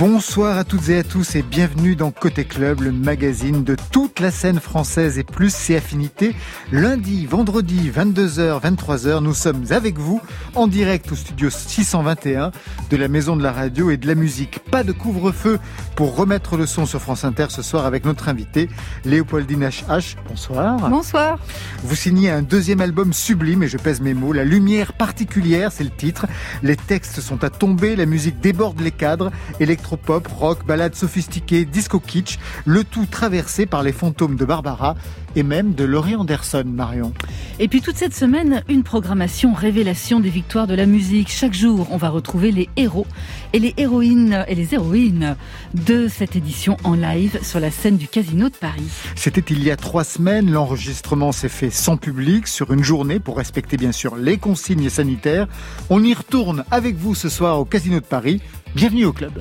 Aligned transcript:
Bonsoir 0.00 0.56
à 0.56 0.64
toutes 0.64 0.88
et 0.88 0.96
à 0.96 1.02
tous 1.02 1.36
et 1.36 1.42
bienvenue 1.42 1.94
dans 1.94 2.10
Côté 2.10 2.46
Club, 2.46 2.80
le 2.80 2.90
magazine 2.90 3.64
de 3.64 3.76
toute 3.92 4.18
la 4.18 4.30
scène 4.30 4.58
française 4.58 5.18
et 5.18 5.24
plus 5.24 5.52
ses 5.52 5.76
affinités. 5.76 6.34
Lundi, 6.72 7.26
vendredi, 7.26 7.90
22h, 7.94 8.62
23h, 8.62 9.22
nous 9.22 9.34
sommes 9.34 9.66
avec 9.68 9.98
vous 9.98 10.22
en 10.54 10.68
direct 10.68 11.12
au 11.12 11.14
studio 11.14 11.50
621 11.50 12.50
de 12.88 12.96
la 12.96 13.08
Maison 13.08 13.36
de 13.36 13.42
la 13.42 13.52
Radio 13.52 13.90
et 13.90 13.98
de 13.98 14.06
la 14.06 14.14
Musique. 14.14 14.60
Pas 14.70 14.84
de 14.84 14.92
couvre-feu 14.92 15.58
pour 15.96 16.16
remettre 16.16 16.56
le 16.56 16.64
son 16.64 16.86
sur 16.86 17.02
France 17.02 17.26
Inter 17.26 17.48
ce 17.50 17.60
soir 17.60 17.84
avec 17.84 18.06
notre 18.06 18.30
invité 18.30 18.70
Léopoldine 19.04 19.68
HH. 19.68 20.16
Bonsoir. 20.26 20.88
Bonsoir. 20.88 21.38
Vous 21.82 21.94
signez 21.94 22.30
un 22.30 22.40
deuxième 22.40 22.80
album 22.80 23.12
sublime 23.12 23.64
et 23.64 23.68
je 23.68 23.76
pèse 23.76 24.00
mes 24.00 24.14
mots. 24.14 24.32
La 24.32 24.44
lumière 24.44 24.94
particulière, 24.94 25.72
c'est 25.72 25.84
le 25.84 25.90
titre. 25.90 26.24
Les 26.62 26.76
textes 26.76 27.20
sont 27.20 27.44
à 27.44 27.50
tomber, 27.50 27.96
la 27.96 28.06
musique 28.06 28.40
déborde 28.40 28.80
les 28.80 28.92
cadres, 28.92 29.30
électro 29.60 29.89
pop, 29.96 30.26
rock, 30.26 30.66
ballade 30.66 30.94
sophistiquée, 30.94 31.64
disco 31.64 32.00
kitsch, 32.00 32.38
le 32.64 32.84
tout 32.84 33.06
traversé 33.06 33.66
par 33.66 33.82
les 33.82 33.92
fantômes 33.92 34.36
de 34.36 34.44
Barbara 34.44 34.96
et 35.36 35.42
même 35.42 35.74
de 35.74 35.84
Laurie 35.84 36.16
Anderson, 36.16 36.64
Marion. 36.66 37.12
Et 37.58 37.68
puis 37.68 37.80
toute 37.80 37.96
cette 37.96 38.14
semaine, 38.14 38.62
une 38.68 38.82
programmation 38.82 39.52
révélation 39.52 40.20
des 40.20 40.30
victoires 40.30 40.66
de 40.66 40.74
la 40.74 40.86
musique. 40.86 41.30
Chaque 41.30 41.54
jour, 41.54 41.88
on 41.90 41.96
va 41.96 42.08
retrouver 42.08 42.50
les 42.50 42.68
héros 42.76 43.06
et 43.52 43.58
les 43.58 43.74
héroïnes 43.76 44.44
et 44.48 44.54
les 44.54 44.74
héroïnes 44.74 45.36
de 45.74 46.08
cette 46.08 46.36
édition 46.36 46.76
en 46.84 46.94
live 46.94 47.38
sur 47.42 47.60
la 47.60 47.70
scène 47.70 47.96
du 47.96 48.08
Casino 48.08 48.48
de 48.48 48.56
Paris. 48.56 48.88
C'était 49.14 49.40
il 49.50 49.62
y 49.62 49.70
a 49.70 49.76
trois 49.76 50.04
semaines. 50.04 50.50
L'enregistrement 50.50 51.32
s'est 51.32 51.48
fait 51.48 51.70
sans 51.70 51.96
public 51.96 52.48
sur 52.48 52.72
une 52.72 52.82
journée 52.82 53.20
pour 53.20 53.36
respecter 53.36 53.76
bien 53.76 53.92
sûr 53.92 54.16
les 54.16 54.38
consignes 54.38 54.88
sanitaires. 54.88 55.46
On 55.90 56.02
y 56.02 56.14
retourne 56.14 56.64
avec 56.70 56.96
vous 56.96 57.14
ce 57.14 57.28
soir 57.28 57.60
au 57.60 57.64
Casino 57.64 58.00
de 58.00 58.04
Paris. 58.04 58.40
Bienvenue 58.74 59.04
au 59.04 59.12
club. 59.12 59.32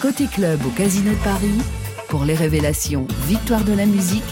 Côté 0.00 0.26
club 0.26 0.60
au 0.64 0.70
Casino 0.70 1.10
de 1.10 1.24
Paris, 1.24 1.58
pour 2.08 2.24
les 2.24 2.34
révélations 2.34 3.08
Victoire 3.26 3.64
de 3.64 3.72
la 3.72 3.84
musique, 3.84 4.22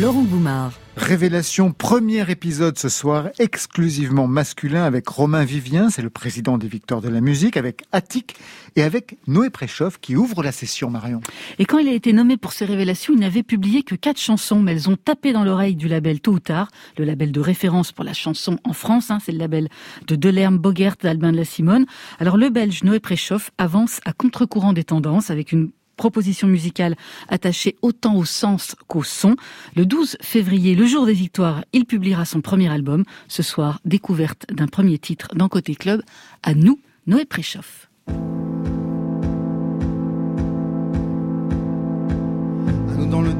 Laurent 0.00 0.22
Boumard. 0.22 0.72
Révélation, 0.96 1.72
premier 1.72 2.30
épisode 2.30 2.78
ce 2.78 2.88
soir, 2.88 3.30
exclusivement 3.40 4.28
masculin 4.28 4.84
avec 4.84 5.08
Romain 5.08 5.44
Vivien, 5.44 5.90
c'est 5.90 6.02
le 6.02 6.10
président 6.10 6.56
des 6.56 6.68
Victoires 6.68 7.00
de 7.00 7.08
la 7.08 7.20
musique, 7.20 7.56
avec 7.56 7.82
Attic 7.90 8.36
et 8.76 8.82
avec 8.82 9.16
Noé 9.26 9.50
Préchoff 9.50 9.98
qui 10.00 10.16
ouvre 10.16 10.42
la 10.42 10.52
session, 10.52 10.90
Marion. 10.90 11.20
Et 11.58 11.64
quand 11.64 11.78
il 11.78 11.88
a 11.88 11.92
été 11.92 12.12
nommé 12.12 12.36
pour 12.36 12.52
ces 12.52 12.64
révélations, 12.64 13.14
il 13.14 13.20
n'avait 13.20 13.42
publié 13.42 13.82
que 13.82 13.94
quatre 13.94 14.20
chansons, 14.20 14.60
mais 14.60 14.72
elles 14.72 14.90
ont 14.90 14.96
tapé 14.96 15.32
dans 15.32 15.44
l'oreille 15.44 15.76
du 15.76 15.88
label 15.88 16.20
Tôt 16.20 16.32
ou 16.32 16.38
Tard, 16.38 16.68
le 16.98 17.04
label 17.04 17.32
de 17.32 17.40
référence 17.40 17.92
pour 17.92 18.04
la 18.04 18.14
chanson 18.14 18.58
en 18.64 18.72
France, 18.72 19.10
hein, 19.10 19.18
c'est 19.24 19.32
le 19.32 19.38
label 19.38 19.68
de 20.06 20.16
Delerme, 20.16 20.58
Bogert, 20.58 20.96
d'Albin 21.00 21.32
de 21.32 21.36
la 21.36 21.44
Simone. 21.44 21.86
Alors 22.18 22.36
le 22.36 22.48
Belge 22.50 22.82
Noé 22.84 23.00
Préchoff 23.00 23.50
avance 23.58 24.00
à 24.04 24.12
contre-courant 24.12 24.72
des 24.72 24.84
tendances 24.84 25.30
avec 25.30 25.52
une 25.52 25.70
proposition 25.96 26.48
musicale 26.48 26.96
attachée 27.28 27.76
autant 27.82 28.16
au 28.16 28.24
sens 28.24 28.74
qu'au 28.88 29.02
son. 29.02 29.36
Le 29.76 29.86
12 29.86 30.16
février, 30.20 30.74
le 30.74 30.86
jour 30.86 31.06
des 31.06 31.12
victoires, 31.12 31.64
il 31.72 31.84
publiera 31.84 32.24
son 32.24 32.40
premier 32.40 32.68
album. 32.70 33.04
Ce 33.28 33.42
soir, 33.42 33.80
découverte 33.84 34.46
d'un 34.52 34.66
premier 34.66 34.98
titre 34.98 35.28
dans 35.34 35.48
Côté 35.48 35.74
Club. 35.74 36.02
À 36.42 36.54
nous, 36.54 36.80
Noé 37.06 37.24
Préchoff. 37.24 37.88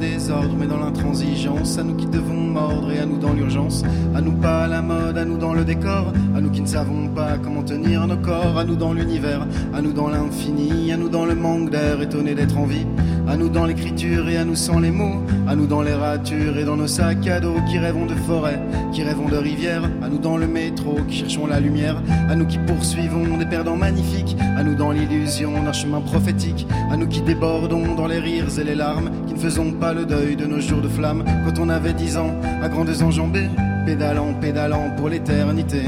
Désordre, 0.03 0.55
mais 0.59 0.67
dans 0.67 0.79
l'intransigeance. 0.79 1.77
À 1.77 1.83
nous 1.83 1.95
qui 1.95 2.05
devons 2.05 2.35
mordre 2.35 2.91
et 2.91 2.99
à 2.99 3.05
nous 3.05 3.17
dans 3.17 3.33
l'urgence. 3.33 3.83
À 4.13 4.21
nous 4.21 4.33
pas 4.33 4.65
à 4.65 4.67
la 4.67 4.81
mode, 4.81 5.17
à 5.17 5.25
nous 5.25 5.37
dans 5.37 5.53
le 5.53 5.63
décor. 5.63 6.11
À 6.35 6.41
nous 6.41 6.51
qui 6.51 6.61
ne 6.61 6.67
savons 6.67 7.07
pas 7.07 7.37
comment 7.41 7.63
tenir 7.63 8.05
nos 8.05 8.17
corps. 8.17 8.57
À 8.57 8.65
nous 8.65 8.75
dans 8.75 8.93
l'univers, 8.93 9.47
à 9.73 9.81
nous 9.81 9.93
dans 9.93 10.09
l'infini. 10.09 10.91
À 10.91 10.97
nous 10.97 11.09
dans 11.09 11.25
le 11.25 11.35
manque 11.35 11.69
d'air, 11.69 12.01
étonné 12.01 12.35
d'être 12.35 12.57
en 12.57 12.65
vie. 12.65 12.85
À 13.27 13.37
nous 13.37 13.49
dans 13.49 13.65
l'écriture 13.65 14.27
et 14.29 14.37
à 14.37 14.45
nous 14.45 14.55
sans 14.55 14.79
les 14.79 14.91
mots. 14.91 15.21
À 15.47 15.55
nous 15.55 15.65
dans 15.65 15.81
les 15.81 15.93
ratures 15.93 16.57
et 16.57 16.65
dans 16.65 16.75
nos 16.75 16.87
sacs 16.87 17.27
à 17.27 17.39
dos 17.39 17.55
qui 17.69 17.79
rêvons 17.79 18.05
de 18.05 18.15
forêt, 18.15 18.59
qui 18.91 19.03
rêvons 19.03 19.29
de 19.29 19.37
rivière. 19.37 19.83
À 20.01 20.09
nous 20.09 20.17
dans 20.17 20.37
le 20.37 20.47
métro 20.47 20.97
qui 21.07 21.17
cherchons 21.17 21.47
la 21.47 21.59
lumière. 21.59 22.01
À 22.29 22.35
nous 22.35 22.45
qui 22.45 22.57
poursuivons 22.59 23.37
des 23.37 23.45
perdants 23.45 23.77
magnifiques. 23.77 24.35
À 24.57 24.63
nous 24.63 24.75
dans 24.75 24.91
l'illusion 24.91 25.51
d'un 25.63 25.73
chemin 25.73 26.01
prophétique. 26.01 26.67
À 26.91 26.97
nous 26.97 27.07
qui 27.07 27.21
débordons 27.21 27.95
dans 27.95 28.07
les 28.07 28.19
rires 28.19 28.59
et 28.59 28.63
les 28.63 28.75
larmes. 28.75 29.09
Qui 29.27 29.33
ne 29.33 29.39
faisons 29.39 29.71
pas 29.71 29.93
le 29.93 30.05
deuil 30.05 30.35
de 30.35 30.45
nos 30.45 30.59
jours 30.59 30.81
de 30.81 30.89
flamme 30.89 31.23
quand 31.45 31.61
on 31.61 31.69
avait 31.69 31.93
dix 31.93 32.17
ans, 32.17 32.31
à 32.61 32.69
grandes 32.69 33.01
enjambées, 33.01 33.49
pédalant, 33.85 34.33
pédalant 34.33 34.91
pour 34.97 35.09
l'éternité. 35.09 35.83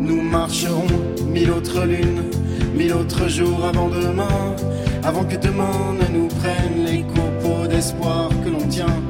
Nous 0.00 0.22
marcherons 0.22 0.86
mille 1.32 1.50
autres 1.50 1.84
lunes, 1.84 2.22
mille 2.74 2.92
autres 2.92 3.28
jours 3.28 3.64
avant 3.64 3.88
demain, 3.88 4.56
avant 5.04 5.24
que 5.24 5.36
demain 5.36 5.94
ne 6.00 6.18
nous 6.18 6.28
prenne 6.28 6.84
les 6.84 7.02
copeaux 7.02 7.66
d'espoir 7.66 8.28
que 8.44 8.50
l'on 8.50 8.66
tient. 8.68 9.02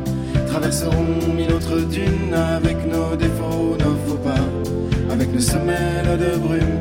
Traverserons 0.46 1.06
mille 1.36 1.52
autres 1.52 1.80
dunes 1.80 2.34
avec 2.34 2.76
nos 2.86 3.16
défauts, 3.16 3.76
nos 3.78 3.96
faux 4.06 4.18
pas, 4.18 5.12
avec 5.12 5.32
le 5.32 5.40
semelles 5.40 6.18
de 6.18 6.36
brume 6.38 6.77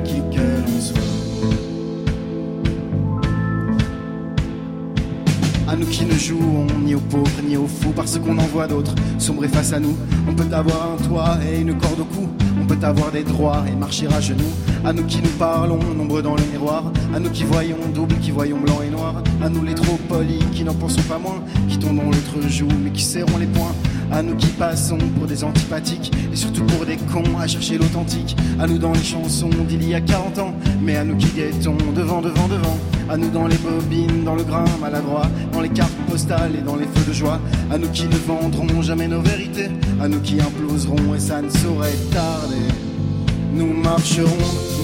À 5.68 5.76
nous 5.76 5.86
qui 5.86 6.06
ne 6.06 6.14
jouons 6.14 6.66
ni 6.86 6.96
aux 6.96 7.00
pauvres 7.00 7.42
ni 7.46 7.58
aux 7.58 7.68
fous, 7.68 7.92
parce 7.94 8.18
qu'on 8.18 8.38
en 8.38 8.48
voit 8.48 8.68
d'autres 8.68 8.96
sombrer 9.18 9.50
face 9.50 9.74
à 9.74 9.80
nous. 9.80 9.98
On 10.26 10.34
peut 10.34 10.48
avoir 10.54 10.94
un 10.94 11.04
toit 11.04 11.38
et 11.46 11.60
une 11.60 11.78
corde 11.78 12.00
au 12.00 12.06
cou, 12.06 12.30
on 12.62 12.66
peut 12.66 12.78
avoir 12.84 13.12
des 13.12 13.24
droits 13.24 13.66
et 13.68 13.76
marcher 13.76 14.08
à 14.08 14.22
genoux. 14.22 14.44
À 14.86 14.94
nous 14.94 15.04
qui 15.04 15.22
nous 15.22 15.30
parlons, 15.38 15.80
nombreux 15.94 16.22
dans 16.22 16.36
le 16.36 16.44
miroir, 16.54 16.92
à 17.14 17.20
nous 17.20 17.30
qui 17.32 17.44
voyons 17.44 17.78
double, 17.94 18.16
qui 18.20 18.32
voyons 18.32 18.60
blanc 18.60 18.80
et 18.82 18.90
noir, 18.90 19.22
à 19.44 19.50
nous 19.50 19.64
les 19.64 19.76
trop 19.76 19.98
polis 20.08 20.44
qui 20.54 20.64
n'en 20.64 20.74
pensons 20.74 21.02
pas 21.02 21.18
moins, 21.18 21.44
qui 21.68 21.78
tournons 21.78 22.06
l'autre 22.06 22.48
joue 22.48 22.70
mais 22.82 22.92
qui 22.92 23.04
serrons 23.04 23.38
les 23.38 23.48
poings. 23.48 23.76
À 24.12 24.23
nous 24.23 24.35
qui 24.35 24.47
passons 24.47 24.97
pour 25.18 25.28
des 25.28 25.44
antipathiques 25.44 26.12
et 26.31 26.35
surtout 26.35 26.63
pour 26.63 26.85
des 26.85 26.95
cons 26.95 27.38
à 27.40 27.45
chercher 27.45 27.78
l'authentique. 27.78 28.38
À 28.59 28.66
nous 28.66 28.78
dans 28.78 28.94
les 28.94 29.03
chansons 29.03 29.50
d'il 29.68 29.88
y 29.88 29.94
a 29.94 30.01
40 30.01 30.40
ans, 30.40 30.53
mais 30.81 30.95
à 30.95 31.03
nous 31.03 31.18
qui 31.18 31.28
guettons 31.28 31.75
devant, 31.94 32.22
devant, 32.22 32.47
devant. 32.47 32.78
À 33.09 33.18
nous 33.18 33.29
dans 33.29 33.47
les 33.47 33.57
bobines, 33.57 34.23
dans 34.23 34.35
le 34.35 34.44
grain 34.44 34.66
maladroit, 34.79 35.28
dans 35.51 35.62
les 35.62 35.69
cartes 35.69 35.95
postales 36.09 36.56
et 36.57 36.62
dans 36.62 36.78
les 36.78 36.85
feux 36.85 37.06
de 37.07 37.13
joie. 37.13 37.40
À 37.69 37.78
nous 37.78 37.90
qui 37.90 38.06
ne 38.06 38.16
vendrons 38.16 38.81
jamais 38.81 39.07
nos 39.07 39.22
vérités, 39.22 39.69
à 40.01 40.07
nous 40.07 40.22
qui 40.22 40.39
imploserons 40.39 41.13
et 41.13 41.19
ça 41.19 41.41
ne 41.41 41.50
saurait 41.50 41.97
tarder. 42.12 42.56
Nous 43.53 43.74
marcherons 43.74 44.29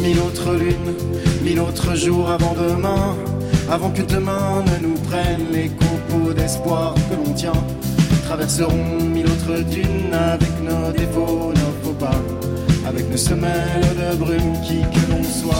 mille 0.01 0.19
autres 0.19 0.53
lunes, 0.55 0.95
mille 1.43 1.59
autres 1.59 1.95
jours 1.95 2.29
avant 2.29 2.55
demain, 2.55 3.15
avant 3.71 3.89
que 3.91 4.01
demain 4.01 4.63
ne 4.65 4.87
nous 4.87 4.95
prenne 4.95 5.45
les 5.51 5.69
copeaux 5.69 6.33
d'espoir 6.33 6.93
que 7.09 7.15
l'on 7.15 7.33
tient 7.33 7.53
traverserons 8.33 8.99
mille 9.13 9.27
autres 9.27 9.61
dunes 9.69 10.11
avec 10.11 10.49
nos 10.63 10.91
défauts, 10.91 11.53
nos 11.53 11.83
faux 11.83 11.93
pas, 11.93 12.19
avec 12.87 13.07
nos 13.11 13.17
semelles 13.17 13.85
de 13.95 14.15
brume 14.15 14.59
qui 14.65 14.79
que 14.81 15.11
l'on 15.11 15.23
soit. 15.23 15.53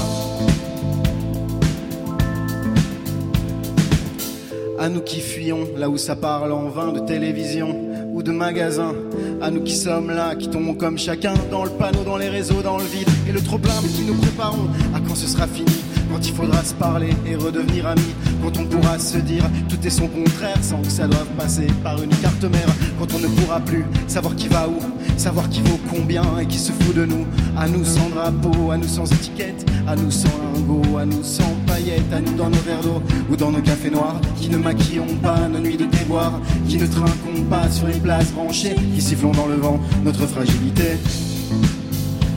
À 4.80 4.90
nous 4.90 5.02
qui 5.02 5.20
fuyons 5.20 5.68
là 5.78 5.88
où 5.88 6.00
ça 6.00 6.16
parle 6.16 6.52
en 6.52 6.70
vain 6.70 6.92
de 6.92 7.02
télévision 7.02 7.78
ou 8.12 8.24
de 8.24 8.32
magasin, 8.32 8.94
à 9.40 9.52
nous 9.52 9.62
qui 9.62 9.76
sommes 9.76 10.10
là, 10.10 10.34
qui 10.34 10.50
tombons 10.50 10.74
comme 10.74 10.98
chacun 10.98 11.36
dans 11.52 11.66
le 11.66 11.70
panneau, 11.70 12.04
dans 12.04 12.18
les 12.18 12.30
réseaux, 12.30 12.64
dans 12.64 12.78
le 12.80 12.86
vide 12.86 13.10
et 13.30 13.32
le 13.32 13.42
trop 13.42 13.60
plein, 13.60 13.80
mais 13.84 13.90
qui 13.90 14.02
nous 14.02 14.16
préparons 14.16 14.68
à 14.96 15.00
quand 15.00 15.14
ce 15.14 15.28
sera 15.28 15.46
fini 15.46 15.73
quand 16.13 16.28
il 16.28 16.34
faudra 16.34 16.63
se 16.63 16.75
parler 16.75 17.09
et 17.25 17.35
redevenir 17.35 17.88
amis, 17.88 18.13
quand 18.44 18.56
on 18.59 18.66
pourra 18.66 19.00
se 19.00 19.18
dire 19.18 19.44
tout 19.68 19.79
est 19.84 19.90
son 19.90 20.07
contraire 20.07 20.59
sans 20.62 20.79
que 20.79 20.90
ça 20.90 21.07
doive 21.07 21.25
passer 21.35 21.66
par 21.84 22.01
une 22.01 22.16
carte 22.18 22.44
mère, 22.44 22.68
quand 23.00 23.07
on 23.15 23.19
ne 23.19 23.27
pourra 23.27 23.60
plus 23.60 23.83
savoir 24.07 24.36
qui 24.36 24.48
va 24.48 24.69
où, 24.69 24.77
savoir 25.18 25.50
qui 25.50 25.62
vaut 25.62 25.80
combien 25.89 26.24
et 26.39 26.45
qui 26.45 26.60
se 26.60 26.71
fout 26.71 26.95
de 26.95 27.06
nous, 27.06 27.25
à 27.57 27.68
nous 27.68 27.83
sans 27.83 28.10
drapeau, 28.10 28.69
à 28.69 28.77
nous 28.77 28.88
sans 28.88 29.12
étiquette, 29.12 29.65
à 29.88 29.95
nous 29.95 30.12
sans 30.12 30.30
lingots, 30.54 30.98
à 31.00 31.06
nous 31.06 31.24
sans 31.24 31.56
paillettes, 31.65 32.13
à 32.13 32.21
nous 32.21 32.33
dans 32.33 32.50
nos 32.50 32.59
verres 32.59 32.81
d'eau 32.81 33.01
ou 33.31 33.36
dans 33.36 33.51
nos 33.51 33.62
cafés 33.62 33.89
noirs, 33.89 34.21
qui 34.39 34.50
ne 34.50 34.57
maquillons 34.57 35.16
pas 35.24 35.48
nos 35.48 35.59
nuits 35.59 35.77
de 35.77 35.86
déboire, 35.86 36.39
qui 36.69 36.77
ne 36.77 36.86
trinquons 36.86 37.42
pas 37.50 37.71
sur 37.71 37.88
les 37.88 38.00
places 38.00 38.31
branchées, 38.31 38.75
qui 38.94 39.01
sifflons 39.01 39.31
dans 39.31 39.48
le 39.48 39.56
vent 39.56 39.80
notre 40.04 40.27
fragilité. 40.27 40.98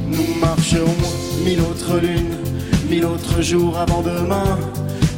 Nous 0.09 0.41
marcherons 0.41 0.95
mille 1.45 1.61
autres 1.61 1.99
lunes 2.01 2.46
mille 2.89 3.05
autres 3.05 3.43
jours 3.43 3.77
avant 3.79 4.03
demain, 4.03 4.59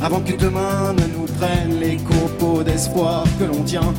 avant 0.03 0.20
que 0.20 0.32
demain 0.32 0.93
ne 0.93 1.19
nous 1.19 1.26
prenne 1.38 1.79
les 1.81 1.97
copeaux 1.97 2.62
d'espoir 2.62 3.25
que 3.38 3.44
l'on 3.44 3.62
tient. 3.62 3.93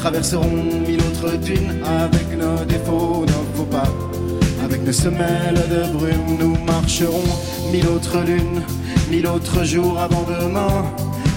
Traverserons 0.00 0.62
mille 0.86 1.00
autres 1.00 1.36
dunes 1.38 1.82
avec 1.86 2.36
nos 2.36 2.64
défauts, 2.64 3.24
nos 3.26 3.44
faux 3.54 3.64
pas. 3.70 3.88
Avec 4.64 4.84
nos 4.84 4.92
semelles 4.92 5.62
de 5.70 5.92
brume, 5.92 6.38
nous 6.38 6.56
marcherons 6.64 7.30
mille 7.72 7.86
autres 7.86 8.20
lunes, 8.20 8.62
mille 9.10 9.26
autres 9.26 9.64
jours 9.64 9.98
avant 9.98 10.24
demain, 10.24 10.84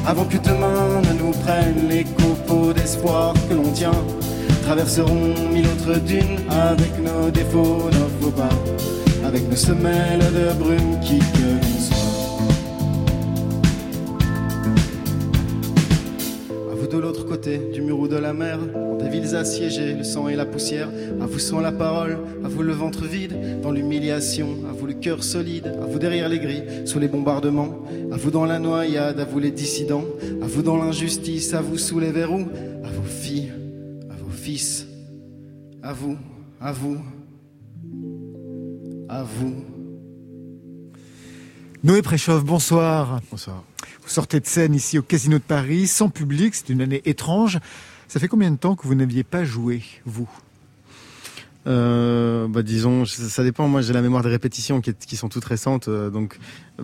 avant 0.06 0.26
que 0.26 0.38
demain 0.38 1.02
ne 1.08 1.20
nous 1.20 1.32
prenne 1.32 1.88
les 1.90 2.04
copeaux 2.04 2.74
d'espoir 2.74 3.34
que 3.50 3.54
l'on 3.54 3.72
tient. 3.72 4.04
Traverserons 4.64 5.34
mille 5.54 5.68
autres 5.68 6.00
dunes 6.00 6.40
avec 6.50 6.92
nos 7.00 7.30
défauts, 7.30 7.90
nos 7.92 8.10
faux 8.26 8.32
pas 8.32 8.97
avec 9.28 9.50
nos 9.50 9.56
semelles 9.56 10.20
de 10.20 10.58
brume 10.58 11.00
qui 11.02 11.20
que 11.20 11.24
l'on 11.62 11.80
soit. 11.80 11.98
de 16.88 16.98
l'autre 16.98 17.26
côté 17.26 17.60
du 17.74 17.82
mur 17.82 18.00
ou 18.00 18.08
de 18.08 18.16
la 18.16 18.34
mer, 18.34 18.60
dans 18.74 18.96
des 18.96 19.10
villes 19.10 19.36
assiégées, 19.36 19.94
le 19.94 20.04
sang 20.04 20.30
et 20.30 20.36
la 20.36 20.46
poussière. 20.46 20.90
À 21.22 21.26
vous 21.26 21.38
sans 21.38 21.60
la 21.60 21.72
parole, 21.72 22.18
à 22.44 22.48
vous 22.48 22.64
le 22.64 22.72
ventre 22.72 23.04
vide, 23.04 23.62
dans 23.62 23.72
l'humiliation, 23.72 24.48
à 24.70 24.72
vous 24.72 24.88
le 24.88 24.94
cœur 24.94 25.24
solide, 25.24 25.68
à 25.82 25.86
vous 25.86 26.00
derrière 26.00 26.30
les 26.30 26.40
grilles, 26.40 26.64
sous 26.86 27.00
les 27.00 27.08
bombardements, 27.08 27.84
à 28.12 28.16
vous 28.16 28.32
dans 28.32 28.46
la 28.46 28.58
noyade, 28.58 29.20
à 29.20 29.26
vous 29.26 29.40
les 29.40 29.52
dissidents, 29.52 30.06
à 30.42 30.48
vous 30.48 30.62
dans 30.62 30.78
l'injustice, 30.78 31.54
à 31.54 31.62
vous 31.62 31.78
sous 31.78 32.00
les 32.00 32.12
verrous, 32.12 32.48
à 32.84 32.90
vos 32.90 33.04
filles, 33.04 33.52
à 34.10 34.16
vos 34.16 34.32
fils, 34.32 34.88
à 35.84 35.94
vous, 35.94 36.18
à 36.62 36.72
vous, 36.72 36.98
à 39.10 39.24
vous. 39.24 39.64
Noé 41.84 42.02
Préchauve, 42.02 42.44
bonsoir. 42.44 43.22
Bonsoir. 43.32 43.64
Vous 44.04 44.10
sortez 44.10 44.40
de 44.40 44.46
scène 44.46 44.74
ici 44.74 44.98
au 44.98 45.02
Casino 45.02 45.38
de 45.38 45.44
Paris, 45.44 45.88
sans 45.88 46.10
public, 46.10 46.56
c'est 46.56 46.70
une 46.70 46.82
année 46.82 47.02
étrange. 47.06 47.60
Ça 48.08 48.20
fait 48.20 48.28
combien 48.28 48.52
de 48.52 48.58
temps 48.58 48.76
que 48.76 48.88
vous 48.88 48.96
n'aviez 48.96 49.24
pas 49.24 49.44
joué, 49.44 49.84
vous? 50.06 50.30
Euh, 51.68 52.48
bah 52.48 52.64
disons, 52.64 53.06
ça 53.06 53.44
dépend. 53.44 53.68
Moi, 53.68 53.82
j'ai 53.82 53.92
la 53.94 54.02
mémoire 54.02 54.24
des 54.24 54.30
répétitions 54.30 54.80
qui, 54.80 54.94
qui 54.94 55.18
sont 55.18 55.28
toutes 55.28 55.44
récentes. 55.44 55.90
Euh, 55.90 56.10
donc, 56.10 56.40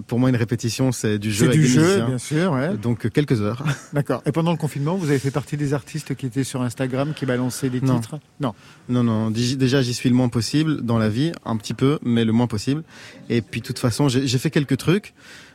pour 0.07 0.19
moi, 0.19 0.29
une 0.29 0.35
répétition, 0.35 0.91
c'est 0.91 1.17
du 1.19 1.31
jeu. 1.31 1.51
C'est 1.51 1.57
du 1.57 1.65
jeu, 1.65 2.01
bien 2.05 2.17
sûr. 2.17 2.51
Ouais. 2.51 2.75
Donc, 2.75 3.09
quelques 3.09 3.41
heures. 3.41 3.63
D'accord. 3.93 4.21
Et 4.25 4.31
pendant 4.31 4.51
le 4.51 4.57
confinement, 4.57 4.95
vous 4.95 5.09
avez 5.09 5.19
fait 5.19 5.31
partie 5.31 5.55
des 5.55 5.73
artistes 5.73 6.15
qui 6.15 6.25
étaient 6.25 6.43
sur 6.43 6.61
Instagram, 6.61 7.13
qui 7.15 7.25
balançaient 7.25 7.69
des 7.69 7.79
titres? 7.79 8.19
Non. 8.41 8.53
Non, 8.89 9.03
non. 9.03 9.31
Déjà, 9.31 9.81
j'y 9.81 9.93
suis 9.93 10.09
le 10.09 10.15
moins 10.15 10.29
possible 10.29 10.81
dans 10.81 10.97
la 10.97 11.09
vie, 11.09 11.31
un 11.45 11.55
petit 11.55 11.73
peu, 11.73 11.99
mais 12.03 12.25
le 12.25 12.33
moins 12.33 12.47
possible. 12.47 12.83
Et 13.29 13.41
puis, 13.41 13.61
de 13.61 13.65
toute 13.65 13.79
façon, 13.79 14.09
j'ai 14.09 14.37
fait 14.37 14.51
quelques 14.51 14.77
trucs 14.77 15.13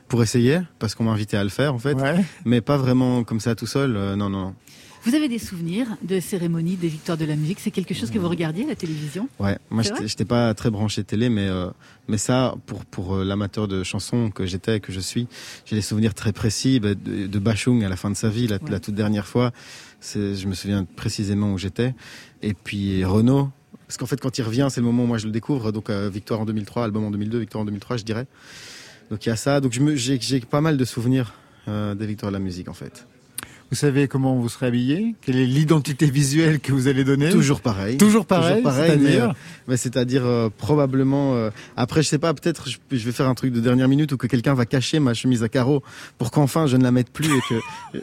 pour 0.09 0.23
essayer, 0.23 0.61
parce 0.79 0.95
qu'on 0.95 1.05
m'a 1.05 1.11
invité 1.11 1.37
à 1.37 1.45
le 1.45 1.51
faire, 1.51 1.75
en 1.75 1.79
fait. 1.79 1.93
Ouais. 1.93 2.25
Mais 2.47 2.63
pas 2.63 2.79
vraiment 2.79 3.25
comme 3.25 3.41
ça 3.41 3.55
tout 3.55 3.67
seul. 3.67 3.95
Euh, 3.95 4.17
non, 4.17 4.31
non, 4.31 4.41
non. 4.41 4.55
Vous 5.05 5.15
avez 5.15 5.29
des 5.29 5.39
souvenirs 5.39 5.87
de 6.03 6.19
cérémonies 6.21 6.77
des 6.77 6.89
victoires 6.89 7.17
de 7.17 7.25
la 7.25 7.37
musique? 7.37 7.61
C'est 7.61 7.71
quelque 7.71 7.95
chose 7.95 8.11
que 8.11 8.19
vous 8.19 8.29
regardiez 8.29 8.65
à 8.65 8.69
la 8.69 8.75
télévision? 8.75 9.29
Ouais, 9.39 9.59
moi 9.71 9.83
j'étais 9.83 10.25
pas 10.25 10.53
très 10.55 10.71
branché 10.71 11.05
télé, 11.05 11.29
mais 11.29 11.49
euh, 11.49 11.71
mais 12.09 12.19
ça 12.19 12.55
pour 12.67 12.85
pour 12.85 13.15
euh, 13.15 13.25
l'amateur 13.25 13.69
de 13.69 13.83
chansons 13.85 14.31
que 14.31 14.45
j'étais 14.45 14.81
que 14.81 14.93
je 14.93 15.01
suis, 15.01 15.29
j'ai 15.67 15.77
des 15.77 15.83
souvenirs 15.83 16.15
très 16.15 16.33
précis 16.33 16.81
bah, 16.81 16.95
de, 16.95 17.27
de, 17.27 17.39
Bachung 17.39 17.85
à 17.85 17.89
la 17.89 17.97
fin 17.97 18.11
de 18.11 18.17
sa 18.17 18.29
vie, 18.29 18.49
la, 18.49 18.59
toute 18.59 18.95
dernière 18.95 19.27
fois. 19.27 19.53
Je 20.03 20.47
me 20.47 20.55
souviens 20.55 20.85
précisément 20.85 21.53
où 21.53 21.59
j'étais. 21.59 21.95
Et 22.43 22.55
puis 22.55 23.05
Renaud, 23.05 23.51
parce 23.87 23.97
qu'en 23.99 24.07
fait 24.07 24.21
quand 24.21 24.37
il 24.39 24.43
revient, 24.43 24.69
c'est 24.71 24.81
le 24.81 24.87
moment 24.87 25.05
où 25.05 25.07
moi 25.07 25.19
je 25.19 25.27
le 25.27 25.33
découvre. 25.33 25.71
Donc 25.71 25.91
euh, 25.91 26.11
victoire 26.13 26.41
en 26.41 26.45
2003, 26.45 26.85
album 26.85 27.05
en 27.05 27.11
2002, 27.11 27.39
victoire 27.39 27.63
en 27.63 27.67
2003, 27.67 27.99
je 27.99 28.05
dirais. 28.05 28.27
Donc 29.11 29.25
il 29.27 29.29
y 29.29 29.33
a 29.33 29.37
ça. 29.37 29.61
Donc 29.61 29.73
j'ai 29.73 30.41
pas 30.41 30.61
mal 30.61 30.77
de 30.77 30.85
souvenirs 30.85 31.35
des 31.67 32.07
victoires 32.07 32.33
de 32.33 32.37
la 32.37 32.43
musique 32.43 32.69
en 32.69 32.75
fait. 32.75 33.07
Vous 33.71 33.77
savez 33.77 34.09
comment 34.09 34.35
vous 34.35 34.49
serez 34.49 34.67
habillé? 34.67 35.15
Quelle 35.21 35.37
est 35.37 35.45
l'identité 35.45 36.11
visuelle 36.11 36.59
que 36.59 36.73
vous 36.73 36.89
allez 36.89 37.05
donner? 37.05 37.29
Toujours 37.29 37.61
pareil. 37.61 37.99
Toujours 37.99 38.25
pareil. 38.25 38.63
C'est-à-dire, 38.65 39.35
c'est-à-dire 39.77 40.23
euh, 40.25 40.49
probablement. 40.57 41.35
Euh, 41.35 41.51
après, 41.77 42.03
je 42.03 42.09
sais 42.09 42.19
pas. 42.19 42.33
Peut-être 42.33 42.69
je, 42.69 43.05
vais 43.05 43.13
faire 43.13 43.29
un 43.29 43.35
truc 43.35 43.53
de 43.53 43.61
dernière 43.61 43.87
minute 43.89 44.11
ou 44.13 44.17
que 44.17 44.27
quelqu'un 44.27 44.55
va 44.55 44.65
cacher 44.65 45.01
ma 45.01 45.13
chemise 45.13 45.43
à 45.43 45.51
carreaux 45.51 45.83
pour 46.17 46.31
qu'enfin 46.31 46.67
je 46.67 46.79
ne 46.79 46.83
la 46.83 46.93
mette 46.93 47.11
plus 47.11 47.29
et 47.29 47.41
que. 47.47 48.01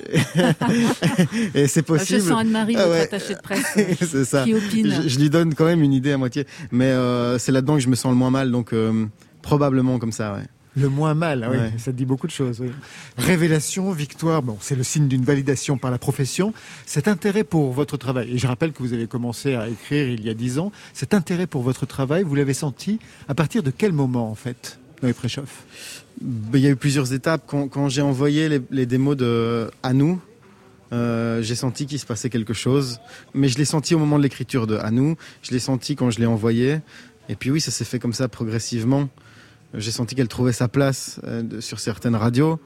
et 1.58 1.68
c'est 1.68 1.82
possible. 1.82 2.20
Je 2.20 2.26
sens 2.28 2.42
Anne-Marie, 2.42 2.76
ah 2.78 3.02
attachée 3.02 3.34
de 3.34 3.42
presse, 3.42 3.66
c'est 4.02 4.26
ça. 4.26 4.44
Qui 4.44 4.54
opine. 4.54 5.02
Je, 5.08 5.18
lui 5.18 5.32
donne 5.32 5.56
quand 5.56 5.66
même 5.66 5.82
une 5.82 5.94
idée 5.94 6.12
à 6.12 6.18
moitié, 6.20 6.46
mais 6.72 6.86
euh, 6.86 7.40
c'est 7.40 7.52
là-dedans 7.52 7.74
que 7.76 7.82
je 7.82 7.90
me 7.90 7.96
sens 7.96 8.12
le 8.12 8.18
moins 8.18 8.30
mal, 8.30 8.52
donc 8.52 8.72
probablement 9.42 9.98
comme 9.98 10.12
ça. 10.12 10.34
Ouais. 10.34 10.44
Le 10.77 10.89
moins 10.89 11.13
mal, 11.13 11.48
oui, 11.50 11.80
ça 11.80 11.94
dit 11.94 12.06
beaucoup 12.06 12.27
de 12.27 12.31
choses. 12.31 12.62
Révélation, 13.18 13.92
victoire, 13.94 14.42
bon, 14.42 14.57
c'est 14.60 14.75
le 14.75 14.83
signe 14.83 15.07
d'une 15.07 15.24
validation 15.24 15.77
par 15.77 15.89
la 15.89 15.98
profession. 15.98 16.54
Cet 16.86 17.07
intérêt 17.07 17.45
pour 17.45 17.72
votre 17.72 17.95
travail, 17.95 18.33
et 18.33 18.38
je 18.38 18.45
rappelle 18.45 18.74
que 18.74 18.80
vous 18.80 18.92
avez 18.92 19.07
commencé 19.07 19.56
à 19.56 19.69
écrire 19.69 20.10
il 20.10 20.25
y 20.25 20.30
a 20.30 20.33
dix 20.33 20.60
ans, 20.60 20.74
cet 20.94 21.13
intérêt 21.13 21.48
pour 21.48 21.62
votre 21.62 21.86
travail, 21.86 22.24
vous 22.24 22.36
l'avez 22.36 22.54
senti 22.54 23.00
à 23.30 23.33
partir 23.33 23.63
de 23.63 23.72
quel 23.72 23.94
moment 23.94 24.30
en 24.30 24.36
fait 24.36 24.80
dans 25.01 25.07
les 25.07 25.13
préchauffes 25.13 25.63
ben, 26.22 26.60
Il 26.60 26.63
y 26.63 26.68
a 26.68 26.72
eu 26.72 26.75
plusieurs 26.75 27.13
étapes. 27.13 27.44
Quand, 27.48 27.89
j'ai 27.89 28.01
envoyé 28.01 28.62
les, 28.69 28.86
démos 28.86 29.16
de 29.16 29.71
à 29.81 29.94
nous, 29.94 30.21
euh, 30.92 31.42
j'ai 31.42 31.56
senti 31.56 31.86
qu'il 31.86 32.00
se 32.00 32.06
passait 32.06 32.30
quelque 32.30 32.54
chose, 32.54 33.00
mais 33.33 33.48
je 33.48 33.57
l'ai 33.57 33.66
senti 33.66 33.95
au 33.95 34.00
moment 34.00 34.18
de 34.18 34.24
l'écriture 34.24 34.68
de 34.68 34.75
à 34.75 34.92
nous. 34.92 35.16
Je 35.42 35.51
l'ai 35.51 35.60
senti 35.60 35.95
quand 35.95 36.12
je 36.12 36.19
l'ai 36.19 36.25
envoyé, 36.25 36.80
et 37.30 37.36
puis 37.36 37.50
oui, 37.50 37.62
ça 37.62 37.71
s'est 37.71 37.86
fait 37.86 38.00
comme 38.00 38.13
ça 38.13 38.28
progressivement. 38.28 39.07
J'ai 39.77 39.92
senti 39.92 40.16
qu'elle 40.16 40.27
trouvait 40.27 40.54
sa 40.54 40.68
place 40.68 41.19
euh, 41.25 41.62
sur 41.62 41.80
certaines 41.80 42.16
radios, 42.16 42.60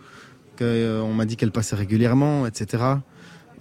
qu'on 0.58 0.66
euh, 0.66 1.14
m'a 1.14 1.26
dit 1.26 1.38
qu'elle 1.38 1.52
passait 1.52 1.76
régulièrement, 1.76 2.46
etc. 2.46 2.84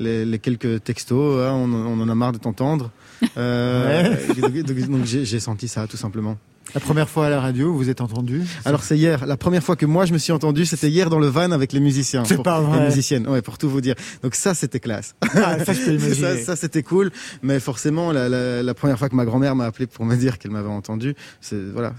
Les, 0.01 0.39
quelques 0.39 0.85
textos, 0.85 1.41
hein, 1.41 1.53
on, 1.53 2.01
en 2.01 2.09
a 2.09 2.15
marre 2.15 2.33
de 2.33 2.39
t'entendre. 2.39 2.91
Euh, 3.37 4.15
donc, 4.37 5.05
j'ai 5.05 5.41
senti 5.41 5.67
ça, 5.67 5.87
tout 5.89 5.97
simplement. 5.97 6.39
La 6.75 6.81
première 6.81 7.09
fois 7.09 7.27
à 7.27 7.31
la 7.31 7.41
radio, 7.41 7.73
vous 7.73 7.89
êtes 7.89 8.01
entendu 8.01 8.43
Alors 8.65 8.83
c'est 8.83 8.97
hier. 8.97 9.27
La 9.27 9.37
première 9.37 9.63
fois 9.63 9.75
que 9.75 9.87
moi 9.87 10.05
je 10.05 10.13
me 10.13 10.19
suis 10.19 10.33
entendu, 10.33 10.67
c'était 10.67 10.91
hier 10.91 11.09
dans 11.09 11.19
le 11.19 11.27
van 11.27 11.51
avec 11.51 11.73
les 11.73 11.81
musiciens. 11.81 12.25
C'est 12.25 12.43
pas 12.43 12.61
vrai. 12.61 12.81
Les 12.81 12.85
musiciennes, 12.87 13.27
ouais, 13.27 13.41
pour 13.41 13.57
tout 13.57 13.71
vous 13.71 13.81
dire. 13.81 13.95
Donc 14.23 14.35
ça, 14.35 14.55
c'était 14.55 14.79
classe. 14.79 15.15
Ah, 15.35 15.65
ça, 15.65 15.73
ça, 16.15 16.37
ça 16.37 16.57
c'était 16.57 16.83
cool. 16.83 17.11
Mais 17.43 17.59
forcément, 17.59 18.13
la, 18.13 18.29
la, 18.29 18.63
la 18.63 18.75
première 18.75 18.99
fois 18.99 19.09
que 19.09 19.17
ma 19.17 19.25
grand-mère 19.25 19.57
m'a 19.57 19.65
appelé 19.65 19.87
pour 19.87 20.05
me 20.05 20.15
dire 20.15 20.39
qu'elle 20.39 20.51
m'avait 20.51 20.69
entendu, 20.69 21.15
c'est 21.41 21.71
voilà 21.73 21.95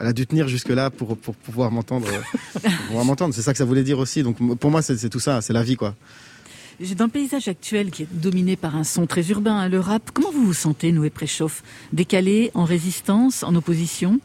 elle 0.00 0.06
a 0.06 0.12
dû 0.12 0.26
tenir 0.26 0.48
jusque-là 0.48 0.90
pour, 0.90 1.16
pour 1.16 1.34
pouvoir 1.34 1.70
m'entendre. 1.70 2.08
pouvoir 2.86 3.04
m'entendre. 3.04 3.34
C'est 3.34 3.42
ça 3.42 3.52
que 3.52 3.58
ça 3.58 3.64
voulait 3.64 3.82
dire 3.82 3.98
aussi. 3.98 4.22
Donc 4.22 4.36
pour 4.58 4.70
moi, 4.70 4.82
c'est 4.82 5.08
tout 5.08 5.20
ça, 5.20 5.40
c'est 5.40 5.52
la 5.52 5.62
vie, 5.62 5.76
quoi. 5.76 5.94
Dans 6.96 7.04
le 7.04 7.10
paysage 7.10 7.46
actuel 7.46 7.90
qui 7.90 8.04
est 8.04 8.08
dominé 8.10 8.56
par 8.56 8.74
un 8.74 8.84
son 8.84 9.06
très 9.06 9.28
urbain, 9.28 9.54
hein, 9.54 9.68
le 9.68 9.80
rap, 9.80 10.10
comment 10.14 10.30
vous 10.30 10.46
vous 10.46 10.54
sentez, 10.54 10.92
Noé 10.92 11.10
Préchauffe 11.10 11.62
Décalé, 11.92 12.50
en 12.54 12.64
résistance, 12.64 13.42
en 13.42 13.54
opposition 13.54 14.18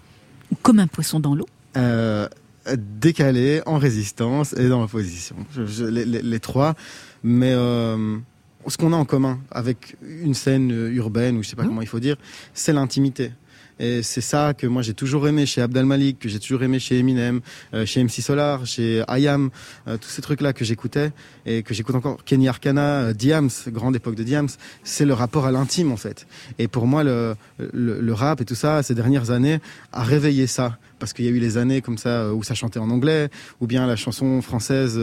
Ou 0.52 0.56
comme 0.62 0.80
un 0.80 0.88
poisson 0.88 1.20
dans 1.20 1.36
l'eau? 1.36 1.48
Euh, 1.76 2.30
Décalé, 2.78 3.62
en 3.66 3.78
résistance 3.78 4.54
et 4.54 4.70
dans 4.70 4.80
l'opposition. 4.80 5.36
les, 5.90 6.40
trois. 6.40 6.76
Mais 7.24 7.52
euh, 7.52 8.18
ce 8.68 8.78
qu'on 8.78 8.94
a 8.94 8.96
en 8.96 9.06
commun 9.06 9.40
avec 9.52 9.98
une 10.02 10.34
scène 10.34 10.72
urbaine, 10.94 11.38
ou 11.38 11.44
je 11.44 11.50
sais 11.50 11.58
pas 11.58 11.64
mmh. 11.64 11.68
comment 11.68 11.82
il 11.82 11.90
faut 11.90 12.00
dire, 12.00 12.16
c'est 12.54 12.72
l'intimité. 12.72 13.32
Et 13.80 14.04
c'est 14.04 14.22
ça 14.22 14.54
que 14.54 14.68
moi 14.68 14.82
j'ai 14.82 14.94
toujours 14.94 15.28
aimé 15.28 15.46
chez 15.46 15.62
Abdel 15.62 15.86
Malik, 15.86 16.20
que 16.20 16.30
j'ai 16.30 16.40
toujours 16.40 16.64
aimé 16.64 16.80
chez 16.80 17.00
Eminem, 17.00 17.42
euh, 17.74 17.86
chez 17.86 18.04
MC 18.04 18.22
Solar, 18.22 18.66
chez 18.66 19.04
IAM, 19.10 19.50
euh, 19.88 19.98
tous 19.98 20.10
ces 20.10 20.22
trucs-là 20.22 20.54
que 20.54 20.64
j'écoutais 20.64 21.12
et 21.46 21.64
que 21.64 21.74
j'écoute 21.74 21.96
encore. 21.96 22.24
Kenny 22.24 22.48
Arcana, 22.48 23.02
euh, 23.02 23.14
Diams, 23.14 23.50
grande 23.68 23.96
époque 23.96 24.16
de 24.16 24.24
Diams, 24.24 24.50
c'est 24.84 25.06
le 25.06 25.14
rapport 25.14 25.46
à 25.46 25.52
l'intime 25.52 25.92
en 25.92 25.98
fait. 25.98 26.26
Et 26.60 26.68
pour 26.68 26.88
moi, 26.88 27.04
le, 27.04 27.36
le, 27.74 28.00
le, 28.00 28.14
rap 28.14 28.42
et 28.42 28.46
tout 28.46 28.56
ça, 28.56 28.82
ces 28.84 28.96
dernières 28.96 29.32
années, 29.32 29.60
a 29.92 30.04
réveillé 30.04 30.48
ça 30.48 30.78
parce 31.06 31.14
qu'il 31.14 31.26
y 31.26 31.28
a 31.28 31.32
eu 31.32 31.38
les 31.38 31.58
années 31.58 31.82
comme 31.82 32.00
ça 32.00 32.34
où 32.34 32.42
ça 32.42 32.56
chantait 32.56 32.80
en 32.80 32.90
anglais, 32.90 33.30
ou 33.62 33.68
bien 33.68 33.86
la 33.86 33.96
chanson 33.96 34.42
française 34.42 35.00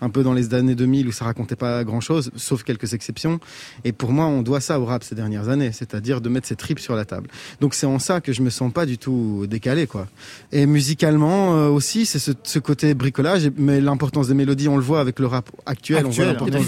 un 0.00 0.08
peu 0.08 0.22
dans 0.22 0.32
les 0.32 0.54
années 0.54 0.74
2000 0.74 1.06
où 1.06 1.12
ça 1.12 1.26
racontait 1.26 1.54
pas 1.54 1.84
grand-chose, 1.84 2.30
sauf 2.34 2.62
quelques 2.62 2.94
exceptions. 2.94 3.40
Et 3.84 3.92
pour 3.92 4.10
moi, 4.10 4.24
on 4.24 4.40
doit 4.40 4.60
ça 4.60 4.80
au 4.80 4.86
rap 4.86 5.04
ces 5.04 5.14
dernières 5.14 5.50
années, 5.50 5.70
c'est-à-dire 5.72 6.22
de 6.22 6.30
mettre 6.30 6.46
ses 6.46 6.56
tripes 6.56 6.78
sur 6.78 6.96
la 6.96 7.04
table. 7.04 7.28
Donc 7.60 7.74
c'est 7.74 7.84
en 7.84 7.98
ça 7.98 8.22
que 8.22 8.32
je 8.32 8.40
me 8.40 8.48
sens 8.48 8.72
pas 8.72 8.86
du 8.86 8.96
tout 8.96 9.46
décalé, 9.46 9.86
quoi. 9.86 10.06
Et 10.50 10.64
musicalement 10.64 11.56
euh, 11.56 11.68
aussi, 11.68 12.06
c'est 12.06 12.18
ce, 12.18 12.58
côté 12.58 12.94
bricolage, 12.94 13.50
mais 13.58 13.82
l'importance 13.82 14.28
des 14.28 14.34
mélodies, 14.34 14.68
on 14.68 14.76
le 14.76 14.82
voit 14.82 15.00
avec 15.00 15.18
le 15.18 15.26
rap 15.26 15.50
actuel, 15.66 16.06
on 16.06 16.10
voit 16.10 16.24
l'importance 16.24 16.64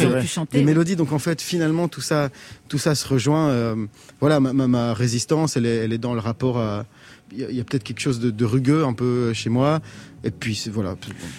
des, 0.53 0.65
mélodies. 0.65 0.97
Donc 0.97 1.13
en 1.13 1.19
fait, 1.19 1.41
finalement, 1.41 1.89
tout 1.89 2.03
ça, 2.03 2.29
tout 2.69 2.79
ça 2.79 2.95
se 2.95 3.09
rejoint. 3.09 3.49
Euh, 3.49 3.87
voilà, 4.21 4.39
ma, 4.39 4.93
résistance, 4.93 5.57
elle 5.57 5.65
est, 5.65 5.77
elle 5.77 5.95
est 5.95 5.99
dans 5.99 6.13
le 6.13 6.21
rapport 6.21 6.59
à 6.59 6.85
il 7.33 7.55
y 7.55 7.61
a, 7.61 7.65
peut-être 7.65 7.85
quelque 7.85 8.01
chose 8.01 8.21
de, 8.21 8.45
rugueux 8.45 8.85
un 8.85 8.93
peu 8.93 9.33
chez 9.33 9.51
moi. 9.51 9.81
Et 10.25 10.31
puis 10.31 10.61
voilà. 10.73 10.97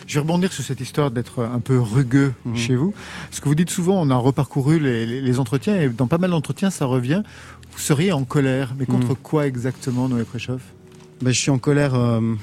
Je 0.07 0.15
vais 0.15 0.19
rebondir 0.21 0.51
sur 0.51 0.63
cette 0.63 0.79
histoire 0.79 1.11
d'être 1.11 1.43
un 1.43 1.59
peu 1.59 1.79
rugueux 1.79 2.33
mhm. 2.45 2.55
chez 2.55 2.75
vous. 2.75 2.93
Ce 3.29 3.41
que 3.41 3.49
vous 3.49 3.55
dites 3.55 3.69
souvent, 3.69 4.01
on 4.01 4.09
a 4.09 4.15
reparcouru 4.15 4.79
les 4.79 5.39
entretiens 5.39 5.79
et 5.79 5.89
dans 5.89 6.07
pas 6.07 6.17
mal 6.17 6.31
d'entretiens, 6.31 6.69
ça 6.69 6.85
revient. 6.85 7.23
Vous 7.71 7.79
seriez 7.79 8.11
en 8.11 8.23
colère, 8.23 8.73
mais 8.77 8.85
contre 8.85 9.13
hmm. 9.13 9.23
quoi 9.23 9.47
exactement, 9.47 10.09
Noé 10.09 10.23
Préchoff 10.23 10.61
ben, 11.21 11.31
Je 11.31 11.39
suis 11.39 11.51
en 11.51 11.57
colère. 11.57 11.95
Euh, 11.95 12.35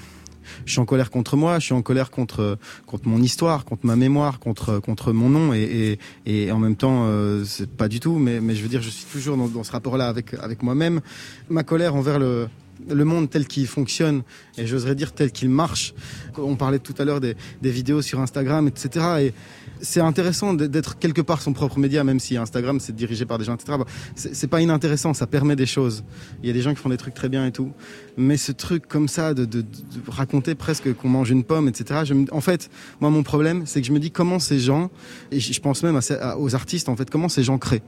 je 0.65 0.73
suis 0.73 0.81
en 0.81 0.87
colère 0.87 1.11
contre 1.11 1.37
moi, 1.37 1.59
je 1.59 1.67
suis 1.67 1.75
en 1.75 1.83
colère 1.83 2.11
contre 2.11 2.59
contre 2.87 3.07
mon 3.07 3.21
histoire, 3.21 3.67
contre 3.67 3.85
ma 3.85 3.97
mémoire, 3.97 4.39
contre 4.39 4.79
contre 4.79 5.13
mon 5.13 5.29
nom 5.29 5.53
et 5.53 5.99
et, 6.25 6.45
et 6.45 6.53
en 6.53 6.59
même 6.59 6.75
temps 6.75 7.05
euh, 7.05 7.45
c'est 7.45 7.71
pas 7.71 7.89
du 7.89 8.01
tout 8.01 8.19
mais 8.19 8.41
mais 8.41 8.55
je 8.55 8.63
veux 8.63 8.69
dire 8.69 8.81
je 8.81 8.89
suis 8.89 9.05
toujours 9.05 9.37
dans, 9.37 9.47
dans 9.47 9.63
ce 9.63 9.73
rapport-là 9.73 10.09
avec 10.09 10.33
avec 10.35 10.63
moi-même. 10.63 11.03
Ma 11.51 11.65
colère 11.65 11.95
envers 11.95 12.19
le 12.19 12.49
le 12.89 13.05
monde 13.05 13.31
tel 13.31 13.47
qu'il 13.47 13.67
fonctionne 13.67 14.23
et 14.57 14.67
j'oserais 14.67 14.95
dire 14.95 15.13
tel 15.13 15.33
qu'il 15.33 15.49
marche. 15.49 15.95
On 16.37 16.57
parlait 16.57 16.79
tout 16.79 16.95
à 16.99 17.05
l'heure 17.05 17.21
des, 17.21 17.37
vidéos 17.63 18.03
sur 18.03 18.21
Instagram, 18.21 18.69
etc. 18.69 19.07
Et 19.21 19.35
c'est 19.81 20.01
intéressant 20.01 20.55
d'être 20.55 20.99
quelque 20.99 21.21
part 21.21 21.41
son 21.41 21.53
propre 21.53 21.79
média, 21.79 22.05
même 22.05 22.21
si 22.21 22.37
Instagram 22.37 22.81
c'est 22.81 22.95
dirigé 22.95 23.27
par 23.27 23.39
des 23.39 23.45
gens, 23.45 23.55
etc. 23.55 23.79
C'est 24.15 24.47
pas 24.49 24.61
inintéressant, 24.61 25.15
ça 25.15 25.27
permet 25.27 25.57
des 25.57 25.67
choses. 25.67 26.05
Il 26.43 26.47
y 26.47 26.51
a 26.51 26.53
des 26.53 26.63
gens 26.63 26.75
qui 26.75 26.81
font 26.81 26.89
des 26.89 26.97
trucs 26.97 27.15
très 27.15 27.29
bien 27.29 27.47
et 27.47 27.53
tout. 27.53 27.73
Mais 28.17 28.37
ce 28.37 28.53
truc 28.53 28.87
comme 28.89 29.09
ça, 29.09 29.35
de, 29.35 29.65
raconter 30.09 30.55
presque 30.55 30.93
qu'on 30.95 31.09
mange 31.09 31.31
une 31.31 31.45
pomme, 31.45 31.69
etc. 31.69 32.13
En 32.33 32.41
fait, 32.41 32.71
moi 33.01 33.11
mon 33.11 33.23
problème, 33.23 33.63
c'est 33.67 33.81
que 33.81 33.87
je 33.87 33.93
me 33.93 34.01
dis 34.01 34.11
comment 34.11 34.39
ces 34.39 34.59
gens, 34.59 34.91
et 35.31 35.41
je 35.41 35.61
pense 35.61 35.83
même 35.83 35.99
aux 36.39 36.55
artistes, 36.55 36.89
en 36.89 36.97
fait, 36.97 37.11
comment 37.11 37.29
ces 37.29 37.43
gens 37.43 37.59
créent 37.59 37.83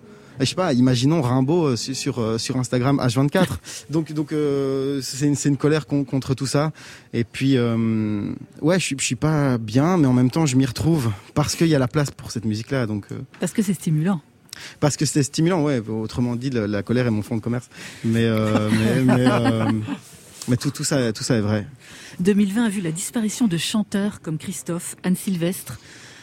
je 0.45 0.51
sais 0.51 0.55
pas, 0.55 0.73
imaginons 0.73 1.23
Rimbaud 1.23 1.69
euh, 1.69 1.77
sur, 1.77 2.19
euh, 2.19 2.39
sur, 2.39 2.57
Instagram 2.57 3.01
H24. 3.01 3.47
donc 3.91 4.13
donc 4.13 4.33
euh, 4.33 5.01
c'est 5.03 5.27
une, 5.27 5.37
une, 5.45 5.57
colère 5.57 5.87
contre 5.87 6.35
tout 6.35 6.47
ça. 6.47 6.73
Et 7.13 7.25
puis 7.25 7.59
ouais, 7.59 8.79
je 8.79 8.85
suis, 8.85 8.97
je 8.99 9.05
suis 9.05 9.17
pas 9.17 9.59
bien, 9.59 9.97
mais 9.97 10.07
en 10.07 10.13
même 10.13 10.31
temps 10.31 10.47
je 10.47 10.57
m'y 10.57 10.67
retrouve 10.67 11.11
parce 11.35 11.57
qu'il 11.57 11.69
y 11.69 11.75
a 11.75 11.79
la 11.79 11.89
place 11.89 12.11
pour 12.11 12.31
cette 12.31 12.45
musique 12.45 12.71
là. 12.71 12.87
Donc 12.87 13.07
parce 13.39 13.53
que 13.53 13.63
c'est 13.63 13.75
stimulant. 13.75 14.21
Parce 14.79 14.97
que 14.97 15.07
c'est 15.07 15.23
stimulant, 15.23 15.63
ouais. 15.63 15.79
Autrement 15.79 16.37
dit, 16.37 16.51
la, 16.51 16.83
colère 16.83 17.07
est 17.07 17.11
mon 17.11 17.23
fond 17.23 17.37
de 17.37 17.41
commerce. 17.41 17.71
Mais 18.05 18.29
mais, 19.05 19.05
mais, 19.05 19.65
mais 20.49 20.57
tout, 20.57 20.71
tout 20.71 20.85
ça 20.85 21.13
tout 21.13 21.23
ça 21.23 21.37
est 21.37 21.41
vrai. 21.41 21.67
2020 22.21 22.65
a 22.65 22.69
vu 22.69 22.81
la 22.81 22.93
disparition 22.93 23.47
de 23.47 23.57
chanteurs 23.57 24.21
comme 24.21 24.39
Christophe, 24.39 24.97
Anne 25.03 25.17
Sylvestre. 25.17 25.79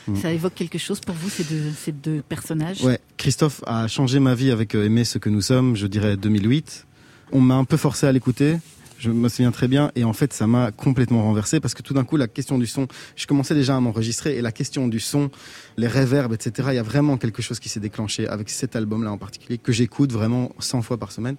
Mm. 0.07 0.15
Ça 0.15 0.31
évoque 0.31 0.53
quelque 0.55 0.77
chose 0.77 0.99
pour 0.99 1.15
vous, 1.15 1.29
ces 1.29 1.43
deux, 1.43 1.71
ces 1.77 1.91
deux 1.91 2.21
personnages? 2.27 2.81
Ouais, 2.83 2.99
Christophe 3.17 3.61
a 3.65 3.87
changé 3.87 4.19
ma 4.19 4.35
vie 4.35 4.51
avec 4.51 4.75
euh, 4.75 4.85
Aimer 4.85 5.03
ce 5.03 5.17
que 5.17 5.29
nous 5.29 5.41
sommes, 5.41 5.75
je 5.75 5.87
dirais 5.87 6.17
2008. 6.17 6.85
On 7.31 7.41
m'a 7.41 7.55
un 7.55 7.65
peu 7.65 7.77
forcé 7.77 8.07
à 8.07 8.11
l'écouter 8.11 8.57
je 9.00 9.12
me 9.12 9.30
souviens 9.30 9.51
très 9.51 9.68
bien 9.68 9.92
et 9.96 10.04
en 10.04 10.13
fait 10.13 10.34
ça 10.34 10.48
m'a 10.48 10.72
complètement 10.72 11.24
renversé 11.24 11.60
parce 11.60 11.74
que 11.74 11.82
tout 11.82 11.94
d'un 11.94 12.04
coup 12.04 12.18
la 12.18 12.27
question 12.27 12.58
du 12.58 12.68
son, 12.68 12.88
je 13.16 13.27
commençais 13.27 13.56
déjà 13.56 13.75
à 13.75 13.80
m'enregistrer 13.80 14.38
et 14.38 14.42
la 14.42 14.51
question 14.51 14.88
du 14.88 15.00
son, 15.00 15.30
les 15.77 15.88
réverbes, 15.88 16.34
etc. 16.34 16.70
Il 16.72 16.75
y 16.75 16.80
a 16.80 16.84
vraiment 16.84 17.18
quelque 17.18 17.42
chose 17.42 17.60
qui 17.60 17.70
s'est 17.70 17.80
déclenché 17.80 18.27
avec 18.27 18.50
cet 18.50 18.75
album-là 18.75 19.12
en 19.12 19.18
particulier 19.18 19.58
que 19.58 19.72
j'écoute 19.72 20.12
vraiment 20.12 20.51
100 20.60 20.82
fois 20.82 20.98
par 20.98 21.12
semaine. 21.12 21.36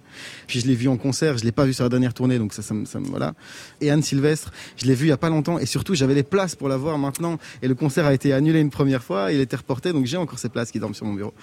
Puis 0.47 0.59
je 0.59 0.67
l'ai 0.67 0.75
vu 0.75 0.87
en 0.87 0.97
concert, 0.97 1.37
je 1.37 1.43
l'ai 1.43 1.51
pas 1.51 1.65
vu 1.65 1.73
sur 1.73 1.83
la 1.83 1.89
dernière 1.89 2.13
tournée 2.13 2.39
donc 2.39 2.53
ça, 2.53 2.61
ça, 2.61 2.75
ça 2.85 2.99
voilà. 2.99 3.33
Et 3.81 3.91
Anne 3.91 4.03
Sylvestre, 4.03 4.51
je 4.77 4.85
l'ai 4.85 4.95
vu 4.95 5.07
il 5.07 5.09
y 5.09 5.13
a 5.13 5.17
pas 5.17 5.29
longtemps 5.29 5.59
et 5.59 5.65
surtout 5.65 5.95
j'avais 5.95 6.15
les 6.15 6.23
places 6.23 6.55
pour 6.55 6.69
la 6.69 6.77
voir 6.77 6.97
maintenant 6.97 7.37
et 7.61 7.67
le 7.67 7.75
concert 7.75 8.05
a 8.05 8.13
été 8.13 8.33
annulé 8.33 8.59
une 8.59 8.69
première 8.69 9.03
fois, 9.03 9.31
il 9.31 9.39
était 9.39 9.57
reporté 9.57 9.93
donc 9.93 10.05
j'ai 10.05 10.17
encore 10.17 10.39
ces 10.39 10.49
places 10.49 10.71
qui 10.71 10.79
dorment 10.79 10.95
sur 10.95 11.05
mon 11.05 11.13
bureau. 11.13 11.33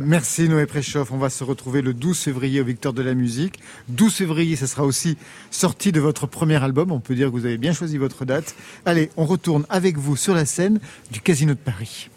Merci 0.00 0.48
Noé 0.48 0.66
Préchoff. 0.66 1.12
On 1.12 1.18
va 1.18 1.30
se 1.30 1.44
retrouver 1.44 1.82
le 1.82 1.94
12 1.94 2.18
février 2.18 2.60
au 2.60 2.64
Victor 2.64 2.92
de 2.92 3.02
la 3.02 3.14
musique. 3.14 3.60
12 3.88 4.14
février, 4.14 4.56
ce 4.56 4.66
sera 4.66 4.84
aussi 4.84 5.16
sorti 5.50 5.92
de 5.92 6.00
votre 6.00 6.26
premier 6.26 6.62
album. 6.62 6.90
On 6.90 7.00
peut 7.00 7.14
dire 7.14 7.28
que 7.28 7.32
vous 7.32 7.46
avez 7.46 7.58
bien 7.58 7.72
choisi 7.72 7.96
votre 7.96 8.24
date. 8.24 8.54
Allez, 8.84 9.10
on 9.16 9.24
retourne 9.24 9.64
avec 9.68 9.96
vous 9.96 10.16
sur 10.16 10.34
la 10.34 10.44
scène 10.44 10.80
du 11.10 11.20
Casino 11.20 11.54
de 11.54 11.58
Paris. 11.58 12.08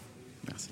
Merci. 0.48 0.70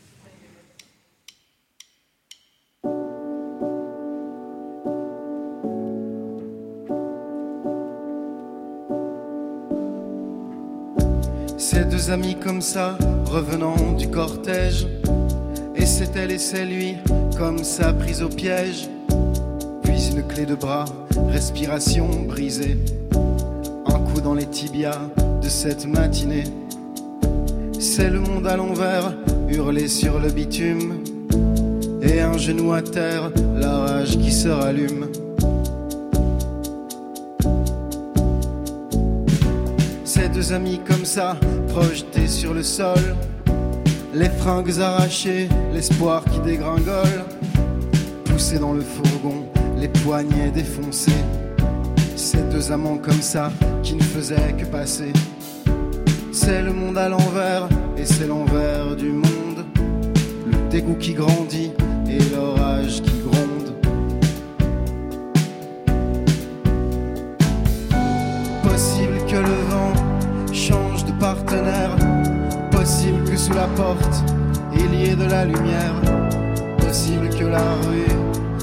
Ces 11.58 11.84
deux 11.84 12.10
amis 12.10 12.36
comme 12.40 12.60
ça, 12.60 12.98
revenant 13.26 13.92
du 13.92 14.10
cortège 14.10 14.86
et 15.78 15.87
c'est 15.87 16.16
elle 16.16 16.32
et 16.32 16.38
c'est 16.38 16.64
lui, 16.64 16.97
comme 17.37 17.62
ça 17.64 17.92
prise 17.92 18.23
au 18.23 18.28
piège. 18.28 18.88
Puis 19.82 20.11
une 20.11 20.26
clé 20.26 20.44
de 20.44 20.54
bras, 20.54 20.85
respiration 21.28 22.08
brisée. 22.26 22.76
Un 23.87 24.00
coup 24.00 24.20
dans 24.20 24.35
les 24.35 24.47
tibias 24.47 25.00
de 25.40 25.49
cette 25.49 25.87
matinée. 25.87 26.44
C'est 27.78 28.11
le 28.11 28.20
monde 28.20 28.47
à 28.47 28.56
l'envers, 28.56 29.14
hurlé 29.49 29.88
sur 29.88 30.18
le 30.18 30.30
bitume. 30.30 31.04
Et 32.02 32.20
un 32.20 32.37
genou 32.37 32.73
à 32.73 32.82
terre, 32.82 33.30
la 33.56 33.78
rage 33.78 34.18
qui 34.18 34.32
se 34.32 34.49
rallume. 34.49 35.08
Ces 40.04 40.28
deux 40.28 40.52
amis 40.52 40.80
comme 40.87 41.04
ça, 41.04 41.37
projetés 41.68 42.26
sur 42.26 42.52
le 42.52 42.62
sol 42.62 42.99
les 44.18 44.28
fringues 44.28 44.80
arrachées, 44.80 45.48
l'espoir 45.72 46.25
qui 46.25 46.40
dégringole. 46.40 47.25
Poussé 48.25 48.58
dans 48.58 48.72
le 48.72 48.80
fourgon, 48.80 49.46
les 49.78 49.88
poignets 49.88 50.50
défoncés. 50.50 51.22
Ces 52.16 52.42
deux 52.50 52.72
amants 52.72 52.98
comme 52.98 53.22
ça 53.22 53.52
qui 53.82 53.94
ne 53.94 54.02
faisaient 54.02 54.54
que 54.58 54.64
passer. 54.64 55.12
C'est 56.32 56.62
le 56.62 56.72
monde 56.72 56.98
à 56.98 57.08
l'envers 57.08 57.68
et 57.96 58.04
c'est 58.04 58.26
l'envers 58.26 58.96
du 58.96 59.10
monde. 59.10 59.64
Le 60.46 60.68
dégoût 60.68 60.96
qui 60.98 61.14
grandit 61.14 61.70
et 62.08 62.18
l'orage 62.34 63.02
qui 63.02 63.17
il 74.75 74.95
y 74.95 75.11
ait 75.11 75.16
de 75.16 75.25
la 75.25 75.45
lumière. 75.45 75.95
Possible 76.78 77.28
que 77.30 77.45
la 77.45 77.62
rue 77.87 78.14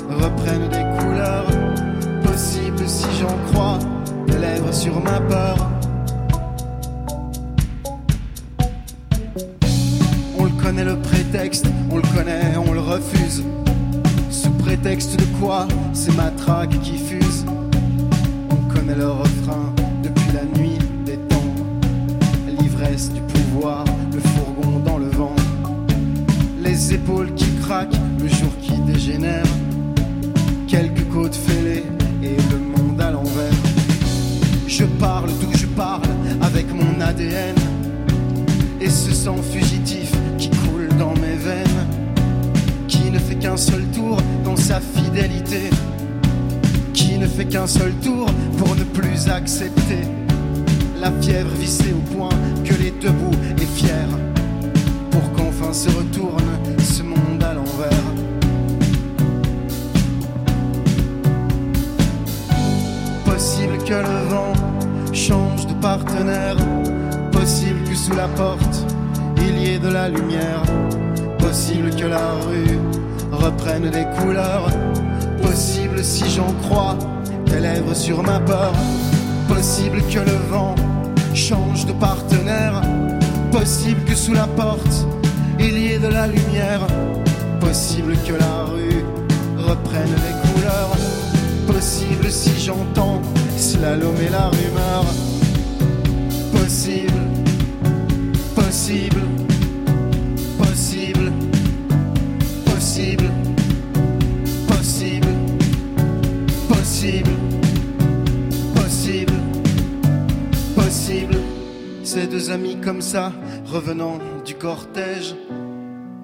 reprenne 0.10 0.70
des 0.70 0.86
couleurs. 1.00 1.46
Possible 2.24 2.88
si 2.88 3.06
j'en 3.20 3.38
crois, 3.52 3.80
des 4.28 4.38
lèvres 4.38 4.74
sur 4.74 5.00
ma 5.02 5.20
peur. 5.22 5.58
On 10.38 10.46
le 10.46 10.64
connaît 10.64 10.86
le 10.86 10.98
prétexte, 10.98 11.68
on 11.92 11.98
le 11.98 12.08
connaît, 12.16 12.58
on 12.58 12.74
le 12.74 12.82
refuse. 12.82 13.44
Sous 14.30 14.52
prétexte 14.52 15.18
de 15.18 15.26
quoi? 15.40 15.68
C'est 15.94 16.16
ma 16.16 16.30
traque 16.32 16.80
qui 16.82 16.98
fuse. 16.98 17.25
La 69.88 70.10
lumière, 70.10 70.64
possible 71.40 71.90
que 71.92 72.06
la 72.06 72.34
rue 72.48 72.80
reprenne 73.32 73.90
des 73.90 74.06
couleurs, 74.20 74.70
possible 75.42 76.04
si 76.04 76.30
j'en 76.30 76.54
crois 76.64 76.98
tes 77.46 77.60
lèvres 77.60 77.96
sur 77.96 78.24
ma 78.24 78.40
peur, 78.40 78.74
possible 79.48 80.02
que 80.10 80.20
le 80.20 80.38
vent 80.50 80.76
change 81.34 81.86
de 81.86 81.94
partenaire 81.94 82.82
Possible 83.56 84.04
que 84.04 84.16
sous 84.16 84.34
la 84.34 84.48
porte 84.48 85.08
il 85.60 85.78
y 85.78 85.94
ait 85.94 86.00
de 86.00 86.10
la 86.10 86.28
lumière. 86.28 86.82
Possible 87.62 88.14
que 88.28 88.34
la 88.34 88.66
rue 88.66 89.06
reprenne 89.58 90.14
les 90.26 90.50
couleurs. 90.50 90.92
Possible 91.66 92.30
si 92.30 92.52
j'entends 92.60 93.22
slalom 93.56 94.14
et 94.22 94.30
la 94.30 94.50
rumeur. 94.50 95.06
Possible, 96.52 97.14
possible, 98.54 99.22
Ces 112.16 112.28
deux 112.28 112.50
amis 112.50 112.78
comme 112.82 113.02
ça 113.02 113.34
revenant 113.66 114.20
du 114.46 114.56
cortège. 114.56 115.36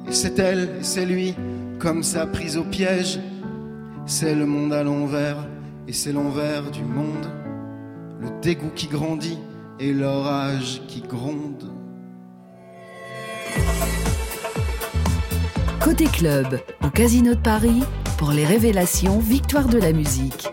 Et 0.07 0.13
c'est 0.13 0.39
elle 0.39 0.77
et 0.79 0.83
c'est 0.83 1.05
lui, 1.05 1.36
comme 1.79 2.01
ça 2.01 2.25
prise 2.25 2.55
au 2.55 2.63
piège. 2.63 3.19
C'est 4.05 4.33
le 4.33 4.45
monde 4.45 4.71
à 4.71 4.83
l'envers 4.83 5.36
et 5.36 5.91
et 5.91 5.93
c'est 5.93 6.13
l'envers 6.13 6.71
du 6.71 6.83
monde, 6.83 7.27
le 8.21 8.29
dégoût 8.41 8.71
qui 8.74 8.88
grandit 8.88 9.38
et 9.81 9.91
l'orage 9.91 10.81
qui 10.88 11.01
gronde. 11.01 11.69
Côté 15.81 16.05
club, 16.05 16.62
au 16.86 16.89
Casino 16.89 17.33
de 17.33 17.41
Paris, 17.41 17.83
pour 18.17 18.31
les 18.31 18.45
révélations 18.45 19.19
Victoire 19.19 19.67
de 19.67 19.79
la 19.79 19.91
musique. 19.91 20.48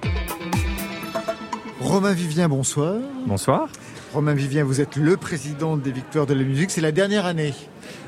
Romain 1.80 2.14
Vivien, 2.14 2.48
bonsoir. 2.48 2.96
Bonsoir. 3.24 3.68
Romain 4.14 4.32
Vivien, 4.32 4.64
vous 4.64 4.80
êtes 4.80 4.96
le 4.96 5.18
président 5.18 5.76
des 5.76 5.92
Victoires 5.92 6.26
de 6.26 6.32
la 6.32 6.42
musique. 6.42 6.70
C'est 6.70 6.80
la 6.80 6.92
dernière 6.92 7.26
année. 7.26 7.52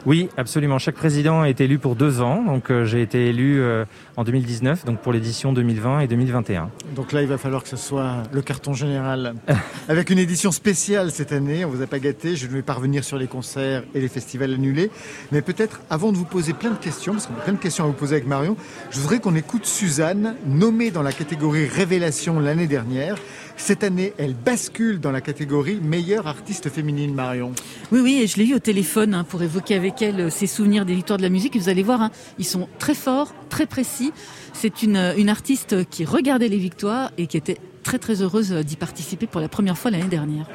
Oui, 0.07 0.31
absolument. 0.39 0.79
Chaque 0.79 0.95
président 0.95 1.45
est 1.45 1.61
élu 1.61 1.79
pour 1.79 1.95
deux 1.95 2.23
ans. 2.23 2.43
Donc 2.43 2.71
euh, 2.71 2.87
j'ai 2.87 3.03
été 3.03 3.27
élu 3.27 3.61
euh, 3.61 3.85
en 4.17 4.25
2019, 4.25 4.87
donc 4.87 5.01
pour 5.01 5.13
l'édition 5.13 5.53
2020 5.53 6.01
et 6.01 6.07
2021. 6.07 6.71
Donc 6.97 7.13
là, 7.13 7.21
il 7.21 7.29
va 7.29 7.37
falloir 7.37 7.63
que 7.63 7.69
ce 7.69 7.77
soit 7.77 8.23
le 8.33 8.41
carton 8.41 8.73
général. 8.73 9.35
Avec 9.89 10.09
une 10.09 10.19
édition 10.19 10.53
spéciale 10.53 11.11
cette 11.11 11.33
année, 11.33 11.67
on 11.67 11.69
vous 11.69 11.83
a 11.83 11.87
pas 11.87 11.99
gâté. 11.99 12.35
Je 12.35 12.47
ne 12.47 12.53
vais 12.53 12.63
pas 12.63 12.75
revenir 12.75 13.05
sur 13.05 13.19
les 13.19 13.27
concerts 13.27 13.85
et 13.95 14.01
les 14.01 14.09
festivals 14.09 14.55
annulés. 14.55 14.91
Mais 15.33 15.43
peut-être, 15.43 15.83
avant 15.91 16.13
de 16.13 16.17
vous 16.17 16.25
poser 16.25 16.55
plein 16.55 16.71
de 16.71 16.79
questions, 16.79 17.13
parce 17.13 17.27
qu'on 17.27 17.35
a 17.35 17.43
plein 17.43 17.55
de 17.55 17.59
questions 17.59 17.85
à 17.85 17.87
vous 17.87 17.93
poser 17.93 18.17
avec 18.17 18.27
Marion, 18.27 18.57
je 18.91 19.01
voudrais 19.01 19.21
qu'on 19.21 19.35
écoute 19.35 19.67
Suzanne, 19.67 20.35
nommée 20.47 20.91
dans 20.91 21.03
la 21.03 21.13
catégorie 21.13 21.67
Révélation 21.67 22.41
l'année 22.41 22.67
dernière. 22.67 23.17
Cette 23.61 23.85
année, 23.85 24.15
elle 24.19 24.35
bascule 24.35 25.01
dans 25.01 25.13
la 25.13 25.21
catégorie 25.21 25.79
meilleure 25.81 26.27
artiste 26.27 26.71
féminine, 26.71 27.15
Marion. 27.15 27.53
Oui, 27.93 28.01
oui, 28.01 28.21
et 28.23 28.27
je 28.27 28.39
l'ai 28.39 28.47
eu 28.47 28.55
au 28.55 28.59
téléphone 28.59 29.15
hein, 29.15 29.23
pour 29.23 29.43
évoquer 29.43 29.75
avec 29.75 30.01
elle 30.01 30.19
euh, 30.19 30.31
ses 30.31 30.47
souvenirs 30.47 30.87
des 30.87 30.95
victoires 30.95 31.19
de 31.19 31.23
la 31.23 31.29
musique. 31.29 31.55
Et 31.55 31.59
vous 31.59 31.69
allez 31.69 31.83
voir, 31.83 32.01
hein, 32.01 32.11
ils 32.39 32.47
sont 32.47 32.69
très 32.79 32.95
forts, 32.95 33.35
très 33.51 33.67
précis. 33.67 34.13
C'est 34.55 34.83
une, 34.83 34.97
euh, 34.97 35.15
une 35.17 35.29
artiste 35.29 35.89
qui 35.89 36.05
regardait 36.05 36.49
les 36.49 36.57
victoires 36.57 37.13
et 37.19 37.27
qui 37.27 37.37
était 37.37 37.59
très 37.85 37.99
très 37.99 38.23
heureuse 38.23 38.51
d'y 38.51 38.77
participer 38.77 39.27
pour 39.27 39.43
la 39.43 39.49
première 39.49 39.77
fois 39.77 39.91
l'année 39.91 40.09
dernière. 40.09 40.49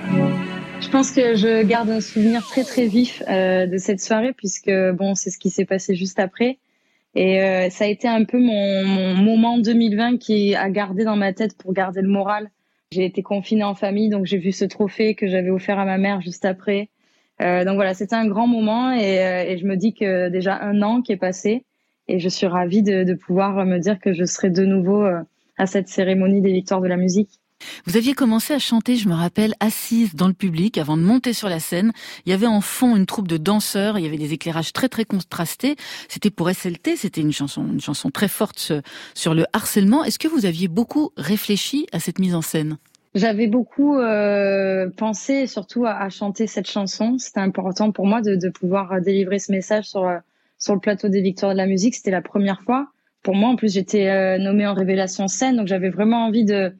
Je 0.82 0.90
pense 0.90 1.12
que 1.12 1.36
je 1.36 1.64
garde 1.64 1.92
un 1.92 2.02
souvenir 2.02 2.46
très 2.46 2.64
très 2.64 2.88
vif 2.88 3.22
euh, 3.30 3.68
de 3.68 3.78
cette 3.78 4.02
soirée 4.02 4.34
puisque 4.34 4.72
bon, 4.96 5.14
c'est 5.14 5.30
ce 5.30 5.38
qui 5.38 5.52
s'est 5.52 5.66
passé 5.66 5.96
juste 5.96 6.20
après. 6.20 6.58
Et 7.14 7.42
euh, 7.42 7.70
ça 7.70 7.86
a 7.86 7.88
été 7.88 8.08
un 8.08 8.26
peu 8.26 8.40
mon, 8.40 8.84
mon 8.84 9.14
moment 9.14 9.58
2020 9.60 10.18
qui 10.18 10.56
a 10.56 10.70
gardé 10.70 11.06
dans 11.06 11.16
ma 11.16 11.34
tête 11.34 11.56
pour 11.56 11.72
garder 11.72 12.02
le 12.02 12.10
moral 12.10 12.50
j'ai 12.92 13.06
été 13.06 13.24
confinée 13.24 13.64
en 13.64 13.76
famille, 13.76 14.10
donc 14.10 14.26
j'ai 14.26 14.38
vu 14.38 14.52
ce 14.52 14.66
trophée 14.66 15.16
que 15.16 15.28
j'avais 15.28 15.50
offert 15.50 15.80
à 15.80 15.86
ma 15.86 15.98
mère 15.98 16.22
juste 16.22 16.46
après. 16.46 16.90
Euh, 17.42 17.66
donc 17.66 17.76
voilà, 17.76 17.94
c'était 17.94 18.16
un 18.16 18.28
grand 18.28 18.48
moment 18.48 18.92
et, 18.92 19.20
euh, 19.20 19.44
et, 19.44 19.58
je 19.58 19.66
me 19.66 19.76
dis 19.76 19.94
que 19.94 20.30
déjà 20.30 20.58
un 20.62 20.82
an 20.82 21.02
qui 21.02 21.12
est 21.12 21.18
passé 21.18 21.66
et 22.08 22.20
je 22.20 22.30
suis 22.30 22.48
ravie 22.48 22.82
de, 22.82 23.04
de 23.04 23.14
pouvoir 23.14 23.66
me 23.66 23.78
dire 23.78 24.00
que 24.00 24.14
je 24.14 24.24
serai 24.24 24.50
de 24.50 24.64
nouveau 24.66 25.04
euh, 25.04 25.20
à 25.58 25.66
cette 25.66 25.90
cérémonie 25.90 26.42
des 26.42 26.54
victoires 26.54 26.80
de 26.80 26.88
la 26.88 26.96
musique. 26.96 27.42
Vous 27.86 27.98
aviez 27.98 28.14
commencé 28.14 28.54
à 28.54 28.60
chanter, 28.60 28.96
je 28.96 29.08
me 29.08 29.14
rappelle, 29.14 29.54
assise 29.60 30.16
dans 30.16 30.28
le 30.28 30.34
public 30.34 30.78
avant 30.78 30.98
de 30.98 31.02
monter 31.02 31.34
sur 31.34 31.50
la 31.50 31.60
scène. 31.60 31.92
Il 32.26 32.30
y 32.30 32.34
avait 32.34 32.48
en 32.48 32.62
fond 32.62 32.96
une 32.96 33.06
troupe 33.06 33.28
de 33.28 33.38
danseurs, 33.38 33.98
il 33.98 34.04
y 34.04 34.08
avait 34.08 34.18
des 34.18 34.34
éclairages 34.34 34.74
très 34.74 34.90
très 34.90 35.06
contrastés. 35.06 35.76
C'était 36.10 36.30
pour 36.30 36.50
SLT, 36.50 36.96
c'était 36.96 37.22
une 37.22 37.32
chanson, 37.32 37.66
une 37.66 37.82
chanson 37.82 38.10
très 38.10 38.28
forte 38.28 38.74
sur 39.14 39.34
le 39.34 39.46
harcèlement. 39.54 40.04
Est-ce 40.04 40.20
que 40.20 40.28
vous 40.28 40.46
aviez 40.46 40.68
beaucoup 40.68 41.12
réfléchi 41.18 41.88
à 41.92 42.00
cette 42.00 42.20
mise 42.20 42.36
en 42.36 42.42
scène? 42.42 42.78
J'avais 43.14 43.48
beaucoup 43.48 43.98
euh, 43.98 44.90
pensé 44.98 45.48
surtout 45.48 45.86
à, 45.86 46.10
chanter 46.10 46.48
cette 46.48 46.70
chanson. 46.70 47.18
C'était 47.18 47.40
important 47.40 47.92
pour 47.92 48.06
moi 48.06 48.22
de, 48.22 48.36
de, 48.36 48.50
pouvoir 48.50 49.00
délivrer 49.02 49.40
ce 49.40 49.54
message 49.54 49.86
sur, 49.86 50.12
sur 50.60 50.74
le 50.74 50.82
plateau 50.82 51.08
des 51.08 51.22
Victoires 51.22 51.54
de 51.54 51.58
la 51.58 51.66
musique. 51.66 51.96
C'était 51.96 52.12
la 52.12 52.22
première 52.22 52.62
fois. 52.62 52.88
Pour 53.24 53.34
moi, 53.34 53.50
en 53.50 53.56
plus, 53.56 53.74
j'étais 53.74 54.10
euh, 54.10 54.38
nommée 54.38 54.68
en 54.68 54.74
révélation 54.74 55.28
scène, 55.28 55.56
donc 55.56 55.68
j'avais 55.68 55.90
vraiment 55.90 56.28
envie 56.28 56.46
de 56.46 56.76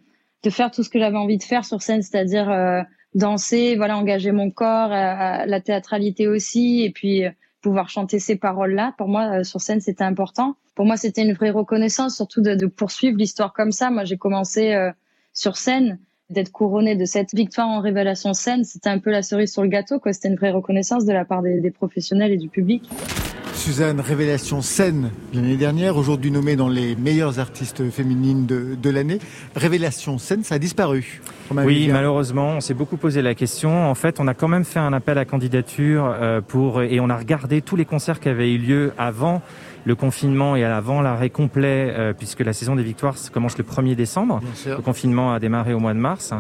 de 0.46 0.50
faire 0.52 0.70
tout 0.70 0.84
ce 0.84 0.90
que 0.90 1.00
j'avais 1.00 1.18
envie 1.18 1.38
de 1.38 1.44
faire 1.44 1.66
sur 1.66 1.82
scène, 1.82 2.04
c'est-à-dire 2.04 2.50
euh, 2.52 2.82
danser, 3.16 3.76
voilà, 3.76 3.98
engager 3.98 4.32
mon 4.32 4.52
corps, 4.52 4.92
euh, 4.92 5.46
la 5.46 5.60
théâtralité 5.60 6.28
aussi, 6.28 6.84
et 6.84 6.92
puis 6.92 7.26
euh, 7.26 7.32
pouvoir 7.62 7.90
chanter 7.90 8.20
ces 8.20 8.36
paroles-là. 8.36 8.94
Pour 9.00 9.08
moi, 9.08 9.44
sur 9.44 9.60
scène, 9.60 9.82
c'était 9.82 10.04
important. 10.04 10.56
Pour 10.76 10.86
moi, 10.86 10.98
c'était 10.98 11.24
une 11.24 11.34
vraie 11.34 11.50
reconnaissance, 11.50 12.16
surtout 12.16 12.42
de, 12.42 12.54
de 12.54 12.68
poursuivre 12.68 13.18
l'histoire 13.18 13.54
comme 13.54 13.72
ça. 13.72 13.90
Moi, 13.90 14.04
j'ai 14.04 14.18
commencé 14.18 14.78
sur 15.34 15.58
scène, 15.58 15.98
d'être 16.30 16.52
couronnée 16.52 16.96
de 16.96 17.06
cette 17.06 17.36
victoire 17.36 17.68
en 17.68 17.82
révélation 17.82 18.34
scène. 18.34 18.64
C'était 18.64 18.90
un 18.90 19.00
peu 19.00 19.12
la 19.12 19.22
cerise 19.22 19.52
sur 19.52 19.62
le 19.62 19.70
gâteau, 19.70 20.00
quoi. 20.00 20.12
C'était 20.12 20.30
une 20.30 20.36
vraie 20.36 20.52
reconnaissance 20.52 21.06
de 21.06 21.14
la 21.14 21.24
part 21.24 21.42
des, 21.42 21.60
des 21.60 21.72
professionnels 21.72 22.32
et 22.32 22.38
du 22.38 22.50
public. 22.50 22.90
Suzanne, 23.54 24.00
révélation 24.02 24.62
scène 24.62 25.12
l'année 25.34 25.56
dernière, 25.56 25.96
aujourd'hui 25.98 26.30
nommée 26.30 26.56
dans 26.56 26.68
les 26.68 26.96
meilleures 26.96 27.40
artistes 27.40 27.90
féminines 27.90 28.46
de, 28.46 28.76
de 28.76 28.90
l'année. 28.90 29.20
Révélation 29.56 30.18
scène, 30.18 30.44
ça 30.44 30.56
a 30.56 30.60
disparu. 30.60 31.22
Oui, 31.52 31.88
malheureusement, 31.92 32.56
on 32.58 32.60
s'est 32.60 32.74
beaucoup 32.74 32.98
posé 32.98 33.22
la 33.22 33.34
question. 33.34 33.90
En 33.90 33.96
fait, 33.96 34.20
on 34.20 34.28
a 34.28 34.34
quand 34.34 34.50
même 34.50 34.66
fait 34.66 34.80
un 34.80 34.94
appel 34.94 35.18
à 35.18 35.26
candidature 35.26 36.06
euh, 36.06 36.42
pour 36.42 36.82
et 36.82 37.00
on 37.00 37.10
a 37.10 37.18
regardé 37.18 37.62
tous 37.62 37.76
les 37.76 37.86
concerts 37.86 38.20
qui 38.20 38.30
avaient 38.30 38.52
eu 38.52 38.58
lieu 38.58 38.94
avant 38.98 39.42
le 39.86 39.96
confinement 39.96 40.56
et 40.56 40.64
avant 40.64 41.02
l'arrêt 41.02 41.30
complet, 41.30 41.94
euh, 41.96 42.14
puisque 42.14 42.42
la 42.42 42.54
saison 42.54 42.76
des 42.76 42.84
victoires 42.84 43.16
commence 43.32 43.58
le 43.58 43.64
1er 43.64 43.96
décembre. 43.96 44.42
Le 44.66 44.82
confinement 44.82 45.34
a 45.34 45.40
démarré 45.40 45.74
au 45.74 45.80
mois 45.80 45.94
de 45.94 46.00
mars. 46.00 46.34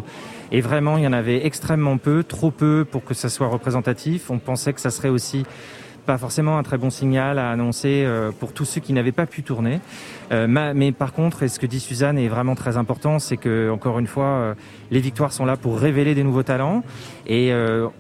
Et 0.52 0.62
vraiment, 0.62 0.98
il 0.98 1.04
y 1.04 1.08
en 1.08 1.14
avait 1.14 1.46
extrêmement 1.46 1.98
peu, 1.98 2.24
trop 2.24 2.52
peu 2.52 2.86
pour 2.90 3.04
que 3.04 3.14
ça 3.14 3.30
soit 3.30 3.48
représentatif. 3.48 4.30
On 4.30 4.40
pensait 4.40 4.74
que 4.74 4.82
ça 4.82 4.90
serait 4.90 5.10
aussi 5.10 5.46
pas 6.06 6.18
forcément 6.18 6.58
un 6.58 6.64
très 6.64 6.78
bon 6.78 6.90
signal 6.90 7.40
à 7.40 7.50
annoncer 7.50 8.04
euh, 8.06 8.32
pour 8.32 8.54
tous 8.54 8.66
ceux 8.66 8.80
qui 8.80 8.94
n'avaient 8.94 9.12
pas 9.12 9.26
pu 9.26 9.44
tourner. 9.44 9.80
Euh, 10.32 10.48
mais 10.48 10.92
par 10.92 11.14
contre, 11.14 11.44
et 11.44 11.48
ce 11.48 11.60
que 11.60 11.66
dit 11.66 11.80
Suzanne 11.80 12.18
est 12.18 12.28
vraiment 12.28 12.56
très 12.56 12.78
important, 12.78 13.20
c'est 13.20 13.38
que 13.38 13.70
encore 13.70 14.00
une 14.00 14.08
fois, 14.08 14.26
euh, 14.26 14.54
les 14.92 15.00
victoires 15.00 15.34
sont 15.34 15.46
là 15.46 15.58
pour 15.58 15.80
révéler 15.80 16.16
des 16.16 16.24
nouveaux 16.24 16.44
talents 16.44 16.84
et 17.28 17.52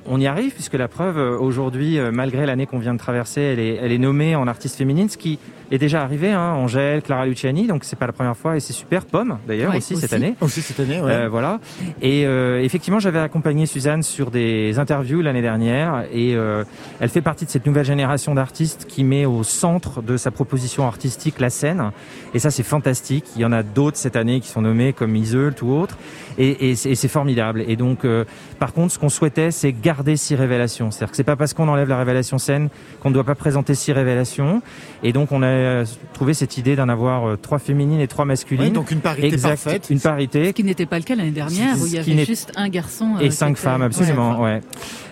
on 0.05 0.19
y 0.19 0.27
arrive 0.27 0.53
puisque 0.53 0.75
la 0.75 0.88
preuve 0.88 1.17
aujourd'hui, 1.17 1.97
malgré 2.11 2.45
l'année 2.45 2.67
qu'on 2.67 2.77
vient 2.77 2.93
de 2.93 2.99
traverser, 2.99 3.41
elle 3.41 3.59
est, 3.59 3.75
elle 3.81 3.91
est 3.91 3.97
nommée 3.97 4.35
en 4.35 4.47
artiste 4.47 4.75
féminine, 4.75 5.09
ce 5.09 5.17
qui 5.17 5.39
est 5.71 5.77
déjà 5.77 6.01
arrivé. 6.01 6.31
Hein, 6.31 6.53
Angèle, 6.53 7.01
Clara 7.01 7.25
Luciani, 7.25 7.67
donc 7.67 7.83
c'est 7.83 7.95
pas 7.95 8.07
la 8.07 8.13
première 8.13 8.38
fois 8.38 8.57
et 8.57 8.59
c'est 8.59 8.73
super. 8.73 9.05
Pomme 9.05 9.38
d'ailleurs 9.47 9.71
ouais, 9.71 9.77
aussi, 9.77 9.93
aussi, 9.93 10.01
cette 10.01 10.13
année. 10.13 10.35
Aussi 10.41 10.61
cette 10.61 10.79
année, 10.79 11.01
ouais. 11.01 11.11
Euh, 11.11 11.29
voilà. 11.29 11.59
Et 12.01 12.25
euh, 12.25 12.61
effectivement, 12.61 12.99
j'avais 12.99 13.19
accompagné 13.19 13.65
Suzanne 13.65 14.03
sur 14.03 14.31
des 14.31 14.79
interviews 14.79 15.21
l'année 15.21 15.41
dernière 15.41 16.05
et 16.11 16.35
euh, 16.35 16.63
elle 16.99 17.09
fait 17.09 17.21
partie 17.21 17.45
de 17.45 17.49
cette 17.49 17.65
nouvelle 17.65 17.85
génération 17.85 18.33
d'artistes 18.33 18.85
qui 18.88 19.03
met 19.03 19.25
au 19.25 19.43
centre 19.43 20.01
de 20.01 20.17
sa 20.17 20.31
proposition 20.31 20.88
artistique 20.88 21.39
la 21.39 21.49
scène. 21.49 21.91
Et 22.34 22.39
ça, 22.39 22.51
c'est 22.51 22.63
fantastique. 22.63 23.25
Il 23.36 23.41
y 23.41 23.45
en 23.45 23.51
a 23.51 23.63
d'autres 23.63 23.97
cette 23.97 24.15
année 24.15 24.39
qui 24.39 24.47
sont 24.47 24.62
nommés 24.62 24.93
comme 24.93 25.15
Iseult 25.15 25.62
ou 25.62 25.71
autres. 25.71 25.97
Et, 26.38 26.71
et, 26.71 26.75
c'est 26.75 27.08
formidable. 27.08 27.63
Et 27.67 27.75
donc, 27.75 28.04
euh, 28.04 28.25
par 28.59 28.73
contre, 28.73 28.93
ce 28.93 28.99
qu'on 28.99 29.09
souhaitait, 29.09 29.51
c'est 29.51 29.71
garder 29.71 30.17
six 30.17 30.35
révélations. 30.35 30.91
C'est-à-dire 30.91 31.11
que 31.11 31.17
c'est 31.17 31.23
pas 31.23 31.35
parce 31.35 31.53
qu'on 31.53 31.67
enlève 31.67 31.89
la 31.89 31.97
révélation 31.97 32.37
scène 32.37 32.69
qu'on 33.01 33.09
ne 33.09 33.13
doit 33.13 33.23
pas 33.23 33.35
présenter 33.35 33.75
six 33.75 33.91
révélations. 33.91 34.61
Et 35.03 35.13
donc, 35.13 35.31
on 35.31 35.43
a 35.43 35.83
trouvé 36.13 36.33
cette 36.33 36.57
idée 36.57 36.75
d'en 36.75 36.89
avoir 36.89 37.27
euh, 37.27 37.37
trois 37.37 37.59
féminines 37.59 37.99
et 37.99 38.07
trois 38.07 38.25
masculines. 38.25 38.73
Donc 38.73 38.91
une 38.91 39.01
parité 39.01 39.27
exact, 39.27 39.63
parfaite. 39.63 39.89
Une 39.89 39.99
parité. 39.99 40.47
Ce 40.47 40.51
qui 40.51 40.63
n'était 40.63 40.85
pas 40.85 40.97
le 40.97 41.03
cas 41.03 41.15
l'année 41.15 41.31
dernière, 41.31 41.79
où 41.79 41.85
il 41.85 41.93
y 41.93 41.97
avait 41.97 42.25
juste 42.25 42.51
un 42.55 42.69
garçon. 42.69 43.15
Et 43.19 43.31
cinq 43.31 43.57
femmes, 43.57 43.81
absolument, 43.81 44.39
ouais. 44.39 44.55
ouais. 44.55 44.61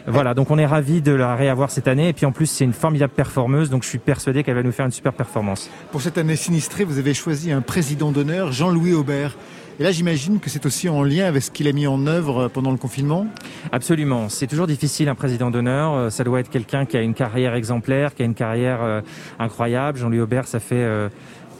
Voilà, 0.06 0.34
donc 0.34 0.52
on 0.52 0.58
est 0.58 0.66
ravis 0.66 1.02
de 1.02 1.14
la 1.14 1.36
réavoir 1.36 1.72
cette 1.72 1.88
année. 1.88 2.10
Et 2.10 2.14
puis 2.14 2.26
en 2.26 2.32
plus, 2.32 2.48
c'est 2.48 2.66
une 2.66 2.74
formidable 2.74 3.14
performeuse, 3.14 3.70
donc 3.70 3.84
je 3.84 3.90
suis 3.90 4.00
persuadé 4.00 4.44
qu'elle 4.44 4.56
va 4.56 4.64
nous 4.64 4.72
faire 4.72 4.86
une 4.86 4.92
super 4.92 5.14
performance. 5.14 5.70
Pour 5.92 6.02
cette 6.02 6.18
année 6.18 6.36
sinistrée, 6.36 6.84
vous 6.84 6.98
avez 6.98 7.14
choisi 7.14 7.52
un 7.52 7.62
président 7.62 8.12
d'honneur, 8.12 8.52
Jean-Louis 8.52 8.94
Aubert. 8.94 9.36
Et 9.84 9.86
là, 9.86 9.92
j'imagine 9.92 10.40
que 10.40 10.50
c'est 10.50 10.66
aussi 10.66 10.88
en 10.88 11.04
lien 11.04 11.26
avec 11.26 11.44
ce 11.44 11.52
qu'il 11.52 11.68
a 11.68 11.74
mis 11.74 11.88
en 11.88 12.08
œuvre 12.08 12.48
pendant 12.48 12.72
le 12.72 12.78
confinement? 12.78 13.28
Absolument. 13.74 14.30
C'est 14.30 14.48
toujours 14.48 14.66
difficile, 14.66 15.10
un 15.10 15.14
président 15.14 15.52
d'honneur. 15.52 16.10
Ça 16.10 16.24
doit 16.24 16.40
être 16.40 16.50
quelqu'un 16.50 16.86
qui 16.86 16.96
a 16.96 17.02
une 17.02 17.14
carrière 17.14 17.54
exemplaire, 17.54 18.16
qui 18.16 18.22
a 18.22 18.26
une 18.26 18.34
carrière 18.34 18.82
euh, 18.82 19.02
incroyable. 19.40 19.98
Jean-Louis 19.98 20.22
Aubert, 20.22 20.48
ça 20.48 20.62
fait... 20.62 20.76
Euh, 20.78 21.10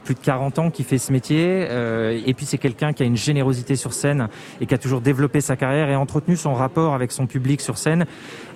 plus 0.06 0.16
de 0.16 0.20
40 0.20 0.60
ans 0.60 0.70
qui 0.70 0.84
fait 0.84 0.98
ce 0.98 1.14
métier 1.14 1.66
euh, 1.70 2.22
et 2.26 2.34
puis 2.34 2.46
c'est 2.46 2.58
quelqu'un 2.58 2.92
qui 2.92 3.04
a 3.04 3.06
une 3.06 3.16
générosité 3.16 3.78
sur 3.78 3.94
scène 3.94 4.28
et 4.60 4.66
qui 4.66 4.74
a 4.74 4.78
toujours 4.78 5.00
développé 5.00 5.40
sa 5.40 5.56
carrière 5.56 5.90
et 5.90 5.96
entretenu 5.96 6.36
son 6.36 6.54
rapport 6.54 6.94
avec 6.94 7.14
son 7.14 7.26
public 7.26 7.62
sur 7.62 7.78
scène 7.78 8.06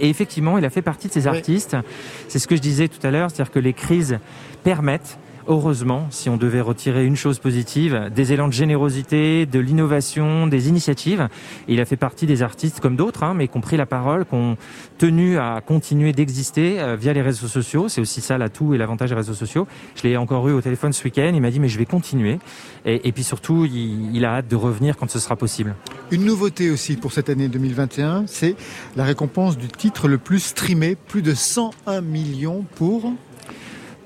et 0.01 0.09
effectivement 0.09 0.57
il 0.57 0.65
a 0.65 0.69
fait 0.69 0.81
partie 0.81 1.07
de 1.07 1.13
ces 1.13 1.25
artistes 1.25 1.77
oui. 1.79 1.89
c'est 2.27 2.39
ce 2.39 2.49
que 2.49 2.57
je 2.57 2.61
disais 2.61 2.89
tout 2.89 2.99
à 3.01 3.11
l'heure 3.11 3.31
c'est-à-dire 3.31 3.53
que 3.53 3.59
les 3.59 3.71
crises 3.71 4.19
permettent 4.65 5.17
heureusement, 5.47 6.07
si 6.09 6.29
on 6.29 6.37
devait 6.37 6.61
retirer 6.61 7.05
une 7.05 7.15
chose 7.15 7.39
positive, 7.39 8.09
des 8.13 8.33
élans 8.33 8.47
de 8.47 8.53
générosité, 8.53 9.45
de 9.45 9.59
l'innovation, 9.59 10.47
des 10.47 10.69
initiatives. 10.69 11.27
Il 11.67 11.79
a 11.79 11.85
fait 11.85 11.97
partie 11.97 12.25
des 12.25 12.41
artistes 12.41 12.79
comme 12.79 12.95
d'autres, 12.95 13.23
hein, 13.23 13.33
mais 13.33 13.47
qui 13.47 13.57
ont 13.57 13.61
pris 13.61 13.77
la 13.77 13.85
parole, 13.85 14.25
qui 14.25 14.35
ont 14.35 14.57
tenu 14.97 15.37
à 15.37 15.61
continuer 15.65 16.11
d'exister 16.11 16.79
euh, 16.79 16.95
via 16.95 17.13
les 17.13 17.21
réseaux 17.21 17.47
sociaux. 17.47 17.89
C'est 17.89 18.01
aussi 18.01 18.21
ça 18.21 18.37
l'atout 18.37 18.73
et 18.73 18.77
l'avantage 18.77 19.09
des 19.09 19.15
réseaux 19.15 19.33
sociaux. 19.33 19.67
Je 19.95 20.03
l'ai 20.03 20.17
encore 20.17 20.47
eu 20.47 20.53
au 20.53 20.61
téléphone 20.61 20.93
ce 20.93 21.03
week-end. 21.03 21.31
Il 21.33 21.41
m'a 21.41 21.51
dit 21.51 21.59
mais 21.59 21.69
je 21.69 21.77
vais 21.77 21.85
continuer. 21.85 22.39
Et, 22.85 23.11
puis 23.11 23.23
surtout, 23.23 23.65
il, 23.65 24.23
a 24.23 24.35
hâte 24.37 24.47
de 24.47 24.55
revenir 24.55 24.95
quand 24.95 25.09
ce 25.09 25.19
sera 25.19 25.35
possible. 25.35 25.75
Une 26.11 26.23
nouveauté 26.23 26.69
aussi 26.69 26.95
pour 26.95 27.11
cette 27.11 27.29
année 27.29 27.49
2021, 27.49 28.25
c'est 28.27 28.55
la 28.95 29.03
récompense 29.03 29.57
du 29.57 29.67
titre 29.67 30.07
le 30.07 30.17
plus 30.17 30.39
streamé, 30.39 30.95
plus 30.95 31.21
de 31.21 31.33
101 31.33 32.01
millions 32.01 32.63
pour 32.75 33.11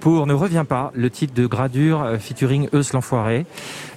pour 0.02 0.26
Ne 0.26 0.34
revient 0.34 0.66
pas, 0.68 0.92
le 0.96 1.10
titre 1.10 1.34
de 1.34 1.46
Gradure 1.46 2.02
euh, 2.02 2.18
featuring 2.18 2.68
Eus 2.74 2.92
l'enfoiré. 2.92 3.46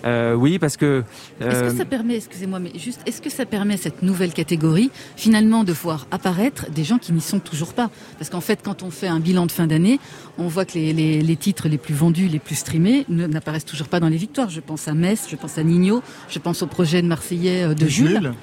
Euh, 0.05 0.35
oui, 0.35 0.59
parce 0.59 0.77
que... 0.77 1.03
Est-ce 1.40 1.71
que 1.71 1.77
ça 1.77 1.87
permet, 1.87 2.17
excusez-moi, 2.17 2.59
mais 2.61 2.71
juste, 2.79 3.01
est-ce 3.07 3.23
que 3.23 3.31
ça 3.31 3.47
permet 3.47 3.79
cette 3.79 4.03
nouvelle 4.03 4.35
catégorie, 4.35 4.90
finalement, 5.17 5.64
de 5.64 5.73
voir 5.73 6.07
apparaître 6.11 6.71
des 6.71 6.85
gens 6.85 6.99
qui 6.99 7.12
n'y 7.12 7.23
sont 7.23 7.40
toujours 7.40 7.73
pas? 7.73 7.90
Parce 8.19 8.31
qu'en 8.31 8.43
fait, 8.43 8.61
quand 8.62 8.83
on 8.83 8.90
fait 8.90 9.09
un 9.09 9.19
bilan 9.19 9.47
de 9.47 9.53
fin 9.53 9.67
d'année, 9.67 9.99
on 10.37 10.47
voit 10.47 10.67
que 10.67 10.75
les, 10.75 10.93
les, 10.93 11.23
les, 11.23 11.37
titres 11.37 11.69
les 11.69 11.79
plus 11.79 11.95
vendus, 11.95 12.29
les 12.29 12.38
plus 12.38 12.55
streamés, 12.55 13.07
n'apparaissent 13.09 13.64
toujours 13.64 13.88
pas 13.88 13.99
dans 13.99 14.11
les 14.11 14.19
victoires. 14.19 14.51
Je 14.51 14.61
pense 14.61 14.87
à 14.87 14.93
Metz, 14.93 15.27
je 15.31 15.37
pense 15.37 15.57
à 15.57 15.64
Nino, 15.64 16.03
je 16.29 16.38
pense 16.38 16.62
au 16.62 16.67
projet 16.67 17.01
de 17.01 17.09
Marseillais 17.09 17.75
de 17.75 17.87
Jules. 17.87 18.09
Jules. 18.09 18.35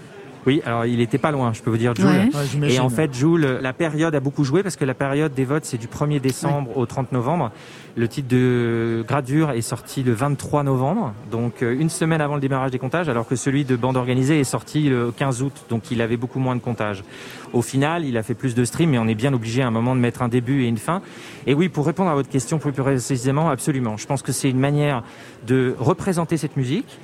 Oui, 0.47 0.61
alors 0.65 0.85
il 0.85 0.99
était 1.01 1.17
pas 1.17 1.31
loin, 1.31 1.53
je 1.53 1.61
peux 1.61 1.69
vous 1.69 1.77
dire, 1.77 1.93
Jules. 1.95 2.31
et 2.63 2.79
en 2.79 2.89
fait, 2.89 3.13
Jules, 3.13 3.59
la 3.61 3.73
période 3.73 4.15
a 4.15 4.19
beaucoup 4.19 4.43
joué 4.43 4.63
parce 4.63 4.75
que 4.75 4.85
la 4.85 4.93
période 4.93 5.33
des 5.33 5.45
votes, 5.45 5.65
c'est 5.65 5.77
du 5.77 5.87
1er 5.87 6.19
décembre 6.19 6.75
au 6.77 6.85
30 6.85 7.11
novembre. 7.11 7.51
Le 7.97 8.07
titre 8.07 8.29
de 8.29 9.03
Gradure 9.05 9.51
est 9.51 9.61
sorti 9.61 10.01
le 10.01 10.13
23 10.13 10.63
novembre, 10.63 11.13
donc 11.29 11.61
euh, 11.61 11.75
une 11.77 11.89
semaine 11.89 12.21
avant 12.21 12.35
le 12.35 12.41
démarrage 12.41 12.71
des 12.71 12.79
comptages, 12.79 13.09
alors 13.09 13.27
que 13.27 13.35
celui 13.35 13.65
de 13.65 13.75
Bande 13.75 13.97
Organisée 13.97 14.39
est 14.39 14.45
sorti 14.45 14.87
le 14.87 15.11
15 15.11 15.41
août, 15.41 15.65
donc 15.69 15.91
il 15.91 16.01
avait 16.01 16.15
beaucoup 16.15 16.39
moins 16.39 16.55
de 16.55 16.61
comptages. 16.61 17.03
Au 17.51 17.61
final, 17.61 18.05
il 18.05 18.15
a 18.15 18.23
fait 18.23 18.33
plus 18.33 18.55
de 18.55 18.63
streams, 18.63 18.91
mais 18.91 18.97
on 18.97 19.09
est 19.09 19.15
bien 19.15 19.33
obligé 19.33 19.61
à 19.61 19.67
un 19.67 19.71
moment 19.71 19.93
de 19.93 19.99
mettre 19.99 20.21
un 20.21 20.29
début 20.29 20.63
et 20.63 20.67
une 20.67 20.77
fin. 20.77 21.01
Et 21.47 21.53
oui, 21.53 21.67
pour 21.67 21.85
répondre 21.85 22.09
à 22.09 22.13
votre 22.13 22.29
question 22.29 22.59
plus 22.59 22.71
précisément, 22.71 23.49
absolument. 23.49 23.97
Je 23.97 24.07
pense 24.07 24.21
que 24.21 24.31
c'est 24.31 24.49
une 24.49 24.59
manière 24.59 25.03
de 25.45 25.75
représenter 25.77 26.37
cette 26.37 26.55
musique, 26.55 26.97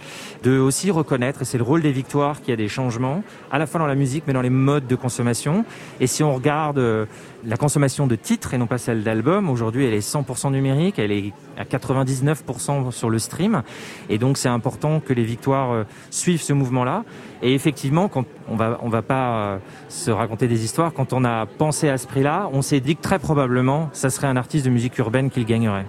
de 0.43 0.57
aussi 0.57 0.89
reconnaître, 0.89 1.41
et 1.41 1.45
c'est 1.45 1.57
le 1.57 1.65
rôle 1.65 1.81
des 1.81 1.91
victoires, 1.91 2.39
qu'il 2.39 2.51
y 2.51 2.53
a 2.53 2.57
des 2.57 2.69
changements, 2.69 3.23
à 3.51 3.57
la 3.57 3.67
fois 3.67 3.81
dans 3.81 3.87
la 3.87 3.95
musique, 3.95 4.23
mais 4.25 4.31
dans 4.31 4.41
les 4.41 4.49
modes 4.49 4.87
de 4.87 4.95
consommation. 4.95 5.65
Et 5.99 6.07
si 6.07 6.23
on 6.23 6.33
regarde 6.33 6.77
euh, 6.77 7.05
la 7.45 7.57
consommation 7.57 8.07
de 8.07 8.15
titres 8.15 8.53
et 8.53 8.57
non 8.57 8.67
pas 8.67 8.77
celle 8.77 9.03
d'albums, 9.03 9.49
aujourd'hui 9.49 9.85
elle 9.85 9.93
est 9.93 10.07
100% 10.07 10.51
numérique, 10.51 10.99
elle 10.99 11.11
est 11.11 11.33
à 11.57 11.63
99% 11.63 12.91
sur 12.91 13.09
le 13.09 13.19
stream. 13.19 13.63
Et 14.09 14.17
donc 14.17 14.37
c'est 14.37 14.49
important 14.49 14.99
que 14.99 15.13
les 15.13 15.23
victoires 15.23 15.71
euh, 15.71 15.83
suivent 16.09 16.41
ce 16.41 16.53
mouvement-là. 16.53 17.03
Et 17.41 17.53
effectivement, 17.53 18.07
quand 18.07 18.25
on 18.49 18.55
va, 18.55 18.79
on 18.81 18.89
va 18.89 19.01
pas 19.01 19.37
euh, 19.37 19.57
se 19.89 20.11
raconter 20.11 20.47
des 20.47 20.63
histoires, 20.63 20.93
quand 20.93 21.13
on 21.13 21.23
a 21.23 21.45
pensé 21.45 21.89
à 21.89 21.97
ce 21.97 22.07
prix-là, 22.07 22.49
on 22.53 22.61
s'est 22.61 22.79
dit 22.79 22.95
que 22.95 23.01
très 23.01 23.19
probablement, 23.19 23.89
ça 23.93 24.09
serait 24.09 24.27
un 24.27 24.37
artiste 24.37 24.65
de 24.65 24.71
musique 24.71 24.97
urbaine 24.97 25.29
qui 25.29 25.39
le 25.39 25.45
gagnerait. 25.45 25.85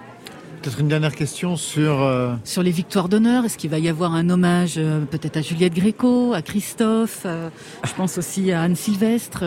Peut-être 0.61 0.81
une 0.81 0.89
dernière 0.89 1.15
question 1.15 1.55
sur... 1.55 2.01
Euh, 2.01 2.33
sur 2.43 2.63
les 2.63 2.71
victoires 2.71 3.07
d'honneur. 3.07 3.45
Est-ce 3.45 3.57
qu'il 3.57 3.69
va 3.69 3.79
y 3.79 3.87
avoir 3.87 4.13
un 4.13 4.29
hommage 4.29 4.73
euh, 4.77 5.05
peut-être 5.05 5.37
à 5.37 5.41
Juliette 5.41 5.73
Gréco, 5.73 6.33
à 6.33 6.41
Christophe 6.41 7.21
euh, 7.25 7.47
Je 7.85 7.93
pense 7.93 8.17
aussi 8.17 8.51
à 8.51 8.63
Anne 8.63 8.75
Sylvestre. 8.75 9.45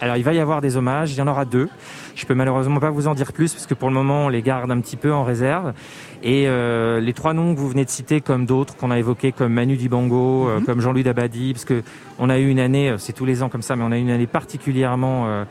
Alors 0.00 0.16
il 0.16 0.24
va 0.24 0.32
y 0.32 0.38
avoir 0.38 0.62
des 0.62 0.78
hommages, 0.78 1.12
il 1.12 1.18
y 1.18 1.20
en 1.20 1.26
aura 1.26 1.44
deux. 1.44 1.68
Je 2.14 2.24
peux 2.24 2.32
malheureusement 2.32 2.80
pas 2.80 2.88
vous 2.88 3.06
en 3.06 3.14
dire 3.14 3.34
plus 3.34 3.52
parce 3.52 3.66
que 3.66 3.74
pour 3.74 3.90
le 3.90 3.94
moment 3.94 4.26
on 4.26 4.28
les 4.30 4.40
garde 4.40 4.70
un 4.70 4.80
petit 4.80 4.96
peu 4.96 5.12
en 5.12 5.24
réserve. 5.24 5.74
Et 6.22 6.46
les 6.46 7.12
trois 7.12 7.34
noms 7.34 7.54
que 7.54 7.60
vous 7.60 7.68
venez 7.68 7.84
de 7.84 7.90
citer, 7.90 8.20
comme 8.20 8.46
d'autres 8.46 8.76
qu'on 8.76 8.90
a 8.90 8.98
évoqués, 8.98 9.32
comme 9.32 9.52
Manu 9.52 9.76
Dibango, 9.76 10.48
mhm. 10.48 10.64
comme 10.64 10.80
Jean-Louis 10.80 11.04
Dabadi, 11.04 11.52
parce 11.52 11.64
que 11.64 11.82
on 12.18 12.30
a 12.30 12.38
eu 12.38 12.48
une 12.48 12.60
année, 12.60 12.94
c'est 12.98 13.12
tous 13.12 13.26
les 13.26 13.42
ans 13.42 13.48
comme 13.48 13.62
ça, 13.62 13.76
mais 13.76 13.84
on 13.84 13.92
a 13.92 13.98
eu 13.98 14.00
une 14.00 14.10
année 14.10 14.26
particulièrement 14.26 15.44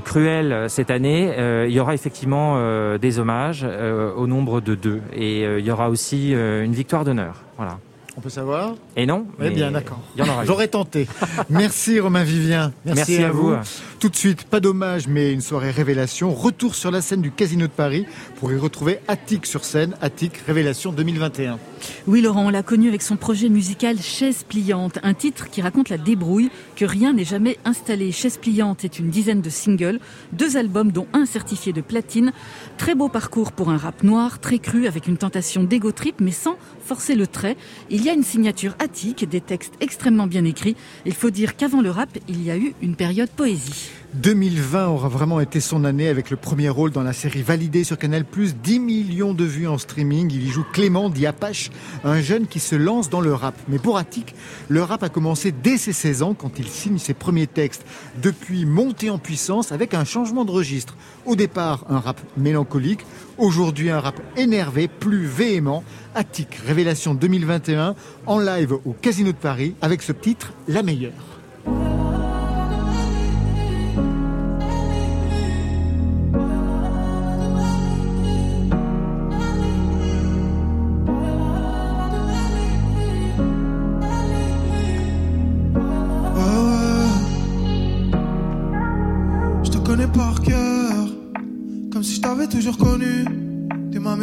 cruel 0.00 0.52
euh, 0.52 0.68
cette 0.68 0.90
année, 0.90 1.32
euh, 1.38 1.66
il 1.68 1.74
y 1.74 1.80
aura 1.80 1.94
effectivement 1.94 2.54
euh, 2.56 2.98
des 2.98 3.18
hommages 3.18 3.64
au 3.64 4.26
nombre 4.26 4.60
de 4.60 4.74
deux. 4.74 5.00
Et 5.12 5.42
il 5.42 5.64
y 5.64 5.70
aura 5.70 5.90
aussi 5.90 6.32
une 6.32 6.72
victoire 6.72 7.04
d'honneur. 7.04 7.42
Voilà. 7.56 7.78
On 8.18 8.22
peut 8.22 8.30
savoir 8.30 8.76
Et 8.96 9.04
non. 9.04 9.26
Eh 9.42 9.50
bien, 9.50 9.70
d'accord. 9.70 10.00
J'aurais 10.44 10.68
tenté. 10.68 11.06
Merci 11.50 12.00
Romain 12.00 12.24
Vivien. 12.24 12.72
Merci, 12.86 13.22
à, 13.22 13.30
vous. 13.30 13.54
Tout 14.00 14.08
de 14.08 14.16
suite, 14.16 14.44
pas 14.44 14.60
dommage, 14.60 15.06
mais 15.06 15.32
une 15.32 15.42
soirée 15.42 15.70
révélation. 15.70 16.32
Retour 16.32 16.74
sur 16.74 16.90
la 16.90 17.02
scène 17.02 17.20
du 17.20 17.30
Casino 17.30 17.66
de 17.66 17.72
Paris 17.72 18.06
pour 18.36 18.50
y 18.52 18.56
retrouver 18.56 19.00
Attic 19.06 19.44
sur 19.44 19.66
scène. 19.66 19.96
Attic 20.00 20.32
Révélation 20.46 20.92
2021. 20.92 21.58
Oui, 22.06 22.22
Laurent, 22.22 22.46
on 22.46 22.48
l'a 22.48 22.62
connu 22.62 22.88
avec 22.88 23.02
son 23.02 23.16
projet 23.16 23.50
musical 23.50 24.00
Chaise 24.00 24.44
pliante, 24.48 24.98
un 25.02 25.12
titre 25.12 25.50
qui 25.50 25.60
raconte 25.60 25.90
la 25.90 25.98
débrouille, 25.98 26.50
que 26.74 26.86
rien 26.86 27.12
n'est 27.12 27.24
jamais 27.24 27.58
installé. 27.66 28.12
Chaise 28.12 28.38
pliante 28.38 28.82
est 28.84 28.98
une 28.98 29.10
dizaine 29.10 29.42
de 29.42 29.50
singles, 29.50 30.00
deux 30.32 30.56
albums 30.56 30.90
dont 30.90 31.06
un 31.12 31.26
certifié 31.26 31.74
de 31.74 31.82
platine. 31.82 32.32
Très 32.78 32.94
beau 32.94 33.10
parcours 33.10 33.52
pour 33.52 33.68
un 33.68 33.76
rap 33.76 34.02
noir, 34.02 34.38
très 34.38 34.58
cru, 34.58 34.86
avec 34.86 35.06
une 35.06 35.18
tentation 35.18 35.64
d'ego 35.64 35.92
trip, 35.92 36.16
mais 36.20 36.30
sans 36.30 36.56
forcer 36.82 37.14
le 37.14 37.26
trait. 37.26 37.58
Il 37.90 38.05
y 38.06 38.10
a 38.10 38.12
une 38.12 38.22
signature 38.22 38.76
attique, 38.78 39.28
des 39.28 39.40
textes 39.40 39.74
extrêmement 39.80 40.28
bien 40.28 40.44
écrits. 40.44 40.76
Il 41.06 41.14
faut 41.14 41.30
dire 41.30 41.56
qu'avant 41.56 41.80
le 41.80 41.90
rap, 41.90 42.08
il 42.28 42.42
y 42.44 42.52
a 42.52 42.56
eu 42.56 42.72
une 42.80 42.94
période 42.94 43.30
poésie. 43.30 43.90
2020 44.16 44.88
aura 44.88 45.08
vraiment 45.08 45.40
été 45.40 45.60
son 45.60 45.84
année 45.84 46.08
avec 46.08 46.30
le 46.30 46.36
premier 46.38 46.70
rôle 46.70 46.90
dans 46.90 47.02
la 47.02 47.12
série 47.12 47.42
validée 47.42 47.84
sur 47.84 47.98
Canal+, 47.98 48.24
10 48.24 48.80
millions 48.80 49.34
de 49.34 49.44
vues 49.44 49.68
en 49.68 49.76
streaming. 49.76 50.30
Il 50.32 50.46
y 50.46 50.48
joue 50.48 50.64
Clément 50.72 51.10
Diapache, 51.10 51.70
un 52.02 52.20
jeune 52.20 52.46
qui 52.46 52.58
se 52.58 52.74
lance 52.76 53.10
dans 53.10 53.20
le 53.20 53.34
rap. 53.34 53.54
Mais 53.68 53.78
pour 53.78 53.98
Attic, 53.98 54.34
le 54.68 54.82
rap 54.82 55.02
a 55.02 55.10
commencé 55.10 55.52
dès 55.52 55.76
ses 55.76 55.92
16 55.92 56.22
ans 56.22 56.34
quand 56.34 56.58
il 56.58 56.66
signe 56.66 56.98
ses 56.98 57.12
premiers 57.12 57.46
textes. 57.46 57.84
Depuis 58.22 58.64
monté 58.64 59.10
en 59.10 59.18
puissance 59.18 59.70
avec 59.70 59.92
un 59.92 60.04
changement 60.04 60.46
de 60.46 60.50
registre. 60.50 60.96
Au 61.26 61.36
départ, 61.36 61.84
un 61.90 62.00
rap 62.00 62.18
mélancolique. 62.38 63.04
Aujourd'hui, 63.36 63.90
un 63.90 64.00
rap 64.00 64.18
énervé, 64.36 64.88
plus 64.88 65.26
véhément. 65.26 65.84
Attic, 66.14 66.54
révélation 66.66 67.14
2021, 67.14 67.94
en 68.24 68.38
live 68.38 68.72
au 68.72 68.94
Casino 68.94 69.32
de 69.32 69.36
Paris 69.36 69.74
avec 69.82 70.00
ce 70.00 70.12
titre, 70.12 70.54
La 70.68 70.82
meilleure. 70.82 71.12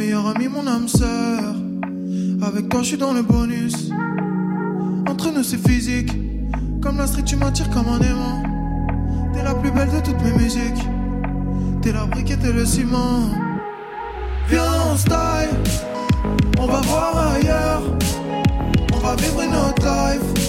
Meilleure 0.03 0.27
amie, 0.27 0.49
mon 0.49 0.67
âme 0.67 0.89
sœur. 0.89 1.55
Avec 2.45 2.67
toi, 2.67 2.81
je 2.81 2.87
suis 2.87 2.97
dans 2.97 3.13
le 3.13 3.21
bonus. 3.21 3.89
Entre 5.09 5.31
nous, 5.31 5.43
c'est 5.43 5.65
physique. 5.65 6.11
Comme 6.81 6.97
la 6.97 7.07
street, 7.07 7.23
tu 7.23 7.37
m'attires 7.37 7.69
comme 7.69 7.87
un 7.87 8.01
aimant. 8.01 8.43
T'es 9.33 9.43
la 9.43 9.55
plus 9.55 9.71
belle 9.71 9.89
de 9.89 10.01
toutes 10.01 10.21
mes 10.21 10.33
musiques. 10.33 10.83
T'es 11.81 11.93
la 11.93 12.05
brique 12.05 12.31
et 12.31 12.37
t'es 12.37 12.51
le 12.51 12.65
ciment. 12.65 13.29
Viens, 14.49 14.73
on 14.91 14.97
style. 14.97 15.55
On 16.59 16.65
va 16.65 16.81
voir 16.81 17.35
ailleurs. 17.35 17.83
On 18.93 18.97
va 18.97 19.15
vivre 19.15 19.41
une 19.41 19.55
autre 19.55 19.83
life. 19.85 20.43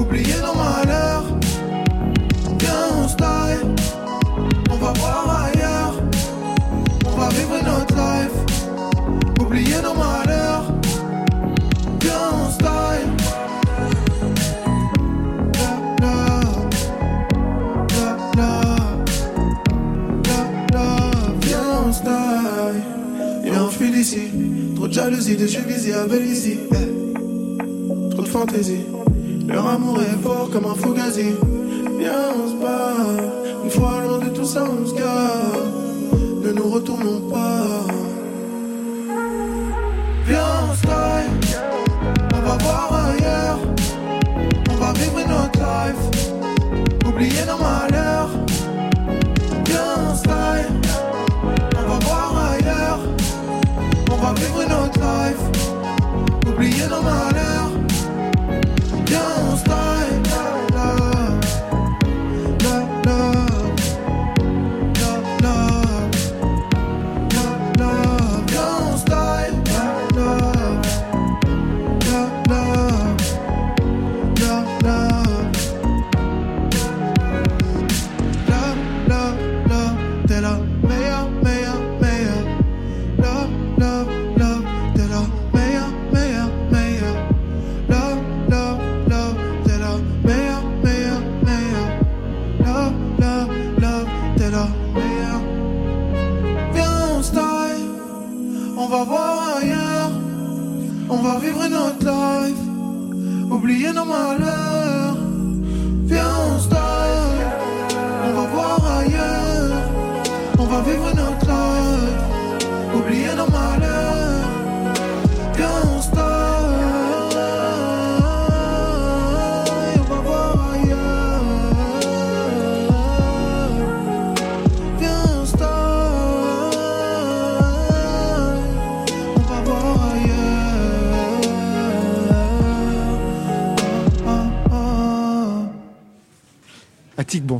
Oublier 0.00 0.34
nos 0.42 0.54
malheurs. 0.56 1.26
Viens, 2.58 2.88
on 2.98 3.06
style. 3.06 3.68
On 4.68 4.76
va 4.78 4.92
voir 4.94 5.46
ailleurs 5.46 5.94
vivre 7.30 7.62
notre 7.62 7.94
life. 7.94 8.53
Oublier 9.44 9.82
nos 9.82 9.94
malheurs. 9.94 10.64
Viens 12.00 12.30
en 12.32 12.50
style. 12.50 13.08
La 16.00 16.16
viens 21.40 21.70
en. 21.78 21.92
Et 23.44 23.50
on 23.50 23.90
d'ici. 23.90 24.30
Trop 24.74 24.88
de 24.88 24.92
jalousie, 24.92 25.36
de 25.36 25.46
chevilles 25.46 25.92
à 25.92 26.06
ici. 26.16 26.58
Trop 28.10 28.22
de 28.22 28.28
fantaisie. 28.28 28.86
Leur 29.46 29.66
amour 29.66 30.00
est 30.00 30.22
fort 30.22 30.48
comme 30.50 30.66
un 30.66 30.74
fugazi. 30.74 31.34
Viens, 31.98 32.32
on 32.36 32.48
se 32.48 32.54
bat. 32.62 32.94
Une 33.64 33.70
fois 33.70 34.02
loin 34.06 34.18
de 34.18 34.30
tout 34.30 34.44
ça, 34.44 34.64
on 34.64 34.86
se 34.86 34.94
garde 34.94 35.84
ne 36.44 36.52
nous 36.52 36.68
retournons 36.68 37.20
pas. 37.30 37.86
Vivre 44.94 45.20
notre 45.28 45.58
life, 45.58 46.02
oublier 47.06 47.44
nos 47.46 47.58
malheurs. 47.58 48.30
On 49.50 50.14
style, 50.14 50.80
on 51.76 51.88
va 51.88 51.98
voir 52.04 52.52
ailleurs. 52.52 53.00
On 54.10 54.16
va 54.16 54.32
vivre 54.34 54.62
notre 54.68 54.98
life, 55.00 56.48
oublier 56.48 56.86
nos 56.88 57.02
malheurs. 57.02 57.33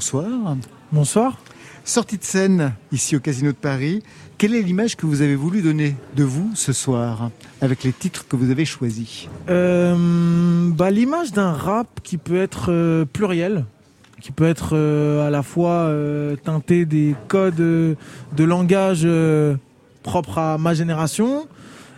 Bonsoir. 0.04 0.56
Bonsoir. 0.92 1.38
Sortie 1.82 2.18
de 2.18 2.24
scène 2.24 2.74
ici 2.92 3.16
au 3.16 3.20
Casino 3.20 3.52
de 3.52 3.56
Paris. 3.56 4.02
Quelle 4.36 4.54
est 4.54 4.60
l'image 4.60 4.96
que 4.96 5.06
vous 5.06 5.22
avez 5.22 5.34
voulu 5.34 5.62
donner 5.62 5.96
de 6.14 6.24
vous 6.24 6.50
ce 6.54 6.74
soir 6.74 7.30
avec 7.62 7.84
les 7.84 7.92
titres 7.92 8.26
que 8.28 8.36
vous 8.36 8.50
avez 8.50 8.66
choisis 8.66 9.28
Euh, 9.48 10.68
bah, 10.72 10.90
L'image 10.90 11.32
d'un 11.32 11.52
rap 11.52 11.88
qui 12.02 12.18
peut 12.18 12.36
être 12.36 12.66
euh, 12.68 13.06
pluriel, 13.06 13.64
qui 14.20 14.30
peut 14.30 14.44
être 14.44 14.70
euh, 14.76 15.26
à 15.26 15.30
la 15.30 15.42
fois 15.42 15.90
teinté 16.44 16.84
des 16.84 17.14
codes 17.28 17.56
de 17.56 17.96
langage 18.38 19.08
propres 20.02 20.36
à 20.36 20.58
ma 20.58 20.74
génération, 20.74 21.46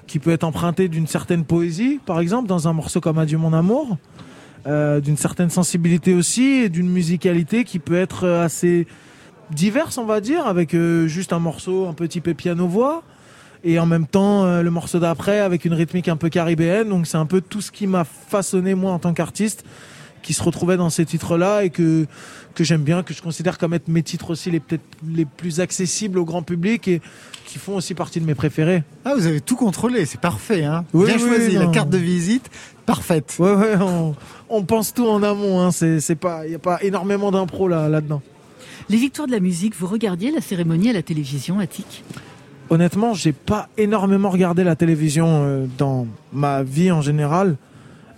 qui 0.07 0.21
peut 0.21 0.31
être 0.31 0.45
emprunté 0.45 0.87
d'une 0.87 1.09
certaine 1.09 1.45
poésie, 1.45 1.99
par 2.07 2.21
exemple, 2.21 2.47
dans 2.47 2.69
un 2.69 2.73
morceau 2.73 3.01
comme 3.01 3.19
Adieu 3.19 3.38
mon 3.38 3.53
amour, 3.53 3.97
euh, 4.66 5.00
d'une 5.00 5.16
certaine 5.16 5.50
sensibilité 5.50 6.14
aussi, 6.14 6.62
et 6.64 6.68
d'une 6.68 6.88
musicalité 6.88 7.64
qui 7.64 7.79
peut 7.79 7.96
être 7.96 8.24
euh, 8.24 8.44
assez 8.44 8.87
diverse, 9.50 9.98
on 9.98 10.05
va 10.05 10.20
dire, 10.20 10.46
avec 10.46 10.74
euh, 10.74 11.07
juste 11.07 11.33
un 11.33 11.38
morceau 11.38 11.87
un 11.87 11.92
peu 11.92 12.09
typé 12.09 12.35
piano-voix, 12.35 13.02
et 13.64 13.79
en 13.79 13.87
même 13.87 14.07
temps 14.07 14.44
euh, 14.44 14.62
le 14.62 14.70
morceau 14.70 14.98
d'après 14.98 15.40
avec 15.40 15.64
une 15.64 15.74
rythmique 15.74 16.09
un 16.09 16.16
peu 16.16 16.29
caribéenne. 16.29 16.88
Donc 16.88 17.07
c'est 17.07 17.16
un 17.16 17.26
peu 17.26 17.40
tout 17.40 17.61
ce 17.61 17.70
qui 17.70 17.87
m'a 17.87 18.05
façonné 18.05 18.74
moi 18.74 18.92
en 18.92 18.98
tant 18.98 19.12
qu'artiste, 19.12 19.64
qui 20.22 20.33
se 20.33 20.42
retrouvait 20.42 20.76
dans 20.76 20.90
ces 20.90 21.05
titres-là 21.05 21.64
et 21.64 21.70
que 21.70 22.07
que 22.55 22.64
j'aime 22.64 22.83
bien, 22.83 23.02
que 23.02 23.12
je 23.12 23.20
considère 23.20 23.59
comme 23.59 23.74
être 23.74 23.88
mes 23.88 24.02
titres 24.02 24.31
aussi 24.31 24.50
les 24.50 24.61
peut-être 24.61 24.83
les 25.07 25.26
plus 25.26 25.61
accessibles 25.61 26.18
au 26.18 26.24
grand 26.24 26.42
public 26.42 26.88
et 26.88 27.02
qui 27.44 27.59
font 27.59 27.76
aussi 27.76 27.94
partie 27.94 28.18
de 28.18 28.24
mes 28.24 28.35
préférés. 28.35 28.83
Ah, 29.05 29.12
vous 29.14 29.26
avez 29.26 29.42
tout 29.42 29.57
contrôlé, 29.57 30.07
c'est 30.07 30.20
parfait. 30.20 30.64
Hein 30.64 30.85
Oui, 30.94 31.05
Bien 31.07 31.16
oui, 31.16 31.20
choisi, 31.20 31.52
la 31.57 31.66
carte 31.66 31.90
de 31.90 31.98
visite, 31.98 32.50
parfaite. 32.87 33.37
Ouais 33.38 33.53
ouais, 33.53 33.77
on, 33.81 34.14
on 34.49 34.62
pense 34.62 34.94
tout 34.94 35.07
en 35.07 35.22
amont. 35.22 35.61
Hein. 35.61 35.70
C'est 35.72 36.01
c'est 36.01 36.14
pas, 36.14 36.46
il 36.46 36.53
y 36.53 36.55
a 36.55 36.59
pas 36.59 36.79
énormément 36.83 37.31
d'impro 37.31 37.68
là 37.68 37.88
là-dedans. 37.88 38.22
Les 38.88 38.96
victoires 38.96 39.27
de 39.27 39.33
la 39.33 39.40
musique, 39.40 39.75
vous 39.77 39.88
regardiez 39.88 40.31
la 40.31 40.40
cérémonie 40.40 40.90
à 40.90 40.92
la 40.92 41.03
télévision, 41.03 41.59
Attic? 41.59 42.05
Honnêtement, 42.70 43.14
j'ai 43.14 43.33
pas 43.33 43.68
énormément 43.77 44.31
regardé 44.31 44.64
la 44.64 44.77
télévision 44.77 45.27
euh, 45.29 45.66
dans 45.77 46.07
ma 46.33 46.62
vie 46.62 46.90
en 46.90 47.01
général. 47.01 47.57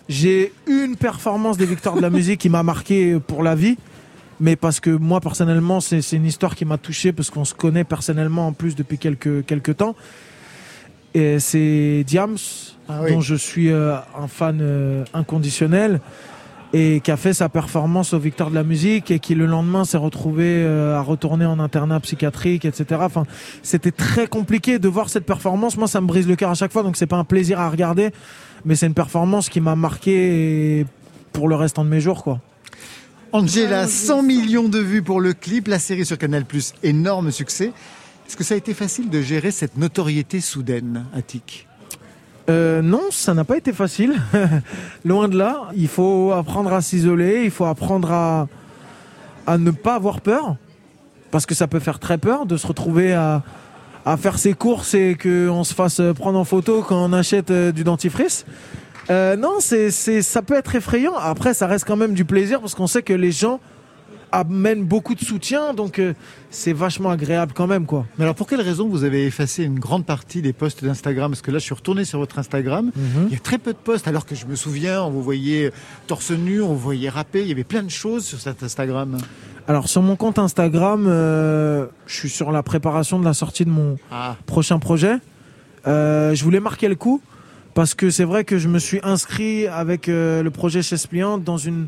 J'ai 0.09 0.53
une 0.67 0.97
performance 0.97 1.57
des 1.57 1.67
victoires 1.67 1.97
de 1.97 2.01
la 2.01 2.11
musique 2.19 2.41
qui 2.41 2.49
m'a 2.49 2.63
marqué 2.63 3.19
pour 3.19 3.43
la 3.43 3.55
vie, 3.55 3.77
mais 4.41 4.57
parce 4.57 4.81
que 4.81 4.91
moi 4.91 5.21
personnellement, 5.21 5.81
c'est 5.81 6.03
c'est 6.03 6.17
une 6.17 6.27
histoire 6.27 6.55
qui 6.55 6.65
m'a 6.65 6.79
touché 6.79 7.13
parce 7.13 7.31
qu'on 7.31 7.45
se 7.45 7.55
connaît 7.55 7.85
personnellement 7.85 8.49
en 8.49 8.53
plus 8.53 8.77
depuis 8.77 8.99
quelques 8.99 9.45
quelques 9.47 9.79
temps. 9.79 9.97
Et 11.15 11.39
c'est 11.39 12.05
Diams, 12.07 12.37
Ah 12.89 13.01
oui. 13.03 13.13
dont 13.13 13.21
je 13.21 13.35
suis 13.35 13.71
euh, 13.71 13.97
un 14.19 14.29
fan 14.29 14.61
euh, 14.63 15.05
inconditionnel 15.13 16.01
et 16.73 17.01
qui 17.01 17.11
a 17.11 17.17
fait 17.17 17.33
sa 17.33 17.49
performance 17.49 18.13
aux 18.13 18.19
Victoires 18.19 18.51
de 18.51 18.55
la 18.55 18.63
musique 18.63 19.11
et 19.11 19.19
qui 19.19 19.35
le 19.35 19.47
lendemain 19.47 19.85
s'est 19.85 19.97
retrouvé 19.97 20.45
euh, 20.47 20.97
à 20.97 21.01
retourner 21.01 21.47
en 21.47 21.59
internat 21.59 22.01
psychiatrique, 22.01 22.65
etc. 22.65 23.01
Enfin, 23.05 23.25
c'était 23.63 23.91
très 23.91 24.27
compliqué 24.27 24.79
de 24.79 24.89
voir 24.89 25.09
cette 25.09 25.25
performance. 25.25 25.77
Moi, 25.77 25.89
ça 25.89 26.01
me 26.01 26.07
brise 26.07 26.29
le 26.29 26.37
cœur 26.37 26.51
à 26.51 26.55
chaque 26.55 26.73
fois, 26.73 26.83
donc 26.83 26.97
c'est 26.97 27.07
pas 27.07 27.17
un 27.17 27.25
plaisir 27.25 27.61
à 27.61 27.71
regarder, 27.71 28.11
mais 28.65 28.75
c'est 28.75 28.87
une 28.87 28.95
performance 28.95 29.49
qui 29.49 29.61
m'a 29.61 29.77
marqué 29.77 30.85
pour 31.33 31.49
le 31.49 31.57
restant 31.57 31.85
de 31.85 31.91
mes 31.91 32.01
jours, 32.01 32.23
quoi. 32.23 32.41
Angela, 33.33 33.87
100 33.87 34.23
millions 34.23 34.69
de 34.71 34.79
vues 34.79 35.03
pour 35.03 35.21
le 35.21 35.35
clip, 35.35 35.69
la 35.69 35.79
série 35.79 36.07
sur 36.07 36.17
Canal+, 36.17 36.45
énorme 36.83 37.31
succès. 37.31 37.73
Est-ce 38.27 38.37
que 38.37 38.45
ça 38.45 38.55
a 38.55 38.57
été 38.57 38.73
facile 38.73 39.11
de 39.11 39.21
gérer 39.21 39.51
cette 39.51 39.77
notoriété 39.77 40.41
soudaine, 40.41 41.05
Attic? 41.15 41.68
Euh, 42.49 42.81
non, 42.83 43.03
ça 43.11 43.35
n'a 43.35 43.45
pas 43.45 43.57
été 43.57 43.73
facile. 43.73 44.15
Loin 45.05 45.29
de 45.29 45.37
là. 45.37 45.69
Il 45.75 45.89
faut 45.89 46.33
apprendre 46.33 46.73
à 46.73 46.81
s'isoler. 46.81 47.43
Il 47.45 47.51
faut 47.51 47.67
apprendre 47.67 48.11
à, 48.13 49.59
ne 49.59 49.71
pas 49.71 49.95
avoir 49.95 50.21
peur. 50.21 50.57
Parce 51.31 51.45
que 51.45 51.55
ça 51.55 51.67
peut 51.67 51.81
faire 51.81 51.99
très 51.99 52.17
peur 52.17 52.47
de 52.47 52.57
se 52.57 52.67
retrouver 52.67 53.13
à, 53.13 53.43
à 54.07 54.17
faire 54.17 54.39
ses 54.39 54.55
courses 54.55 54.95
et 54.95 55.17
qu'on 55.21 55.63
se 55.63 55.75
fasse 55.75 56.01
prendre 56.17 56.39
en 56.39 56.45
photo 56.45 56.83
quand 56.83 57.05
on 57.05 57.13
achète 57.13 57.51
euh, 57.51 57.73
du 57.73 57.85
dentifrice. 57.85 58.47
Euh, 59.11 59.37
non, 59.37 59.57
c'est, 59.61 59.91
ça 59.91 60.43
peut 60.43 60.55
être 60.55 60.75
effrayant. 60.75 61.15
Après, 61.17 61.55
ça 61.55 61.67
reste 61.67 61.87
quand 61.87 61.97
même 61.97 62.15
du 62.15 62.25
plaisir 62.25 62.61
parce 62.61 62.75
qu'on 62.75 62.87
sait 62.87 63.03
que 63.03 63.13
les 63.13 63.33
gens 63.33 63.61
amènent 64.33 64.85
beaucoup 64.85 65.15
de 65.15 65.21
soutien. 65.25 65.75
Donc, 65.75 65.99
euh, 65.99 66.15
c'est 66.51 66.73
vachement 66.73 67.11
agréable 67.11 67.53
quand 67.55 67.67
même, 67.67 67.87
quoi. 67.87 68.07
Mais 68.19 68.25
alors, 68.25 68.35
pour 68.35 68.47
quelle 68.47 68.61
raison 68.61 68.89
vous 68.89 69.05
avez 69.05 69.27
effacé 69.27 69.65
une 69.65 69.79
grande 69.79 70.05
partie 70.07 70.43
des 70.43 70.53
posts 70.53 70.85
d'Instagram? 70.85 71.31
Parce 71.31 71.43
que 71.43 71.51
là, 71.51 71.59
je 71.59 71.65
suis 71.65 71.75
retourné 71.75 72.05
sur 72.05 72.19
votre 72.19 72.39
Instagram. 72.39 72.91
Il 73.27 73.33
y 73.33 73.37
a 73.37 73.41
très 73.41 73.59
peu 73.59 73.73
de 73.73 73.79
posts, 73.79 74.09
alors 74.09 74.27
que 74.27 74.35
je 74.35 74.47
me 74.47 74.55
souviens, 74.57 75.03
on 75.03 75.11
vous 75.11 75.23
voyait 75.23 75.73
torse 76.07 76.31
nu, 76.31 76.61
on 76.61 76.69
vous 76.69 76.79
voyait 76.79 77.09
rapper. 77.09 77.43
Il 77.43 77.49
y 77.49 77.53
avait 77.53 77.65
plein 77.65 77.83
de 77.83 77.91
choses 77.91 78.25
sur 78.25 78.39
cet 78.41 78.63
Instagram. 78.63 79.19
Alors 79.67 79.87
sur 79.89 80.01
mon 80.01 80.17
compte 80.17 80.39
Instagram, 80.39 81.05
euh, 81.07 81.87
je 82.07 82.15
suis 82.15 82.31
sur 82.31 82.53
la 82.53 82.63
préparation 82.63 83.19
de 83.19 83.25
la 83.27 83.35
sortie 83.35 83.67
de 83.67 83.71
mon 83.71 83.97
Ah, 84.11 84.37
prochain 84.47 84.79
projet. 84.79 85.17
Euh, 85.87 86.35
je 86.35 86.43
voulais 86.43 86.61
marquer 86.61 86.89
le 86.89 86.95
coup 86.95 87.21
parce 87.75 87.95
que 87.95 88.09
c'est 88.09 88.25
vrai 88.25 88.45
que 88.45 88.57
je 88.59 88.67
me 88.67 88.79
suis 88.79 88.99
inscrit 89.03 89.67
avec 89.67 90.09
euh, 90.09 90.43
le 90.43 90.51
projet 90.51 90.81
chez 90.83 90.97
Spliant 90.97 91.37
dans 91.37 91.59
une. 91.59 91.87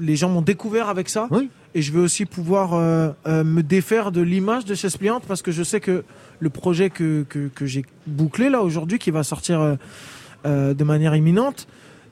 Les 0.00 0.16
gens 0.16 0.28
m'ont 0.28 0.42
découvert 0.42 0.88
avec 0.88 1.08
ça. 1.08 1.28
Oui. 1.30 1.50
Et 1.74 1.82
je 1.82 1.92
vais 1.92 2.00
aussi 2.00 2.26
pouvoir 2.26 2.74
euh, 2.74 3.10
euh, 3.26 3.44
me 3.44 3.62
défaire 3.62 4.10
de 4.10 4.20
l'image 4.20 4.64
de 4.64 4.74
chez 4.74 4.90
Spliant 4.90 5.20
parce 5.20 5.42
que 5.42 5.52
je 5.52 5.62
sais 5.62 5.80
que 5.80 6.04
le 6.40 6.50
projet 6.50 6.90
que, 6.90 7.24
que, 7.28 7.48
que 7.48 7.66
j'ai 7.66 7.84
bouclé 8.06 8.50
là 8.50 8.62
aujourd'hui, 8.62 8.98
qui 8.98 9.12
va 9.12 9.22
sortir 9.22 9.76
euh, 10.46 10.74
de 10.74 10.84
manière 10.84 11.14
imminente, 11.14 11.68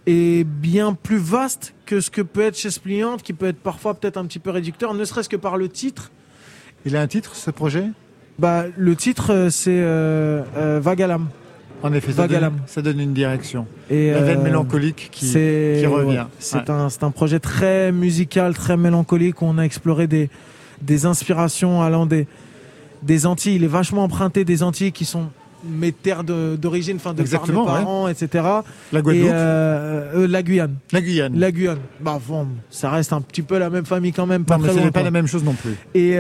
est 0.07 0.45
bien 0.45 0.95
plus 0.95 1.19
vaste 1.19 1.75
que 1.87 2.01
ce 2.01 2.11
que 2.11 2.23
peut 2.23 2.43
être 2.43 2.57
chez 2.57 2.71
Spliant, 2.71 3.17
qui 3.17 3.33
peut 3.33 3.47
être 3.47 3.59
parfois 3.59 3.95
peut-être 3.95 4.17
un 4.17 4.27
petit 4.27 4.39
peu 4.39 4.51
réducteur, 4.51 4.95
ne 4.95 5.05
serait-ce 5.05 5.29
que 5.29 5.37
par 5.37 5.57
le 5.57 5.69
titre. 5.69 6.13
il 6.85 6.95
a 6.97 7.01
un 7.01 7.07
titre, 7.09 7.35
ce 7.35 7.51
projet? 7.51 7.89
Bah, 8.39 8.65
le 8.77 8.95
titre, 8.95 9.49
c'est 9.51 9.81
euh, 9.81 10.81
En 11.83 11.93
effet, 11.93 12.13
ça 12.13 12.27
donne, 12.27 12.41
l'âme. 12.41 12.57
ça 12.67 12.83
donne 12.83 12.99
une 13.01 13.13
direction. 13.15 13.67
Et, 13.91 14.11
La 14.11 14.21
veine 14.23 14.41
euh, 14.41 14.45
mélancolique 14.45 15.09
qui, 15.13 15.27
revient. 15.87 16.19
ouais, 16.19 16.25
c'est 16.41 16.57
Ouais. 16.59 16.71
un 16.71 16.89
c'est 16.89 17.05
un 17.05 17.11
projet 17.13 17.39
très 17.39 17.93
musical, 17.93 18.55
très 18.55 18.77
mélancolique. 18.77 19.43
où 19.43 19.47
On 19.47 19.59
a 19.59 19.63
exploré 19.63 20.07
des 20.07 20.29
des 20.83 21.07
inspirations 21.07 21.83
allant 21.83 22.07
des 22.07 22.27
des 23.03 23.27
Antilles. 23.27 23.57
Il 23.57 23.65
est 23.65 23.69
vachement 23.69 24.05
emprunté 24.05 24.45
des 24.45 24.63
Antilles 24.63 24.93
qui 24.93 25.05
sont 25.05 25.27
mes 25.69 25.91
terres 25.91 26.23
de- 26.23 26.55
d'origine, 26.57 26.97
enfin 26.97 27.11
de 27.11 27.17
par 27.17 27.23
Exactement, 27.25 27.65
mes 27.65 27.71
ouais. 27.73 27.79
parents, 27.79 28.07
etc. 28.09 28.45
La 28.93 28.99
Et 29.01 29.03
Guadeloupe, 29.03 29.31
euh, 29.33 30.13
euh, 30.15 30.29
la 30.29 30.43
Guyane, 30.45 30.75
la 30.93 31.01
Guyane. 31.01 31.37
la 31.39 31.51
Guyane. 31.53 31.79
Bah 32.01 32.21
bon, 32.29 32.47
ça 32.71 32.91
reste 32.91 33.13
un 33.13 33.21
petit 33.21 33.43
peu 33.43 33.59
la 33.59 33.69
même 33.69 33.85
famille 33.85 34.13
quand 34.13 34.27
même, 34.27 34.45
pas 34.45 34.57
Non, 34.57 34.63
mais 34.63 34.69
très 34.69 34.77
loin, 34.77 34.85
n'est 34.87 34.91
pas 34.93 35.03
la 35.03 35.11
même 35.11 35.27
chose 35.27 35.43
non 35.45 35.55
plus. 35.55 35.75
et, 35.95 36.17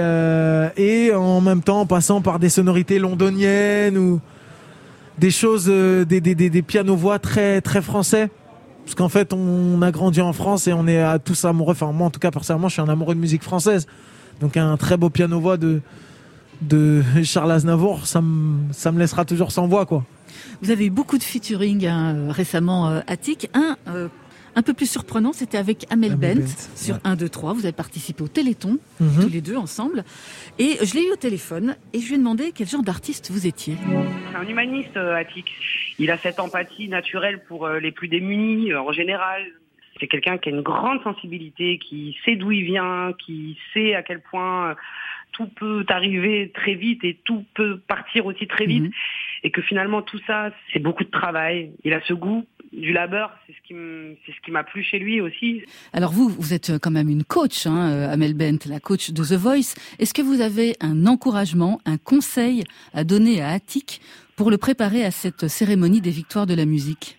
et 0.77 1.15
en 1.15 1.41
même 1.41 1.63
temps 1.63 1.81
en 1.83 1.87
passant 1.87 2.21
par 2.21 2.39
des 2.41 2.49
sonorités 2.49 2.99
londoniennes 2.99 3.97
ou 3.97 4.21
des 5.19 5.31
choses, 5.31 5.67
euh, 5.69 6.05
des, 6.05 6.21
des, 6.21 6.35
des, 6.35 6.51
des 6.51 6.63
pianos-voix 6.63 7.19
très, 7.19 7.61
très 7.61 7.83
français. 7.83 8.31
Parce 8.85 8.95
qu'en 8.95 9.09
fait, 9.11 9.35
on 9.35 9.83
a 9.83 9.91
grandi 9.91 10.23
en 10.23 10.33
France 10.33 10.67
et 10.67 10.73
on 10.73 10.87
est 10.87 11.01
à 11.03 11.19
tous 11.19 11.45
amoureux. 11.45 11.73
Enfin, 11.73 11.93
moi, 11.93 12.07
en 12.07 12.11
tout 12.11 12.21
cas, 12.21 12.31
personnellement, 12.31 12.69
je 12.69 12.75
suis 12.75 12.83
un 12.83 12.89
amoureux 12.89 13.15
de 13.15 13.21
musique 13.21 13.43
française. 13.43 13.87
Donc, 14.41 14.57
un 14.57 14.77
très 14.79 14.97
beau 14.97 15.11
piano-voix 15.11 15.59
de, 15.59 15.83
de 16.63 17.03
Charles 17.23 17.53
Aznavour, 17.53 18.07
ça 18.07 18.23
me, 18.23 18.99
laissera 18.99 19.25
toujours 19.25 19.53
sans 19.53 19.69
voix, 19.69 19.85
quoi. 19.85 20.05
Vous 20.63 20.71
avez 20.71 20.87
eu 20.87 20.91
beaucoup 20.91 21.19
de 21.19 21.23
featuring 21.23 21.87
hein, 21.87 22.31
récemment, 22.31 22.89
euh, 22.89 23.01
Attic. 23.07 23.51
Un 23.55 23.77
euh, 23.89 24.09
un 24.59 24.63
peu 24.63 24.75
plus 24.75 24.91
surprenant, 24.91 25.33
c'était 25.33 25.57
avec 25.57 25.87
Amel, 25.89 26.13
Amel 26.13 26.35
Bent, 26.39 26.41
Bent, 26.43 26.77
sur 26.77 26.95
ouais. 26.97 27.01
1, 27.05 27.15
2, 27.15 27.29
3. 27.29 27.53
Vous 27.53 27.65
avez 27.65 27.73
participé 27.73 28.25
au 28.25 28.29
Téléthon, 28.29 28.79
Mhm. 29.01 29.23
tous 29.23 29.29
les 29.29 29.41
deux 29.41 29.57
ensemble. 29.57 30.05
Et 30.59 30.79
je 30.85 30.95
l'ai 30.95 31.07
eu 31.07 31.13
au 31.13 31.17
téléphone 31.17 31.77
et 31.93 32.01
je 32.01 32.09
lui 32.09 32.15
ai 32.17 32.19
demandé 32.19 32.51
quel 32.53 32.67
genre 32.67 32.83
d'artiste 32.83 33.31
vous 33.31 33.47
étiez. 33.47 33.77
C'est 34.31 34.37
un 34.37 34.49
humaniste, 34.49 34.97
euh, 34.97 35.15
Attic. 35.15 35.47
Il 36.01 36.11
a 36.11 36.19
cette 36.19 36.41
empathie 36.41 36.89
naturelle 36.89 37.41
pour 37.47 37.67
euh, 37.67 37.79
les 37.79 37.93
plus 37.93 38.09
démunis 38.09 38.73
euh, 38.73 38.81
en 38.83 38.91
général. 38.91 39.43
C'est 40.01 40.09
quelqu'un 40.09 40.39
qui 40.39 40.49
a 40.49 40.53
une 40.53 40.63
grande 40.63 41.03
sensibilité, 41.05 41.79
qui 41.79 42.17
sait 42.25 42.35
d'où 42.35 42.51
il 42.51 42.65
vient, 42.65 43.13
qui 43.25 43.57
sait 43.73 43.95
à 43.95 44.03
quel 44.03 44.21
point 44.21 44.75
tout 45.33 45.47
peut 45.47 45.85
arriver 45.89 46.51
très 46.53 46.75
vite 46.75 47.05
et 47.05 47.17
tout 47.25 47.45
peut 47.55 47.79
partir 47.87 48.27
aussi 48.27 48.49
très 48.49 48.67
vite. 48.67 48.85
Mhm. 48.85 48.91
Et 49.43 49.51
que 49.51 49.63
finalement 49.63 50.03
tout 50.03 50.21
ça, 50.27 50.51
c'est 50.73 50.79
beaucoup 50.79 51.05
de 51.05 51.11
travail. 51.11 51.73
Il 51.85 51.93
a 51.93 52.01
ce 52.07 52.13
goût 52.13 52.45
du 52.73 52.93
labeur, 52.93 53.33
c'est 53.47 53.55
ce 53.55 54.41
qui 54.45 54.51
m'a 54.51 54.65
plu 54.65 54.83
chez 54.83 54.99
lui 54.99 55.21
aussi. 55.21 55.63
Alors 55.93 56.13
vous, 56.13 56.29
vous 56.29 56.53
êtes 56.53 56.79
quand 56.79 56.91
même 56.91 57.09
une 57.09 57.25
coach, 57.25 57.67
hein, 57.67 57.91
euh, 57.91 58.13
Amel 58.13 58.35
Bent, 58.35 58.59
la 58.67 58.81
coach 58.81 59.11
de 59.11 59.25
The 59.25 59.39
Voice. 59.39 59.75
Est-ce 59.99 60.13
que 60.13 60.23
vous 60.23 60.41
avez 60.41 60.77
un 60.81 61.07
encouragement, 61.07 61.81
un 61.87 61.97
conseil 61.97 62.65
à 62.93 63.05
donner 63.05 63.41
à 63.41 63.51
Attic 63.51 64.01
pour 64.37 64.51
le 64.51 64.59
préparer 64.59 65.05
à 65.05 65.11
cette 65.11 65.49
cérémonie 65.49 66.01
des 66.01 66.11
victoires 66.11 66.47
de 66.47 66.55
la 66.55 66.67
musique? 66.67 67.18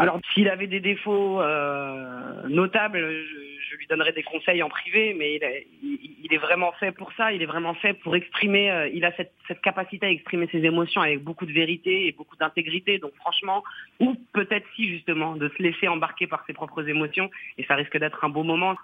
Alors, 0.00 0.18
s'il 0.32 0.48
avait 0.48 0.66
des 0.66 0.80
défauts 0.80 1.42
euh, 1.42 2.48
notables, 2.48 2.98
je, 2.98 3.76
lui 3.76 3.86
donnerais 3.86 4.12
des 4.12 4.22
conseils 4.22 4.62
en 4.62 4.70
privé, 4.70 5.14
mais 5.16 5.38
il, 5.82 6.32
est 6.32 6.38
vraiment 6.38 6.72
fait 6.80 6.90
pour 6.90 7.12
ça. 7.18 7.34
Il 7.34 7.42
est 7.42 7.46
vraiment 7.46 7.74
fait 7.74 7.92
pour 7.92 8.16
exprimer. 8.16 8.70
Euh, 8.70 8.88
il 8.88 9.04
a 9.04 9.12
cette, 9.14 9.60
capacité 9.62 10.06
à 10.06 10.10
exprimer 10.10 10.48
ses 10.50 10.64
émotions 10.64 11.02
avec 11.02 11.22
beaucoup 11.22 11.44
de 11.44 11.52
vérité 11.52 12.06
et 12.06 12.12
beaucoup 12.12 12.36
d'intégrité. 12.36 12.98
Donc, 12.98 13.12
franchement, 13.16 13.62
ou 14.00 14.16
peut-être 14.32 14.66
si 14.74 14.88
justement 14.88 15.36
de 15.36 15.50
se 15.50 15.62
laisser 15.62 15.86
embarquer 15.86 16.26
par 16.26 16.44
ses 16.46 16.54
propres 16.54 16.88
émotions, 16.88 17.30
et 17.58 17.64
ça 17.64 17.74
risque 17.74 17.98
d'être 17.98 18.24
un 18.24 18.30
beau 18.30 18.42
moment. 18.42 18.76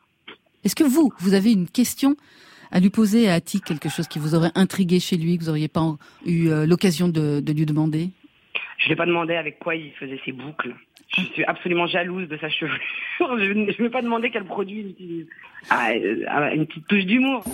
Est-ce 0.64 0.76
que 0.76 0.84
vous, 0.84 1.14
vous 1.20 1.32
avez 1.32 1.52
une 1.52 1.68
question 1.68 2.14
à 2.72 2.80
lui 2.80 2.90
poser 2.90 3.30
à 3.30 3.34
Attic, 3.34 3.64
quelque 3.64 3.88
chose 3.88 4.06
qui 4.06 4.18
vous 4.18 4.34
aurait 4.34 4.52
intrigué 4.54 5.00
chez 5.00 5.16
lui, 5.16 5.38
que 5.38 5.44
vous 5.44 5.48
n'auriez 5.48 5.68
pas 5.68 5.96
eu 6.26 6.48
euh, 6.48 6.66
l'occasion 6.66 7.08
de, 7.08 7.40
de 7.40 7.52
lui 7.54 7.64
demander? 7.64 8.10
Je 8.78 8.84
ne 8.84 8.88
l'ai 8.90 8.96
pas 8.96 9.06
demandé 9.06 9.34
avec 9.34 9.58
quoi 9.58 9.74
il 9.74 9.92
faisait 9.92 10.20
ses 10.24 10.32
boucles. 10.32 10.74
Je 11.08 11.22
suis 11.22 11.44
absolument 11.44 11.86
jalouse 11.86 12.28
de 12.28 12.36
sa 12.36 12.48
chevelure. 12.48 12.78
Je 13.20 13.52
ne 13.52 13.72
vais 13.72 13.90
pas 13.90 14.02
demander 14.02 14.30
quel 14.30 14.44
produit 14.44 14.80
il 14.80 14.90
utilise. 14.90 15.26
Ah, 15.70 15.90
euh, 15.90 16.54
une 16.54 16.66
petite 16.66 16.86
touche 16.86 17.04
d'humour. 17.04 17.44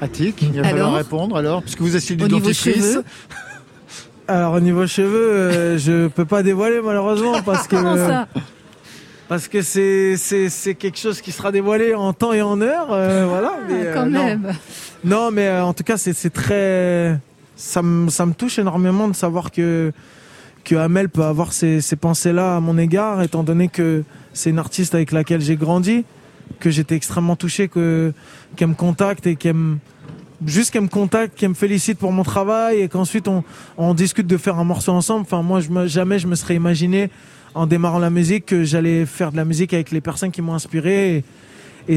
Attic, 0.00 0.42
il 0.42 0.52
va 0.52 0.64
falloir 0.64 0.94
répondre 0.94 1.36
alors, 1.36 1.62
puisque 1.62 1.80
vous 1.80 1.96
essayez 1.96 2.16
du 2.16 2.28
dentifrice. 2.28 2.98
Alors 4.28 4.54
au 4.54 4.60
niveau 4.60 4.86
cheveux, 4.86 5.32
euh, 5.32 5.78
je 5.78 6.06
peux 6.08 6.24
pas 6.24 6.42
dévoiler 6.42 6.80
malheureusement 6.82 7.42
parce 7.42 7.66
que 7.66 7.76
ça 7.76 8.28
parce 9.28 9.48
que 9.48 9.62
c'est 9.62 10.16
c'est 10.16 10.74
quelque 10.74 10.98
chose 10.98 11.20
qui 11.20 11.32
sera 11.32 11.52
dévoilé 11.52 11.94
en 11.94 12.12
temps 12.12 12.32
et 12.32 12.42
en 12.42 12.60
heure, 12.60 12.88
euh, 12.92 13.26
voilà. 13.26 13.52
Ah, 13.58 13.92
quand 13.94 14.06
même. 14.06 14.52
Non, 15.04 15.30
mais 15.30 15.50
en 15.50 15.72
tout 15.74 15.84
cas 15.84 15.96
c'est 15.96 16.30
très 16.30 17.18
ça 17.56 17.82
me 17.82 18.10
ça 18.10 18.26
me 18.26 18.32
touche 18.34 18.58
énormément 18.58 19.08
de 19.08 19.14
savoir 19.14 19.50
que 19.50 19.92
que 20.64 20.74
Amel 20.74 21.08
peut 21.08 21.24
avoir 21.24 21.52
ces, 21.52 21.80
pensées-là 22.00 22.56
à 22.56 22.60
mon 22.60 22.78
égard, 22.78 23.22
étant 23.22 23.42
donné 23.42 23.68
que 23.68 24.04
c'est 24.32 24.50
une 24.50 24.58
artiste 24.58 24.94
avec 24.94 25.12
laquelle 25.12 25.40
j'ai 25.40 25.56
grandi, 25.56 26.04
que 26.60 26.70
j'étais 26.70 26.94
extrêmement 26.94 27.36
touché 27.36 27.68
que 27.68 28.12
qu'elle 28.56 28.68
me 28.68 28.74
contacte 28.74 29.26
et 29.26 29.36
qu'elle 29.36 29.54
me 29.54 29.76
juste 30.44 30.72
qu'elle 30.72 30.82
me 30.82 30.88
contacte, 30.88 31.38
qu'elle 31.38 31.50
me 31.50 31.54
félicite 31.54 31.98
pour 31.98 32.12
mon 32.12 32.24
travail 32.24 32.80
et 32.80 32.88
qu'ensuite 32.88 33.28
on, 33.28 33.44
on 33.78 33.94
discute 33.94 34.26
de 34.26 34.36
faire 34.36 34.58
un 34.58 34.64
morceau 34.64 34.92
ensemble. 34.92 35.22
Enfin 35.22 35.42
moi 35.42 35.60
jamais 35.86 36.18
je 36.18 36.26
me 36.26 36.34
serais 36.34 36.56
imaginé 36.56 37.10
en 37.54 37.66
démarrant 37.66 37.98
la 37.98 38.10
musique 38.10 38.46
que 38.46 38.64
j'allais 38.64 39.06
faire 39.06 39.30
de 39.32 39.36
la 39.36 39.44
musique 39.44 39.74
avec 39.74 39.90
les 39.90 40.00
personnes 40.00 40.30
qui 40.30 40.42
m'ont 40.42 40.54
inspiré 40.54 41.24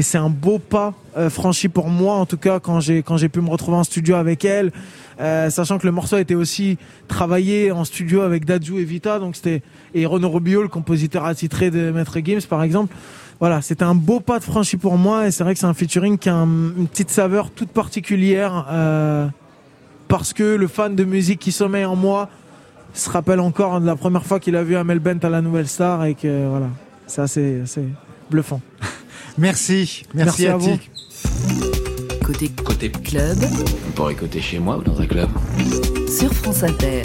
c'est 0.02 0.18
un 0.18 0.30
beau 0.30 0.58
pas 0.58 0.94
euh, 1.16 1.30
franchi 1.30 1.68
pour 1.68 1.88
moi 1.88 2.16
en 2.16 2.26
tout 2.26 2.36
cas 2.36 2.60
quand 2.60 2.80
j'ai 2.80 3.02
quand 3.02 3.16
j'ai 3.16 3.28
pu 3.28 3.40
me 3.40 3.48
retrouver 3.48 3.76
en 3.76 3.84
studio 3.84 4.16
avec 4.16 4.44
elle 4.44 4.72
euh, 5.20 5.48
sachant 5.48 5.78
que 5.78 5.86
le 5.86 5.92
morceau 5.92 6.18
été 6.18 6.34
aussi 6.34 6.76
travaillé 7.08 7.72
en 7.72 7.84
studio 7.84 8.20
avec 8.20 8.44
Dadju 8.44 8.78
et 8.78 8.84
Vita, 8.84 9.18
donc 9.18 9.36
c'était 9.36 9.62
et 9.94 10.04
Renaud 10.04 10.28
Rubio, 10.28 10.60
le 10.62 10.68
compositeur 10.68 11.24
attitré 11.24 11.70
de 11.70 11.90
Maître 11.90 12.18
Gims 12.22 12.46
par 12.48 12.62
exemple. 12.62 12.94
Voilà, 13.40 13.62
c'était 13.62 13.84
un 13.84 13.94
beau 13.94 14.20
pas 14.20 14.38
de 14.38 14.44
franchi 14.44 14.76
pour 14.76 14.98
moi 14.98 15.26
et 15.26 15.30
c'est 15.30 15.44
vrai 15.44 15.54
que 15.54 15.60
c'est 15.60 15.66
un 15.66 15.74
featuring 15.74 16.18
qui 16.18 16.28
a 16.28 16.34
une 16.34 16.86
petite 16.88 17.10
saveur 17.10 17.50
toute 17.50 17.70
particulière 17.70 18.66
euh, 18.70 19.26
parce 20.08 20.32
que 20.32 20.42
le 20.42 20.66
fan 20.66 20.94
de 20.94 21.04
musique 21.04 21.40
qui 21.40 21.52
sommeille 21.52 21.84
en 21.84 21.96
moi 21.96 22.28
se 22.92 23.10
rappelle 23.10 23.40
encore 23.40 23.80
de 23.80 23.86
la 23.86 23.96
première 23.96 24.24
fois 24.24 24.40
qu'il 24.40 24.56
a 24.56 24.62
vu 24.62 24.76
Amel 24.76 25.00
Bent 25.00 25.18
à 25.22 25.28
la 25.28 25.42
Nouvelle 25.42 25.68
Star 25.68 26.04
et 26.04 26.14
que 26.14 26.46
voilà, 26.48 26.68
c'est 27.06 27.84
bluffant. 28.30 28.60
Merci, 29.38 30.04
merci, 30.14 30.46
à 30.46 30.56
vous. 30.56 30.78
Côté, 32.24 32.48
côté 32.64 32.90
club. 32.90 33.38
On 33.88 33.90
pourrait 33.92 34.14
écouter 34.14 34.40
chez 34.40 34.58
moi 34.58 34.78
ou 34.78 34.82
dans 34.82 35.00
un 35.00 35.06
club? 35.06 35.28
Sur 36.08 36.32
France 36.32 36.62
Inter. 36.62 37.02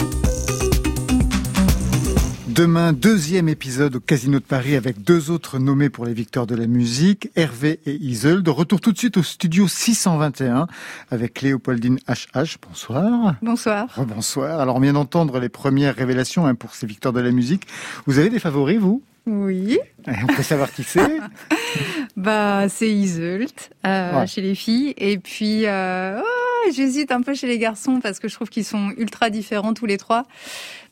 Demain, 2.54 2.92
deuxième 2.92 3.48
épisode 3.48 3.96
au 3.96 4.00
Casino 4.00 4.38
de 4.38 4.44
Paris 4.44 4.76
avec 4.76 5.02
deux 5.02 5.30
autres 5.30 5.58
nommés 5.58 5.88
pour 5.88 6.04
les 6.04 6.12
victoires 6.12 6.46
de 6.46 6.54
la 6.54 6.66
musique, 6.66 7.30
Hervé 7.34 7.80
et 7.86 7.94
Isolde. 7.94 8.46
Retour 8.46 8.78
tout 8.78 8.92
de 8.92 8.98
suite 8.98 9.16
au 9.16 9.22
studio 9.22 9.66
621 9.66 10.66
avec 11.10 11.40
Léopoldine 11.40 11.98
HH. 12.06 12.58
Bonsoir. 12.68 13.36
Bonsoir. 13.40 13.86
bonsoir. 14.06 14.60
Alors, 14.60 14.76
on 14.76 14.80
vient 14.80 14.92
d'entendre 14.92 15.40
les 15.40 15.48
premières 15.48 15.94
révélations 15.94 16.44
hein, 16.44 16.54
pour 16.54 16.74
ces 16.74 16.86
victoires 16.86 17.14
de 17.14 17.20
la 17.20 17.30
musique. 17.30 17.66
Vous 18.04 18.18
avez 18.18 18.28
des 18.28 18.38
favoris, 18.38 18.78
vous? 18.78 19.02
Oui. 19.24 19.78
on 20.06 20.26
peut 20.26 20.42
savoir 20.42 20.70
qui 20.70 20.82
c'est 20.82 21.20
Bah, 22.18 22.68
c'est 22.68 22.90
Iseult 22.90 23.70
euh, 23.86 24.26
chez 24.26 24.42
les 24.42 24.54
filles. 24.54 24.92
Et 24.98 25.16
puis, 25.16 25.64
euh, 25.64 26.20
oh, 26.20 26.41
j'hésite 26.74 27.12
un 27.12 27.22
peu 27.22 27.34
chez 27.34 27.46
les 27.46 27.58
garçons 27.58 28.00
parce 28.00 28.18
que 28.18 28.28
je 28.28 28.34
trouve 28.34 28.48
qu'ils 28.48 28.64
sont 28.64 28.92
ultra 28.96 29.30
différents 29.30 29.74
tous 29.74 29.86
les 29.86 29.98
trois. 29.98 30.26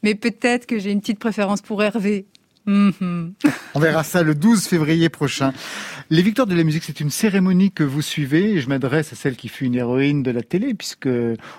Mais 0.03 0.15
peut-être 0.15 0.67
que 0.67 0.79
j'ai 0.79 0.91
une 0.91 1.01
petite 1.01 1.19
préférence 1.19 1.61
pour 1.61 1.83
Hervé. 1.83 2.27
Mhm. 2.67 3.33
On 3.75 3.81
verra 3.81 4.05
ça 4.05 4.23
le 4.23 4.35
12 4.35 4.67
février 4.67 5.09
prochain. 5.09 5.53
Les 6.11 6.23
Victoires 6.23 6.47
de 6.47 6.55
la 6.55 6.65
musique, 6.65 6.85
c'est 6.85 7.01
une 7.01 7.11
cérémonie 7.11 7.71
que 7.73 7.85
vous 7.85 8.03
suivez. 8.03 8.53
Et 8.53 8.61
je 8.61 8.69
m'adresse 8.69 9.13
à 9.13 9.17
celle 9.17 9.37
qui 9.37 9.49
fut 9.49 9.65
une 9.65 9.75
héroïne 9.75 10.23
de 10.23 10.31
la 10.31 10.43
télé, 10.43 10.75
puisque 10.75 11.09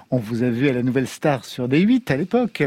on 0.10 0.18
vous 0.18 0.44
a 0.44 0.50
vu 0.50 0.70
à 0.70 0.74
la 0.74 0.84
Nouvelle 0.84 1.08
Star 1.08 1.46
sur 1.46 1.68
D8 1.68 2.12
à 2.12 2.18
l'époque. 2.18 2.64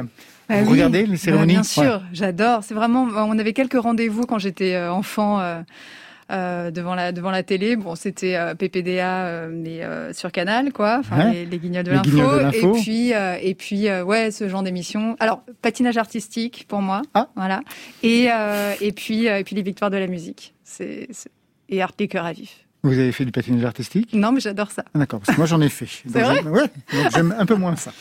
Bah 0.49 0.63
Vous 0.63 0.73
regardez 0.73 1.07
les 1.07 1.17
cérémonies 1.17 1.55
bah, 1.55 1.61
Bien 1.61 1.63
sûr, 1.63 2.03
j'adore. 2.13 2.65
C'est 2.65 2.75
vraiment. 2.75 3.05
On 3.05 3.39
avait 3.39 3.53
quelques 3.55 3.81
rendez-vous 3.81 4.25
quand 4.25 4.39
j'étais 4.39 4.75
euh, 4.75 4.93
enfant. 4.93 5.41
Euh, 5.41 5.63
euh, 6.31 6.71
devant 6.71 6.95
la 6.95 7.13
devant 7.13 7.31
la 7.31 7.43
télé. 7.43 7.77
Bon, 7.77 7.95
c'était 7.95 8.37
euh, 8.37 8.55
PPDA 8.55 9.27
euh, 9.27 9.49
mais 9.51 9.83
sur 10.15 10.33
Canal 10.33 10.73
quoi, 10.73 10.99
enfin 11.01 11.31
les, 11.31 11.47
les, 11.47 11.59
guignols 11.59 11.85
de 11.85 11.91
l'info 11.91 12.41
et 12.53 12.81
puis 12.81 13.13
et 13.13 13.55
puis 13.55 13.91
ouais, 13.91 14.31
ce 14.31 14.49
genre 14.49 14.63
d'émission. 14.63 15.17
Alors 15.21 15.43
patinage 15.63 15.97
artistique 15.97 16.67
pour 16.69 16.81
moi, 16.81 17.03
ah. 17.15 17.29
voilà. 17.37 17.63
Et 18.03 18.29
et 18.81 18.93
puis 18.93 19.27
et 19.27 19.45
puis 19.45 19.57
les 19.57 19.63
victoires 19.63 19.91
de 19.91 19.97
la 19.97 20.07
musique. 20.07 20.55
C'est 20.65 21.09
et 21.69 21.83
art 21.83 21.93
des 21.97 22.09
cœurs 22.09 22.27
à 22.27 22.33
vif. 22.33 22.65
Vous 22.85 22.99
avez 22.99 23.13
fait 23.13 23.25
du 23.25 23.33
patinage 23.33 23.65
artistique? 23.65 24.13
Non, 24.13 24.31
mais 24.31 24.41
j'adore 24.41 24.71
ça. 24.71 24.85
Ah, 24.93 24.99
d'accord, 24.99 25.21
parce 25.21 25.35
que 25.35 25.41
moi 25.41 25.47
j'en 25.47 25.63
ai 25.63 25.71
fait. 25.71 25.87
C'est 26.07 26.21
vrai? 26.21 26.43
Ouais, 26.43 26.71
donc 26.93 27.13
j'aime 27.15 27.35
un 27.39 27.47
peu 27.47 27.55
moins 27.55 27.77
ça. 27.77 27.95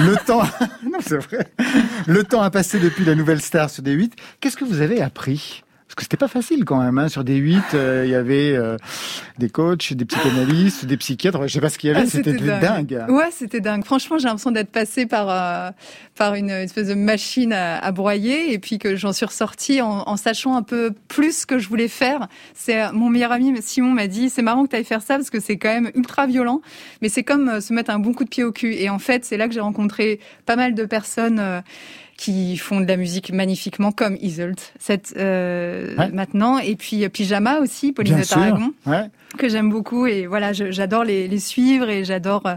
Le 0.00 0.14
temps, 0.24 0.42
non, 0.84 0.98
c'est 1.00 1.18
vrai. 1.18 1.48
Le 2.06 2.22
temps 2.22 2.40
a 2.40 2.50
passé 2.50 2.78
depuis 2.78 3.04
la 3.04 3.16
nouvelle 3.16 3.40
star 3.40 3.68
sur 3.68 3.82
des 3.82 3.90
8. 3.90 4.14
Qu'est-ce 4.38 4.56
que 4.56 4.64
vous 4.64 4.80
avez 4.80 5.02
appris? 5.02 5.64
Parce 5.92 5.96
que 5.96 6.02
c'était 6.04 6.16
pas 6.16 6.28
facile 6.28 6.64
quand 6.64 6.82
même. 6.82 6.96
Hein. 6.96 7.10
Sur 7.10 7.22
des 7.22 7.36
8, 7.36 7.74
euh, 7.74 8.02
il 8.06 8.10
y 8.10 8.14
avait 8.14 8.52
euh, 8.52 8.78
des 9.36 9.50
coachs, 9.50 9.92
des 9.92 10.06
psychanalystes, 10.06 10.86
des 10.86 10.96
psychiatres. 10.96 11.46
Je 11.46 11.52
sais 11.52 11.60
pas 11.60 11.68
ce 11.68 11.76
qu'il 11.76 11.88
y 11.88 11.90
avait. 11.90 12.04
Ah, 12.06 12.08
c'était 12.08 12.32
dingue. 12.32 13.04
Ouais, 13.10 13.28
c'était 13.30 13.60
dingue. 13.60 13.84
Franchement, 13.84 14.16
j'ai 14.16 14.24
l'impression 14.24 14.52
d'être 14.52 14.70
passé 14.70 15.04
par 15.04 15.28
euh, 15.28 15.70
par 16.16 16.34
une 16.34 16.48
espèce 16.48 16.88
de 16.88 16.94
machine 16.94 17.52
à, 17.52 17.92
broyer 17.92 18.54
et 18.54 18.58
puis 18.58 18.78
que 18.78 18.96
j'en 18.96 19.12
suis 19.12 19.26
ressortie 19.26 19.82
en, 19.82 20.04
en, 20.06 20.16
sachant 20.16 20.56
un 20.56 20.62
peu 20.62 20.94
plus 21.08 21.40
ce 21.40 21.46
que 21.46 21.58
je 21.58 21.68
voulais 21.68 21.88
faire. 21.88 22.26
C'est 22.54 22.90
mon 22.92 23.10
meilleur 23.10 23.32
ami 23.32 23.52
Simon 23.60 23.90
m'a 23.90 24.06
dit 24.06 24.30
c'est 24.30 24.40
marrant 24.40 24.64
que 24.64 24.70
tu 24.70 24.76
ailles 24.76 24.84
faire 24.84 25.02
ça 25.02 25.16
parce 25.16 25.28
que 25.28 25.40
c'est 25.40 25.58
quand 25.58 25.68
même 25.68 25.90
ultra 25.94 26.26
violent, 26.26 26.62
mais 27.02 27.10
c'est 27.10 27.22
comme 27.22 27.60
se 27.60 27.74
mettre 27.74 27.90
un 27.90 27.98
bon 27.98 28.14
coup 28.14 28.24
de 28.24 28.30
pied 28.30 28.44
au 28.44 28.52
cul. 28.52 28.72
Et 28.76 28.88
en 28.88 28.98
fait, 28.98 29.26
c'est 29.26 29.36
là 29.36 29.46
que 29.46 29.52
j'ai 29.52 29.60
rencontré 29.60 30.20
pas 30.46 30.56
mal 30.56 30.74
de 30.74 30.86
personnes 30.86 31.62
qui 32.22 32.56
font 32.56 32.80
de 32.80 32.86
la 32.86 32.96
musique 32.96 33.32
magnifiquement, 33.32 33.90
comme 33.90 34.16
Isolt 34.20 34.74
cette, 34.78 35.14
euh, 35.16 35.96
maintenant. 36.12 36.58
Et 36.58 36.76
puis 36.76 37.08
Pyjama 37.08 37.58
aussi, 37.58 37.90
Pauline 37.92 38.20
de 38.20 38.22
Tarragon. 38.22 38.72
que 39.36 39.48
j'aime 39.48 39.70
beaucoup 39.70 40.06
et 40.06 40.26
voilà 40.26 40.52
j'adore 40.52 41.04
les, 41.04 41.26
les, 41.26 41.38
suivre 41.38 41.88
et 41.88 42.04
j'adore 42.04 42.44
euh, 42.44 42.54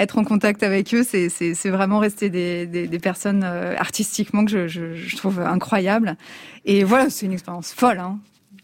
être 0.00 0.18
en 0.18 0.24
contact 0.24 0.64
avec 0.64 0.92
eux 0.92 1.04
c'est 1.04 1.70
vraiment 1.70 2.00
rester 2.00 2.28
des, 2.28 2.66
des, 2.66 2.88
des 2.88 2.98
personnes 2.98 3.44
euh, 3.44 3.76
artistiquement 3.78 4.44
que 4.44 4.50
je, 4.50 4.66
je, 4.66 4.94
je, 4.94 5.16
trouve 5.16 5.38
incroyables 5.38 6.16
et 6.64 6.82
voilà 6.82 7.08
c'est 7.08 7.26
une 7.26 7.34
expérience 7.34 7.72
folle 7.72 8.00
hein. 8.00 8.18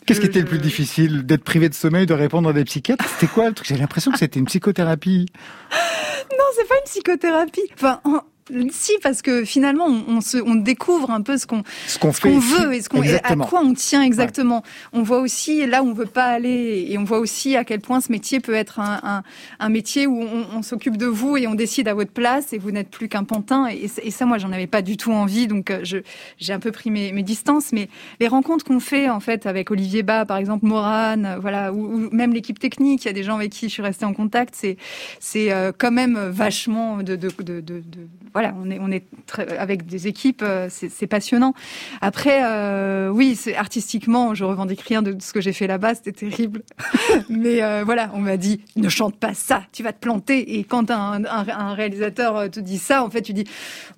Qu'est-ce 0.04 0.20
qui 0.20 0.26
était 0.26 0.40
le 0.40 0.46
plus 0.46 0.58
difficile 0.58 1.24
D'être 1.24 1.44
privé 1.44 1.68
de 1.68 1.74
sommeil, 1.74 2.06
de 2.06 2.12
répondre 2.12 2.50
à 2.50 2.52
des 2.52 2.64
psychiatres? 2.64 3.08
C'était 3.08 3.32
quoi 3.32 3.48
le 3.48 3.54
truc? 3.54 3.66
J'ai 3.66 3.76
l'impression 3.76 4.10
que 4.12 4.18
c'était 4.18 4.38
une 4.38 4.46
psychothérapie. 4.46 5.26
Non, 6.30 6.44
c'est 6.56 6.66
pas 6.66 6.74
une 6.76 6.84
psychothérapie. 6.84 7.70
Enfin, 7.74 8.00
si, 8.70 8.92
parce 9.02 9.22
que 9.22 9.44
finalement, 9.44 9.86
on, 9.86 10.20
se, 10.20 10.36
on 10.38 10.54
découvre 10.54 11.10
un 11.10 11.22
peu 11.22 11.38
ce 11.38 11.46
qu'on 11.46 11.62
ce 11.86 11.98
qu'on 11.98 12.10
veut 12.38 12.74
et 12.74 12.82
ce 12.82 12.88
qu'on 12.88 13.02
à 13.02 13.36
quoi 13.36 13.60
on 13.60 13.74
tient 13.74 14.02
exactement. 14.02 14.62
On 14.92 15.02
voit 15.02 15.20
aussi 15.20 15.66
là 15.66 15.82
où 15.82 15.88
on 15.88 15.94
veut 15.94 16.04
pas 16.06 16.26
aller 16.26 16.86
et 16.88 16.98
on 16.98 17.04
voit 17.04 17.18
aussi 17.18 17.56
à 17.56 17.64
quel 17.64 17.80
point 17.80 18.00
ce 18.00 18.12
métier 18.12 18.40
peut 18.40 18.54
être 18.54 18.80
un, 18.80 19.00
un, 19.02 19.22
un 19.60 19.68
métier 19.68 20.06
où 20.06 20.20
on, 20.20 20.46
on 20.56 20.62
s'occupe 20.62 20.96
de 20.96 21.06
vous 21.06 21.36
et 21.36 21.46
on 21.46 21.54
décide 21.54 21.88
à 21.88 21.94
votre 21.94 22.10
place 22.12 22.52
et 22.52 22.58
vous 22.58 22.70
n'êtes 22.70 22.90
plus 22.90 23.08
qu'un 23.08 23.24
pantin. 23.24 23.68
Et, 23.68 23.90
et, 24.02 24.10
ça, 24.10 24.26
moi, 24.26 24.38
j'en 24.38 24.52
avais 24.52 24.66
pas 24.66 24.82
du 24.82 24.96
tout 24.96 25.12
envie, 25.12 25.46
donc 25.46 25.70
euh, 25.70 25.80
je 25.82 25.98
j'ai 26.38 26.52
un 26.52 26.60
peu 26.60 26.72
pris 26.72 26.90
mes, 26.90 27.12
mes 27.12 27.22
distances. 27.22 27.72
Mais 27.72 27.88
les 28.20 28.28
rencontres 28.28 28.64
qu'on 28.64 28.80
fait 28.80 29.08
en 29.08 29.20
fait 29.20 29.46
avec 29.46 29.70
Olivier 29.70 30.02
Bas, 30.02 30.24
par 30.26 30.36
exemple, 30.36 30.66
Morane, 30.66 31.26
euh, 31.26 31.38
voilà, 31.38 31.72
ou, 31.72 32.10
même 32.10 32.32
l'équipe 32.32 32.58
technique, 32.58 33.04
il 33.04 33.08
y 33.08 33.10
a 33.10 33.14
des 33.14 33.22
gens 33.22 33.36
avec 33.36 33.52
qui 33.52 33.68
je 33.68 33.72
suis 33.74 33.82
restée 33.82 34.04
en 34.04 34.12
contact. 34.12 34.54
C'est 34.54 34.76
c'est 35.20 35.52
euh, 35.52 35.72
quand 35.76 35.92
même 35.92 36.18
vachement 36.30 36.98
de, 36.98 37.16
de, 37.16 37.30
de, 37.40 37.60
de 37.60 37.82
voilà, 38.34 38.52
on 38.60 38.68
est, 38.68 38.80
on 38.80 38.90
est 38.90 39.04
très, 39.26 39.56
avec 39.58 39.86
des 39.86 40.08
équipes, 40.08 40.42
euh, 40.42 40.68
c'est 40.68 41.06
passionnant. 41.06 41.54
Après, 42.00 42.40
euh, 42.44 43.08
oui, 43.08 43.38
artistiquement, 43.56 44.34
je 44.34 44.44
revendique 44.44 44.80
rien 44.80 45.02
de 45.02 45.16
ce 45.20 45.32
que 45.32 45.40
j'ai 45.40 45.52
fait 45.52 45.68
là-bas, 45.68 45.94
c'était 45.94 46.10
terrible. 46.10 46.62
Mais 47.28 47.62
euh, 47.62 47.84
voilà, 47.84 48.10
on 48.12 48.18
m'a 48.18 48.36
dit, 48.36 48.60
ne 48.74 48.88
chante 48.88 49.16
pas 49.16 49.34
ça, 49.34 49.62
tu 49.70 49.84
vas 49.84 49.92
te 49.92 50.00
planter. 50.00 50.58
Et 50.58 50.64
quand 50.64 50.90
un, 50.90 51.24
un, 51.24 51.48
un, 51.48 51.74
réalisateur 51.74 52.50
te 52.50 52.58
dit 52.58 52.78
ça, 52.78 53.04
en 53.04 53.10
fait, 53.10 53.22
tu 53.22 53.34
dis, 53.34 53.44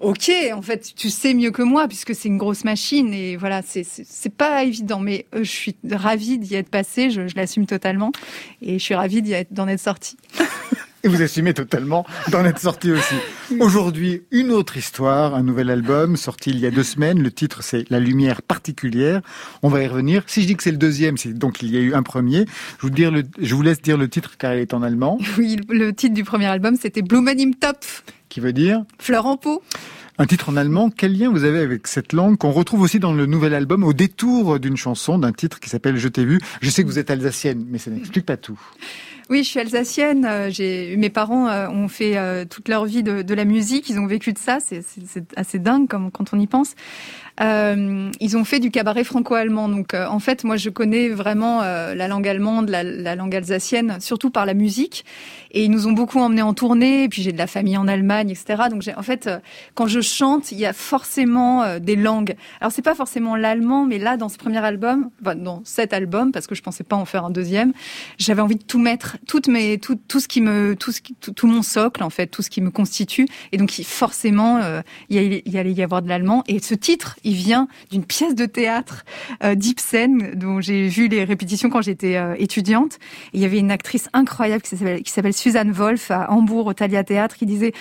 ok, 0.01 0.31
en 0.53 0.61
fait, 0.61 0.93
tu 0.95 1.09
sais 1.09 1.33
mieux 1.33 1.51
que 1.51 1.63
moi 1.63 1.89
puisque 1.89 2.15
c'est 2.15 2.29
une 2.29 2.39
grosse 2.39 2.65
machine. 2.65 3.15
Et 3.15 3.37
voilà, 3.37 3.63
c'est 3.63 4.37
pas 4.37 4.65
évident, 4.65 5.01
mais 5.01 5.25
je 5.35 5.45
suis 5.45 5.77
ravie 5.91 6.37
d'y 6.37 6.57
être 6.57 6.69
passée, 6.69 7.09
je, 7.09 7.27
je 7.27 7.37
l'assume 7.37 7.65
totalement, 7.65 8.13
et 8.61 8.79
je 8.79 8.85
suis 8.85 8.95
ravie 8.95 9.23
d'y 9.23 9.33
être, 9.33 9.55
d'en 9.55 9.67
être 9.67 9.81
sortie. 9.81 10.19
Et 11.07 11.09
vous 11.09 11.23
assumez 11.23 11.55
totalement 11.55 12.05
d'en 12.33 12.45
être 12.45 12.59
sorti 12.59 12.91
aussi. 12.91 13.15
Aujourd'hui, 13.61 14.23
une 14.33 14.51
autre 14.51 14.77
histoire, 14.77 15.37
un 15.37 15.45
nouvel 15.45 15.71
album 15.71 16.17
sorti 16.17 16.51
il 16.51 16.59
y 16.59 16.67
a 16.67 16.73
deux 16.73 16.83
semaines. 16.83 17.23
Le 17.23 17.31
titre, 17.31 17.63
c'est 17.63 17.89
La 17.91 18.01
lumière 18.01 18.43
particulière. 18.43 19.21
On 19.63 19.69
va 19.69 19.85
y 19.85 19.87
revenir. 19.87 20.25
Si 20.27 20.43
je 20.43 20.49
dis 20.49 20.57
que 20.57 20.65
c'est 20.65 20.73
le 20.73 20.79
deuxième, 20.79 21.17
c'est 21.17 21.33
donc 21.33 21.63
il 21.63 21.71
y 21.71 21.77
a 21.77 21.81
eu 21.81 21.95
un 21.95 22.03
premier. 22.03 22.45
Je 22.79 22.83
vous, 22.83 22.91
dire 22.91 23.13
le, 23.13 23.23
je 23.41 23.55
vous 23.55 23.63
laisse 23.63 23.81
dire 23.81 23.97
le 23.97 24.09
titre 24.09 24.37
car 24.37 24.53
il 24.55 24.59
est 24.59 24.75
en 24.75 24.83
allemand. 24.83 25.17
Oui, 25.39 25.59
le 25.69 25.93
titre 25.93 26.13
du 26.15 26.25
premier 26.25 26.47
album, 26.47 26.75
c'était 26.75 27.03
Blumen 27.03 27.39
im 27.39 27.53
Topf. 27.53 28.03
Qui 28.29 28.41
veut 28.41 28.53
dire 28.53 28.83
Fleur 28.99 29.27
en 29.27 29.37
pot. 29.37 29.63
Un 30.19 30.27
titre 30.27 30.49
en 30.49 30.57
allemand, 30.57 30.91
quel 30.91 31.17
lien 31.17 31.31
vous 31.31 31.45
avez 31.45 31.61
avec 31.61 31.87
cette 31.87 32.15
langue 32.15 32.37
qu'on 32.37 32.51
retrouve 32.51 32.81
aussi 32.81 32.99
dans 32.99 33.13
le 33.13 33.27
nouvel 33.27 33.55
album 33.55 33.85
au 33.85 33.93
détour 33.93 34.59
d'une 34.59 34.77
chanson, 34.77 35.21
d'un 35.21 35.33
titre 35.33 35.61
qui 35.61 35.71
s'appelle 35.71 35.99
Je 35.99 36.09
t'ai 36.09 36.25
vu 36.25 36.41
Je 36.63 36.69
sais 36.69 36.83
que 36.83 36.89
vous 36.89 36.99
êtes 36.99 37.13
alsacienne, 37.13 37.65
mais 37.71 37.79
ça 37.79 37.93
n'explique 37.93 38.27
pas 38.27 38.37
tout. 38.37 38.59
Oui, 39.29 39.43
je 39.43 39.49
suis 39.49 39.59
alsacienne. 39.59 40.25
Euh, 40.25 40.51
j'ai 40.51 40.97
mes 40.97 41.11
parents 41.11 41.49
euh, 41.49 41.69
ont 41.69 41.89
fait 41.89 42.17
euh, 42.17 42.45
toute 42.45 42.69
leur 42.69 42.85
vie 42.85 43.03
de, 43.03 43.23
de, 43.23 43.35
la 43.35 43.45
musique. 43.45 43.91
Ils 43.91 43.99
ont 43.99 44.07
vécu 44.07 44.33
de 44.33 44.39
ça. 44.39 44.59
C'est 44.61 44.85
assez 45.37 45.59
dingue 45.59 45.89
comme 45.89 46.13
quand 46.13 46.33
on 46.33 46.39
y 46.39 46.47
pense. 46.47 46.75
Euh, 47.41 48.11
ils 48.21 48.37
ont 48.37 48.45
fait 48.45 48.61
du 48.61 48.71
cabaret 48.71 49.05
franco-allemand. 49.05 49.69
Donc, 49.69 49.95
euh, 49.95 50.07
en 50.07 50.19
fait, 50.19 50.45
moi, 50.45 50.57
je 50.57 50.71
connais 50.71 51.09
vraiment 51.09 51.63
euh, 51.63 51.95
la 51.95 52.09
langue 52.09 52.27
allemande, 52.27 52.71
la, 52.71 52.83
la, 52.83 53.15
langue 53.15 53.35
alsacienne, 53.35 53.99
surtout 54.01 54.31
par 54.31 54.47
la 54.47 54.55
musique. 54.55 55.05
Et 55.51 55.65
ils 55.65 55.71
nous 55.71 55.87
ont 55.87 55.93
beaucoup 55.93 56.19
emmenés 56.19 56.43
en 56.43 56.55
tournée. 56.55 57.05
Et 57.05 57.09
puis, 57.09 57.23
j'ai 57.23 57.33
de 57.33 57.39
la 57.39 57.47
famille 57.47 57.77
en 57.77 57.89
Allemagne, 57.89 58.31
etc. 58.31 58.65
Donc, 58.71 58.83
en 58.97 59.03
fait, 59.03 59.29
quand 59.75 59.87
je 59.87 60.01
chante, 60.01 60.53
il 60.53 60.59
y 60.59 60.67
a 60.67 60.73
forcément 60.73 61.79
des 61.79 61.97
langues. 61.97 62.35
Alors, 62.61 62.73
c'est 62.73 62.83
pas 62.83 62.95
forcément 62.95 63.37
l'allemand, 63.37 63.85
mais 63.85 63.99
là, 63.99 64.17
dans 64.17 64.29
ce 64.29 64.39
premier 64.39 64.59
album, 64.59 65.11
enfin, 65.23 65.35
dans 65.35 65.63
cet 65.65 65.93
album, 65.93 66.33
parce 66.33 66.47
que 66.47 66.55
je 66.55 66.63
pensais 66.63 66.85
pas 66.85 66.97
en 66.97 67.05
faire 67.05 67.25
un 67.25 67.31
deuxième, 67.31 67.73
j'avais 68.19 68.43
envie 68.43 68.57
de 68.57 68.65
tout 68.65 68.79
mettre, 68.79 69.16
toutes 69.27 69.49
mes, 69.49 69.79
tout, 69.79 69.99
tout 70.09 70.21
ce 70.21 70.29
qui 70.29 70.41
me, 70.41 70.77
tout, 70.77 70.93
ce 70.93 71.01
qui, 71.01 71.15
tout, 71.15 71.47
mon 71.47 71.63
socle, 71.63 72.03
en 72.03 72.11
fait, 72.11 72.27
tout 72.27 72.43
ce 72.43 72.51
qui 72.51 72.61
me 72.61 72.71
constitue. 72.71 73.27
Et 73.53 73.57
donc, 73.57 73.71
forcément, 73.85 74.61
il 75.09 75.23
y, 75.23 75.51
y 75.51 75.59
allait 75.59 75.73
y 75.73 75.83
avoir 75.83 76.03
de 76.03 76.09
l'allemand. 76.09 76.45
Et 76.49 76.61
ce 76.61 76.75
titre, 76.75 77.17
il 77.25 77.35
vient 77.35 77.69
d'une 77.91 78.05
pièce 78.05 78.35
de 78.35 78.47
théâtre 78.47 79.05
euh, 79.43 79.55
d'Ibsen, 79.55 80.33
dont 80.35 80.61
j'ai 80.61 80.89
vu 80.89 81.09
les 81.09 81.25
répétitions 81.25 81.71
quand 81.71 81.83
j'étais 81.83 82.17
euh, 82.17 82.35
étudiante. 82.39 82.99
Il 83.33 83.41
y 83.41 83.45
avait 83.45 83.59
une 83.59 83.71
actrice 83.71 84.09
incroyable 84.13 84.63
qui 84.63 85.11
s'appelle 85.11 85.35
Suzanne 85.35 85.73
Wolf 85.73 86.11
à 86.11 86.31
Hambourg, 86.31 86.67
au 86.67 86.75
Thalia 86.75 87.05
Théâtre, 87.05 87.37
qui 87.37 87.47
disait 87.47 87.73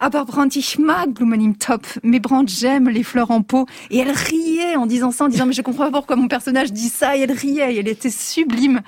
Aber 0.00 0.24
Brandt, 0.26 0.58
ich 0.58 0.78
mag 0.78 1.10
Blumen 1.10 1.42
im 1.42 1.54
Top. 1.54 1.86
Mais 2.02 2.20
Brandt, 2.20 2.52
j'aime 2.52 2.88
les 2.88 3.02
fleurs 3.02 3.30
en 3.30 3.42
pot. 3.42 3.66
Et 3.90 3.98
elle 3.98 4.10
riait 4.10 4.76
en 4.76 4.86
disant 4.86 5.10
ça, 5.10 5.24
en 5.24 5.28
disant, 5.28 5.46
mais 5.46 5.52
je 5.52 5.62
comprends 5.62 5.84
pas 5.84 5.98
pourquoi 5.98 6.16
mon 6.16 6.28
personnage 6.28 6.72
dit 6.72 6.88
ça. 6.88 7.16
Et 7.16 7.20
elle 7.20 7.32
riait, 7.32 7.74
et 7.74 7.78
elle 7.78 7.88
était 7.88 8.10
sublime. 8.10 8.80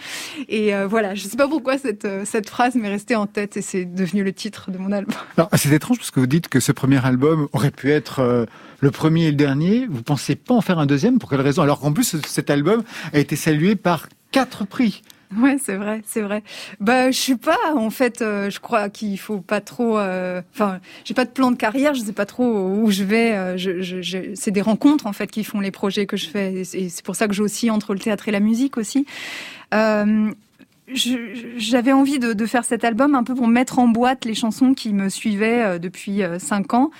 Et 0.49 0.75
euh, 0.75 0.87
voilà, 0.87 1.15
je 1.15 1.27
sais 1.27 1.37
pas 1.37 1.49
pourquoi 1.49 1.79
euh, 2.05 2.25
cette 2.25 2.49
phrase 2.49 2.75
m'est 2.75 2.89
restée 2.89 3.17
en 3.17 3.27
tête 3.27 3.57
et 3.57 3.63
c'est 3.63 3.85
devenu 3.85 4.25
le 4.25 4.33
titre 4.33 4.71
de 4.71 4.79
mon 4.79 4.93
album. 4.93 5.15
C'est 5.55 5.73
étrange 5.73 5.99
parce 5.99 6.11
que 6.11 6.21
vous 6.21 6.27
dites 6.27 6.49
que 6.49 6.61
ce 6.61 6.73
premier 6.73 7.05
album 7.05 7.49
aurait 7.53 7.71
pu 7.71 7.91
être 7.91 8.21
euh, 8.21 8.47
le 8.81 8.91
premier 8.91 9.27
et 9.27 9.31
le 9.31 9.37
dernier. 9.37 9.87
Vous 9.89 10.03
pensez 10.03 10.35
pas 10.35 10.55
en 10.55 10.61
faire 10.61 10.79
un 10.79 10.87
deuxième? 10.87 11.19
Pour 11.19 11.31
quelle 11.31 11.41
raison? 11.41 11.63
Alors 11.63 11.81
qu'en 11.81 11.93
plus, 11.93 12.17
cet 12.27 12.51
album 12.51 12.83
a 13.13 13.19
été 13.19 13.37
salué 13.37 13.77
par 13.77 14.09
quatre 14.31 14.67
prix. 14.67 15.03
Ouais, 15.37 15.57
c'est 15.61 15.75
vrai, 15.75 16.03
c'est 16.07 16.21
vrai. 16.21 16.43
Bah, 16.81 17.11
je 17.11 17.19
sais 17.19 17.37
pas. 17.37 17.59
En 17.75 17.91
fait, 17.91 18.23
euh, 18.23 18.51
je 18.51 18.61
crois 18.61 18.89
qu'il 18.89 19.19
faut 19.19 19.41
pas 19.41 19.61
trop. 19.61 19.99
Euh, 19.99 20.43
enfin, 20.53 20.81
j'ai 21.05 21.15
pas 21.15 21.25
de 21.25 21.31
plan 21.31 21.51
de 21.51 21.57
carrière. 21.57 21.95
Je 21.95 22.01
sais 22.01 22.13
pas 22.13 22.27
trop 22.27 22.69
où 22.69 22.91
je 22.91 23.05
vais. 23.05 23.33
Euh, 23.33 23.57
je, 23.57 23.81
je, 23.81 24.01
je... 24.03 24.19
c'est 24.35 24.51
des 24.51 24.61
rencontres 24.61 25.07
en 25.07 25.13
fait 25.13 25.31
qui 25.31 25.43
font 25.43 25.61
les 25.61 25.71
projets 25.71 26.07
que 26.07 26.17
je 26.17 26.29
fais. 26.29 26.63
Et 26.75 26.89
c'est 26.89 27.05
pour 27.05 27.17
ça 27.17 27.27
que 27.27 27.35
j'oscille 27.35 27.71
entre 27.71 27.95
le 27.95 28.01
théâtre 28.01 28.29
et 28.29 28.33
la 28.33 28.41
musique 28.41 28.77
aussi. 28.77 29.07
Euh, 30.89 31.35
j'avais 31.57 31.93
envie 31.93 32.19
de, 32.19 32.35
de, 32.35 32.47
faire 32.47 32.65
cet 32.65 32.85
album 32.85 33.15
un 33.15 33.25
peu 33.25 33.35
pour 33.35 33.49
mettre 33.49 33.79
en 33.79 33.89
boîte 33.89 34.27
les 34.27 34.35
chansons 34.35 34.75
qui 34.75 34.93
me 34.93 35.09
suivaient 35.09 35.63
euh, 35.63 35.79
depuis 35.79 36.23
euh, 36.23 36.39
cinq 36.39 36.75
ans. 36.75 36.91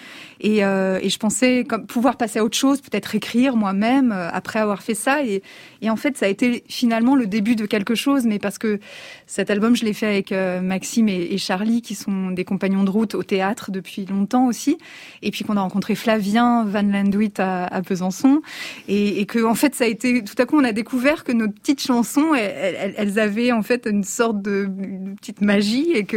Et, 0.41 0.65
euh, 0.65 0.99
et, 1.03 1.11
je 1.11 1.19
pensais 1.19 1.65
pouvoir 1.87 2.17
passer 2.17 2.39
à 2.39 2.45
autre 2.45 2.57
chose, 2.57 2.81
peut-être 2.81 3.15
écrire 3.15 3.57
moi-même 3.57 4.13
après 4.13 4.59
avoir 4.59 4.83
fait 4.83 4.95
ça. 4.95 5.23
Et, 5.23 5.43
et, 5.83 5.91
en 5.91 5.97
fait 5.97 6.17
ça 6.17 6.27
a 6.27 6.29
été 6.29 6.65
finalement 6.69 7.15
le 7.15 7.27
début 7.27 7.57
de 7.57 7.67
quelque 7.67 7.95
chose. 7.95 8.25
Mais 8.25 8.39
parce 8.39 8.59
que 8.59 8.81
cet 9.27 9.51
album 9.51 9.77
je 9.77 9.85
l'ai 9.85 9.93
fait 9.93 10.07
avec 10.07 10.33
Maxime 10.63 11.09
et, 11.09 11.39
Charlie 11.39 11.83
qui 11.83 11.95
sont 11.95 12.31
des 12.31 12.45
compagnons 12.45 12.85
de 12.85 12.91
route 12.91 13.15
au 13.15 13.23
théâtre 13.23 13.71
depuis 13.71 14.07
longtemps 14.07 14.47
aussi 14.47 14.79
et 15.23 15.31
puis 15.31 15.45
qu'on 15.45 15.57
a 15.57 15.61
rencontré 15.61 15.95
Flavien 15.95 16.65
Van 16.65 16.83
Landwitt 16.83 17.41
à, 17.41 17.65
à 17.65 17.81
Besançon. 17.81 18.41
Et, 18.89 19.25
que 19.27 19.45
en 19.45 19.55
fait 19.55 19.75
ça 19.75 19.85
a 19.85 19.87
été 19.87 20.23
tout 20.23 20.35
à 20.39 20.47
coup 20.47 20.57
on 20.59 20.65
a 20.65 20.73
découvert 20.73 21.25
que 21.25 21.33
nos 21.33 21.49
petites 21.49 21.81
chansons 21.81 22.35
elles, 22.35 23.19
avaient 23.19 23.53
en 23.53 23.63
fait 23.63 23.87
une 23.87 24.05
sorte 24.05 24.43
de, 24.43 24.69
petite 25.17 25.41
magie 25.41 25.93
et 25.93 26.05
que 26.05 26.17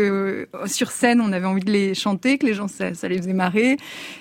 euh, 0.53 0.65
sur 0.65 0.91
scène 0.91 1.21
on 1.21 1.31
avait 1.31 1.45
envie 1.45 1.63
de 1.63 1.71
les 1.71 1.93
chanter, 1.93 2.37
que 2.37 2.45
les 2.45 2.53
gens 2.53 2.67
ça, 2.67 2.91
les 3.07 3.17
faisait 3.17 3.33
marrer. 3.33 3.77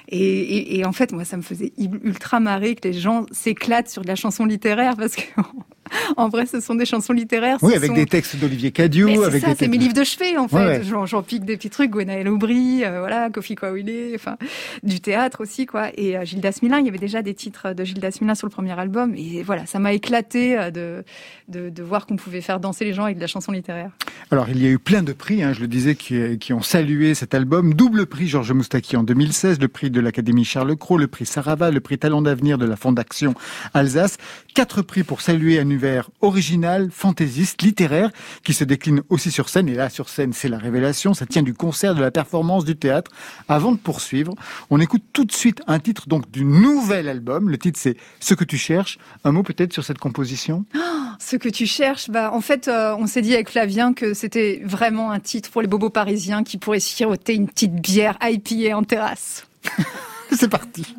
Et, 0.09 0.19
et, 0.19 0.79
et, 0.79 0.85
en 0.85 0.93
fait 0.93 1.13
moi 1.13 1.25
ça 1.25 1.37
me 1.37 1.43
faisait 1.43 1.73
ultra 1.79 2.41
marrer 2.41 2.75
que 2.75 2.87
les 2.87 2.95
gens 2.95 3.27
s'éclatent 3.33 3.89
sur 3.89 4.03
de 4.03 4.09
la 4.09 4.17
chanson 4.17 4.45
littéraire 4.45 4.97
parce 4.97 5.17
que 5.17 5.23
en 6.17 6.29
vrai, 6.29 6.47
ce 6.47 6.61
sont 6.61 6.75
des 6.75 6.85
chansons 6.85 7.13
littéraires. 7.13 7.59
Oui, 7.63 7.75
avec 7.75 7.93
des 7.93 8.07
textes 8.07 8.37
d'Olivier 8.37 8.71
Cadieux. 8.73 9.25
avec 9.25 9.43
ça, 9.43 9.55
c'est 9.57 9.69
mes 9.69 9.79
livres 9.79 9.95
de 9.95 10.05
chevet, 10.05 10.37
en 10.37 10.49
fait. 10.49 10.57
Ouais, 10.57 10.81
ouais. 10.85 11.07
J'en 11.07 11.23
pique 11.23 11.45
des 11.45 11.57
petits 11.57 11.71
trucs, 11.71 11.91
Gwenaël 11.91 12.29
Aubry, 12.29 12.85
euh, 12.85 13.01
voilà, 13.01 13.31
Kofi 13.31 13.55
Kwawile, 13.55 14.13
enfin, 14.15 14.37
du 14.83 15.01
théâtre 15.01 15.43
aussi, 15.43 15.67
quoi. 15.67 15.89
Et 15.97 16.17
euh, 16.17 16.25
Gildas 16.25 16.59
Milin, 16.63 16.79
il 16.81 16.87
y 16.87 16.89
avait 16.89 16.99
déjà 16.99 17.23
des 17.23 17.35
titres 17.35 17.73
de 17.73 17.85
Gildas 17.85 18.19
Milin 18.21 18.35
sur 18.35 18.47
le 18.47 18.53
premier 18.53 18.79
album. 18.79 19.15
Et 19.17 19.43
voilà, 19.43 19.67
ça 19.67 19.79
m'a 19.79 19.93
éclaté 19.93 20.59
euh, 20.59 20.71
de, 20.71 21.05
de, 21.49 21.71
de, 21.71 21.83
voir 21.83 22.07
qu'on 22.07 22.17
pouvait 22.17 22.41
faire 22.41 22.61
danser 22.61 22.85
les 22.85 22.93
gens 22.93 23.05
avec 23.05 23.17
de 23.17 23.21
la 23.21 23.27
chanson 23.27 23.53
littéraire. 23.53 23.91
Alors, 24.31 24.49
il 24.49 24.61
y 24.61 24.67
a 24.67 24.71
eu 24.71 24.79
plein 24.79 25.03
de 25.03 25.13
prix, 25.13 25.43
hein, 25.43 25.53
je 25.53 25.61
le 25.61 25.69
disais, 25.69 25.95
qui, 25.95 26.53
ont 26.53 26.63
salué 26.63 27.15
cet 27.15 27.35
album. 27.35 27.75
Double 27.75 28.07
prix 28.07 28.27
Georges 28.27 28.53
Moustaki 28.53 28.97
en 28.97 29.03
2016, 29.03 29.61
le 29.61 29.69
prix 29.69 29.91
de 29.91 30.01
l'Académie 30.01 30.45
Charles 30.45 30.77
Cros, 30.77 30.99
le 30.99 31.07
prix 31.07 31.27
Sarava, 31.27 31.71
le 31.71 31.81
prix 31.81 31.99
Talent 31.99 32.23
d'avenir 32.23 32.59
de 32.59 32.67
la 32.67 32.77
Fondation 32.77 33.35
Alsace. 33.73 34.17
Quatre 34.55 34.83
prix 34.83 35.05
pour 35.05 35.21
saluer 35.21 35.59
un 35.59 35.63
univers 35.63 36.11
original, 36.23 36.89
fantaisiste, 36.91 37.63
littéraire, 37.63 38.11
qui 38.43 38.53
se 38.53 38.65
décline 38.65 39.03
aussi 39.11 39.31
sur 39.31 39.49
scène. 39.49 39.69
Et 39.69 39.75
là, 39.75 39.91
sur 39.91 40.09
scène, 40.09 40.33
c'est 40.33 40.49
la 40.49 40.59
révélation. 40.59 41.15
Ça 41.15 41.27
tient 41.27 41.43
du 41.43 41.55
concert, 41.55 41.95
de 41.95 42.01
la 42.01 42.11
performance, 42.11 42.65
du 42.65 42.77
théâtre. 42.77 43.11
Avant 43.49 43.73
de 43.73 43.79
poursuivre, 43.79 44.35
on 44.71 44.81
écoute 44.81 45.03
tout 45.13 45.25
de 45.25 45.33
suite 45.33 45.63
un 45.67 45.79
titre 45.79 46.09
donc 46.09 46.31
du 46.31 46.45
nouvel 46.45 47.09
album. 47.09 47.49
Le 47.49 47.59
titre, 47.59 47.79
c'est 47.81 47.97
Ce 48.19 48.35
que 48.35 48.45
tu 48.45 48.57
cherches. 48.57 48.99
Un 49.25 49.33
mot 49.33 49.43
peut-être 49.43 49.73
sur 49.73 49.85
cette 49.85 49.99
composition? 49.99 50.65
Oh, 50.75 51.06
Ce 51.19 51.37
que 51.37 51.49
tu 51.49 51.67
cherches, 51.67 52.11
bah, 52.11 52.31
en 52.33 52.41
fait, 52.41 52.69
euh, 52.69 52.95
on 52.99 53.07
s'est 53.07 53.23
dit 53.23 53.35
avec 53.35 53.51
Flavien 53.51 53.93
que 53.93 54.15
c'était 54.15 54.61
vraiment 54.65 55.11
un 55.11 55.21
titre 55.21 55.51
pour 55.51 55.63
les 55.63 55.69
bobos 55.69 55.91
parisiens 55.91 56.45
qui 56.45 56.59
pourraient 56.59 56.81
siroter 56.81 57.35
une 57.35 57.49
petite 57.49 57.75
bière 57.75 58.19
IPA 58.23 58.77
en 58.77 58.83
terrasse. 58.83 59.47
c'est 60.31 60.49
parti. 60.49 60.97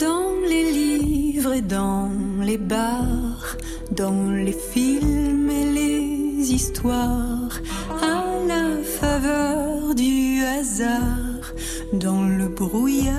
Dans 0.00 0.32
les 0.48 0.72
livres 0.72 1.52
et 1.52 1.60
dans 1.60 2.10
les 2.40 2.56
bars, 2.56 3.56
dans 3.90 4.30
les 4.30 4.56
films 4.72 5.50
et 5.50 5.66
les 5.78 6.52
histoires, 6.52 7.52
à 8.00 8.24
la 8.48 8.82
faveur 8.82 9.94
du 9.94 10.42
hasard, 10.42 11.52
dans 11.92 12.22
le 12.22 12.48
brouillard. 12.48 13.14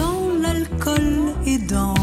Dans 0.00 0.22
l'alcool 0.42 1.32
et 1.46 1.58
dans 1.58 1.94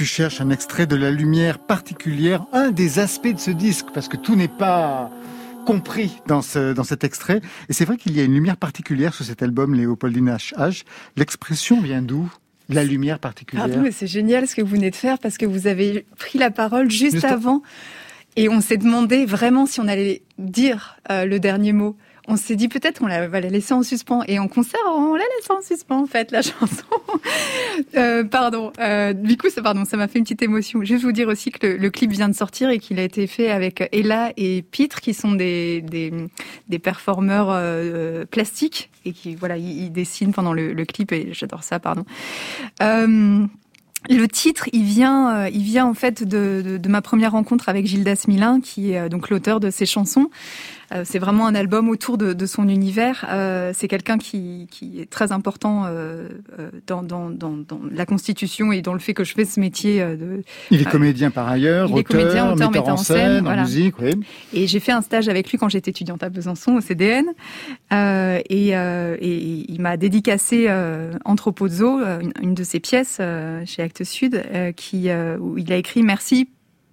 tu 0.00 0.06
cherches, 0.06 0.40
un 0.40 0.48
extrait 0.48 0.86
de 0.86 0.96
la 0.96 1.10
lumière 1.10 1.58
particulière, 1.58 2.46
un 2.54 2.70
des 2.70 3.00
aspects 3.00 3.34
de 3.34 3.38
ce 3.38 3.50
disque, 3.50 3.84
parce 3.92 4.08
que 4.08 4.16
tout 4.16 4.34
n'est 4.34 4.48
pas 4.48 5.10
compris 5.66 6.22
dans, 6.26 6.40
ce, 6.40 6.72
dans 6.72 6.84
cet 6.84 7.04
extrait. 7.04 7.42
Et 7.68 7.74
c'est 7.74 7.84
vrai 7.84 7.98
qu'il 7.98 8.16
y 8.16 8.20
a 8.20 8.22
une 8.24 8.32
lumière 8.32 8.56
particulière 8.56 9.12
sur 9.12 9.26
cet 9.26 9.42
album, 9.42 9.74
Léopoldine 9.74 10.34
HH. 10.34 10.84
L'expression 11.18 11.82
vient 11.82 12.00
d'où? 12.00 12.32
La 12.70 12.82
lumière 12.82 13.18
particulière. 13.18 13.66
Pardon, 13.66 13.82
mais 13.82 13.90
c'est 13.90 14.06
génial 14.06 14.48
ce 14.48 14.54
que 14.54 14.62
vous 14.62 14.74
venez 14.74 14.90
de 14.90 14.96
faire 14.96 15.18
parce 15.18 15.36
que 15.36 15.44
vous 15.44 15.66
avez 15.66 16.06
pris 16.16 16.38
la 16.38 16.50
parole 16.50 16.90
juste, 16.90 17.16
Juste 17.16 17.24
avant 17.26 17.60
et 18.36 18.48
on 18.48 18.62
s'est 18.62 18.78
demandé 18.78 19.26
vraiment 19.26 19.66
si 19.66 19.80
on 19.80 19.88
allait 19.88 20.22
dire 20.38 20.96
euh, 21.10 21.26
le 21.26 21.40
dernier 21.40 21.74
mot. 21.74 21.96
On 22.28 22.36
s'est 22.36 22.56
dit 22.56 22.68
peut-être 22.68 22.98
qu'on 23.00 23.06
la- 23.06 23.28
va 23.28 23.40
la 23.40 23.48
laisser 23.48 23.74
en 23.74 23.82
suspens 23.82 24.22
et 24.28 24.38
en 24.38 24.46
concert 24.48 24.80
on 24.86 25.14
la 25.14 25.24
laisse 25.24 25.50
en 25.50 25.60
suspens 25.62 26.02
en 26.02 26.06
fait 26.06 26.30
la 26.30 26.42
chanson. 26.42 26.84
Euh, 27.96 28.24
pardon. 28.24 28.72
Euh, 28.78 29.12
du 29.12 29.36
coup 29.36 29.48
ça 29.50 29.62
pardon 29.62 29.84
ça 29.84 29.96
m'a 29.96 30.06
fait 30.08 30.18
une 30.18 30.24
petite 30.24 30.42
émotion. 30.42 30.80
Je 30.82 30.94
vais 30.94 31.00
vous 31.00 31.12
dire 31.12 31.28
aussi 31.28 31.50
que 31.50 31.66
le, 31.66 31.90
clip 31.90 32.10
vient 32.12 32.28
de 32.28 32.34
sortir 32.34 32.70
et 32.70 32.78
qu'il 32.78 32.98
a 32.98 33.02
été 33.02 33.26
fait 33.26 33.50
avec 33.50 33.88
Ella 33.92 34.32
et 34.36 34.62
Pitre 34.62 35.00
qui 35.00 35.14
sont 35.14 35.32
des 35.32 35.80
des, 35.82 36.12
des 36.68 36.78
performeurs 36.78 37.48
euh, 37.50 38.24
plastiques 38.26 38.90
et 39.04 39.12
qui 39.12 39.34
voilà 39.34 39.56
ils, 39.56 39.84
ils 39.84 39.90
dessinent 39.92 40.32
pendant 40.32 40.52
le, 40.52 40.72
le 40.72 40.84
clip 40.84 41.12
et 41.12 41.30
j'adore 41.32 41.62
ça 41.64 41.78
pardon. 41.80 42.04
Euh, 42.82 43.44
le 44.08 44.26
titre, 44.28 44.68
il 44.72 44.84
vient, 44.84 45.34
euh, 45.44 45.48
il 45.52 45.62
vient 45.62 45.84
en 45.84 45.92
fait 45.92 46.22
de, 46.24 46.62
de, 46.64 46.76
de 46.78 46.88
ma 46.88 47.02
première 47.02 47.32
rencontre 47.32 47.68
avec 47.68 47.86
Gildas 47.86 48.24
Milin, 48.28 48.60
qui 48.62 48.92
est 48.92 48.98
euh, 48.98 49.08
donc 49.10 49.28
l'auteur 49.28 49.60
de 49.60 49.68
ces 49.68 49.84
chansons. 49.84 50.30
Euh, 50.92 51.02
c'est 51.04 51.18
vraiment 51.18 51.46
un 51.46 51.54
album 51.54 51.88
autour 51.88 52.18
de, 52.18 52.32
de 52.32 52.46
son 52.46 52.68
univers. 52.68 53.26
Euh, 53.30 53.72
c'est 53.74 53.88
quelqu'un 53.88 54.18
qui, 54.18 54.66
qui 54.70 55.00
est 55.00 55.08
très 55.08 55.32
important 55.32 55.84
euh, 55.86 56.28
euh, 56.58 56.70
dans, 56.86 57.02
dans, 57.02 57.30
dans, 57.30 57.56
dans 57.56 57.80
la 57.92 58.06
constitution 58.06 58.72
et 58.72 58.82
dans 58.82 58.92
le 58.92 58.98
fait 58.98 59.14
que 59.14 59.22
je 59.24 59.32
fais 59.34 59.44
ce 59.44 59.60
métier. 59.60 60.02
euh, 60.02 60.16
De, 60.16 60.42
Il 60.70 60.80
est 60.80 60.90
comédien 60.90 61.30
par 61.30 61.48
ailleurs, 61.48 61.88
il 61.90 61.98
est 61.98 62.04
comédien, 62.04 62.52
auteur, 62.52 62.70
metteur 62.70 62.88
en 62.88 62.96
scène, 62.96 63.40
en 63.40 63.42
voilà. 63.44 63.62
musique. 63.62 63.94
Oui. 64.00 64.12
Et 64.52 64.66
j'ai 64.66 64.80
fait 64.80 64.92
un 64.92 65.02
stage 65.02 65.28
avec 65.28 65.50
lui 65.50 65.58
quand 65.58 65.68
j'étais 65.68 65.90
étudiante 65.90 66.22
à 66.22 66.28
Besançon 66.28 66.72
au 66.74 66.80
CDN. 66.80 67.26
Euh, 67.92 68.40
et, 68.48 68.76
euh, 68.76 69.16
et 69.20 69.64
il 69.68 69.80
m'a 69.80 69.96
dédicacé 69.96 70.66
euh, 70.68 71.12
Anthropozoo, 71.24 72.00
euh, 72.00 72.20
une, 72.20 72.32
une 72.42 72.54
de 72.54 72.64
ses 72.64 72.80
pièces 72.80 73.18
euh, 73.20 73.62
chez 73.66 73.82
Actes 73.82 74.04
Sud, 74.04 74.42
euh, 74.52 74.72
qui, 74.72 75.08
euh, 75.10 75.36
où 75.38 75.56
il 75.58 75.72
a 75.72 75.76
écrit 75.76 76.02
Merci 76.02 76.48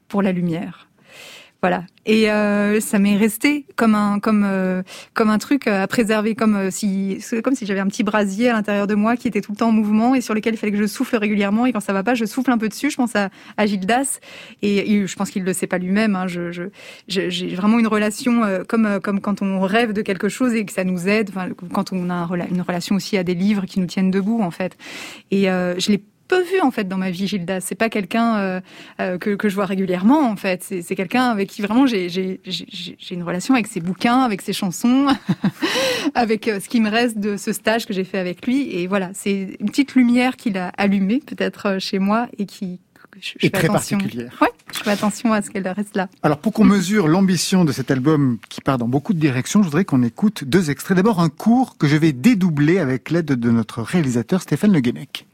pour 0.08 0.22
la 0.22 0.32
lumière. 0.32 0.87
Voilà. 1.62 1.84
Et 2.06 2.32
euh, 2.32 2.80
ça 2.80 3.00
m'est 3.00 3.18
resté 3.18 3.66
comme 3.76 3.96
un 3.96 4.20
comme 4.20 4.44
euh, 4.46 4.84
comme 5.14 5.30
un 5.30 5.40
truc 5.40 5.68
à 5.68 5.88
préserver, 5.88 6.36
comme 6.36 6.56
euh, 6.56 6.70
si 6.72 7.20
comme 7.44 7.56
si 7.56 7.66
j'avais 7.66 7.80
un 7.80 7.88
petit 7.88 8.04
brasier 8.04 8.50
à 8.50 8.54
l'intérieur 8.54 8.88
de 8.88 8.96
moi 8.96 9.18
qui 9.18 9.28
était 9.28 9.42
tout 9.42 9.52
le 9.52 9.58
temps 9.58 9.70
en 9.70 9.72
mouvement 9.72 10.16
et 10.16 10.22
sur 10.22 10.34
lequel 10.34 10.54
il 10.54 10.58
fallait 10.58 10.72
que 10.72 10.78
je 10.78 10.86
souffle 10.86 11.18
régulièrement. 11.18 11.66
Et 11.66 11.74
quand 11.74 11.80
ça 11.80 11.94
va 11.94 12.04
pas, 12.04 12.14
je 12.14 12.26
souffle 12.26 12.52
un 12.52 12.58
peu 12.58 12.70
dessus. 12.70 12.92
Je 12.92 12.96
pense 12.96 13.16
à, 13.16 13.30
à 13.58 13.66
Gildas 13.66 14.20
et, 14.62 15.08
je 15.08 15.16
pense 15.16 15.32
qu'il 15.32 15.44
le 15.44 15.54
sait 15.54 15.68
pas 15.68 15.80
lui-même. 15.80 16.16
Hein, 16.16 16.28
je, 16.28 16.52
je, 16.52 16.64
j'ai 17.08 17.56
vraiment 17.56 17.80
une 17.80 17.88
relation 17.88 18.44
euh, 18.44 18.64
comme 18.64 18.86
euh, 18.86 19.00
comme 19.00 19.20
quand 19.20 19.42
on 19.42 19.62
rêve 19.62 19.94
de 19.94 20.02
quelque 20.02 20.30
chose 20.30 20.54
et 20.54 20.66
que 20.66 20.72
ça 20.72 20.84
nous 20.84 21.08
aide. 21.08 21.30
Enfin, 21.30 21.50
quand 21.74 21.92
on 21.92 22.10
a 22.10 22.30
une 22.50 22.62
relation 22.62 22.96
aussi 22.96 23.18
à 23.18 23.24
des 23.24 23.34
livres 23.34 23.66
qui 23.66 23.80
nous 23.80 23.88
tiennent 23.88 24.12
debout 24.12 24.42
en 24.42 24.52
fait. 24.52 24.78
Et 25.32 25.50
euh, 25.50 25.78
je 25.80 25.92
l'ai 25.92 26.04
peu 26.28 26.42
vu 26.44 26.62
en 26.62 26.72
fait 26.72 26.88
dans 26.88 26.98
ma 26.98 27.10
vie 27.10 27.28
Gildas 27.28 27.62
c'est 27.62 27.76
pas 27.76 27.90
quelqu'un 27.90 28.38
euh, 28.38 28.62
euh, 29.00 29.18
que, 29.18 29.36
que 29.36 29.50
je 29.50 29.56
vois 29.56 29.66
régulièrement 29.66 30.30
en 30.30 30.36
fait 30.36 30.64
c'est, 30.64 30.96
quelqu'un 30.96 31.24
avec 31.24 31.50
qui 31.50 31.62
vraiment 31.62 31.86
j'ai, 31.88 32.40
une 33.12 33.24
relation 33.24 33.54
avec 33.54 33.68
ses 33.68 33.80
bouquins 33.80 34.22
avec 34.22 34.42
ses 34.42 34.54
chansons 34.54 35.08
avec 36.16 36.48
euh, 36.48 36.60
ce 36.60 36.70
qui 36.70 36.82
me 36.82 36.90
reste 36.90 37.18
de 37.18 37.38
ce 37.38 37.54
stage 37.54 37.86
que 37.86 37.94
j'ai 37.94 38.04
fait 38.04 38.20
avec 38.20 38.46
lui 38.46 38.76
et 38.76 38.88
voilà 38.88 39.12
c'est 39.14 39.58
une 39.60 39.68
petite 39.68 39.96
lumière 39.96 40.36
qu'il 40.36 40.58
a 40.58 40.70
allumée 40.78 41.22
peut-être 41.26 41.68
euh, 41.68 41.80
chez 41.80 42.00
moi 42.00 42.28
et 42.38 42.46
qui 42.46 42.80
je, 43.20 43.32
je 43.40 43.48
Et 43.48 43.50
très 43.50 43.66
attention. 43.66 43.98
particulière. 43.98 44.38
Ouais, 44.42 44.50
je 44.72 44.80
fais 44.80 44.92
attention 44.92 45.34
à 45.34 45.42
ce 45.42 45.50
qu'elle 45.50 45.68
reste 45.68 45.96
là. 45.96 46.08
Alors 46.22 46.38
pour 46.38 46.54
qu'on 46.54 46.66
mesure 46.78 47.08
l'ambition 47.08 47.66
de 47.66 47.72
cet 47.72 47.90
album 47.90 48.38
qui 48.50 48.62
part 48.62 48.78
dans 48.78 48.88
beaucoup 48.88 49.14
de 49.14 49.20
directions, 49.20 49.62
je 49.62 49.68
voudrais 49.68 49.86
qu'on 49.86 50.04
écoute 50.04 50.44
deux 50.44 50.70
extraits. 50.70 50.96
D'abord 50.96 51.20
un 51.20 51.30
cours 51.30 51.78
que 51.78 51.88
je 51.88 51.96
vais 51.96 52.12
dédoubler 52.12 52.78
avec 52.78 53.10
l'aide 53.10 53.26
de 53.26 53.50
notre 53.50 53.82
réalisateur 53.82 54.42
Stéphane 54.42 54.72
Le 54.72 54.82
Guenec. 54.82 55.26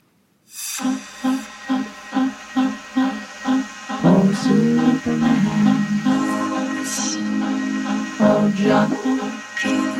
Oh, 8.25 8.51
John. 8.55 8.89
Oh, 9.65 9.92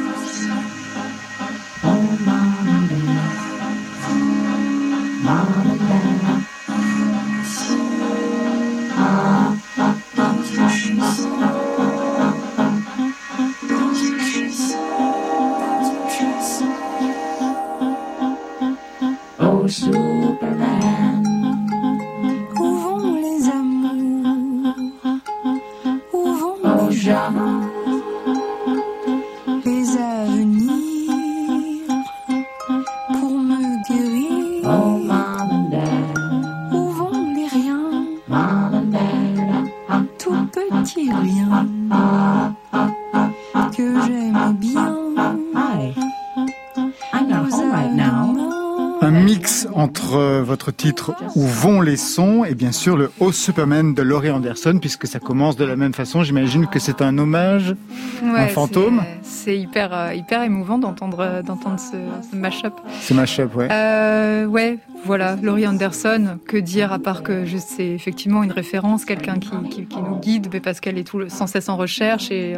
titre 50.93 51.13
Où 51.35 51.45
vont 51.47 51.81
les 51.81 51.97
sons 51.97 52.43
et 52.45 52.53
bien 52.55 52.71
sûr 52.71 52.95
le 52.97 53.11
Oh 53.19 53.31
Superman 53.31 53.93
de 53.93 54.01
Laurie 54.01 54.29
Anderson 54.31 54.77
puisque 54.79 55.07
ça 55.07 55.19
commence 55.19 55.55
de 55.55 55.65
la 55.65 55.75
même 55.75 55.93
façon. 55.93 56.23
J'imagine 56.23 56.67
que 56.67 56.79
c'est 56.79 57.01
un 57.01 57.17
hommage, 57.17 57.75
un 58.23 58.33
Ouais, 58.33 58.47
fantôme. 58.49 59.01
c'est- 59.21 59.22
C'est 59.43 59.59
hyper, 59.59 59.93
euh, 59.93 60.13
hyper 60.13 60.41
émouvant 60.41 60.77
d'entendre, 60.77 61.19
euh, 61.19 61.41
d'entendre 61.41 61.77
ce, 61.77 61.97
ce 62.31 62.33
mashup. 62.33 62.75
C'est 63.01 63.13
mashup, 63.13 63.53
ouais. 63.53 63.67
Euh, 63.69 64.45
ouais, 64.45 64.79
voilà, 65.03 65.35
Laurie 65.35 65.67
Anderson, 65.67 66.37
que 66.47 66.55
dire 66.55 66.93
à 66.93 66.99
part 66.99 67.23
que 67.23 67.43
c'est 67.57 67.89
effectivement 67.89 68.43
une 68.43 68.53
référence, 68.53 69.03
quelqu'un 69.03 69.39
qui, 69.39 69.49
qui, 69.69 69.85
qui 69.85 69.97
nous 69.97 70.17
guide, 70.19 70.47
mais 70.53 70.61
parce 70.61 70.79
qu'elle 70.79 70.97
est 70.97 71.03
tout 71.03 71.19
le, 71.19 71.27
sans 71.27 71.45
cesse 71.45 71.67
en 71.67 71.75
recherche 71.75 72.31
et 72.31 72.55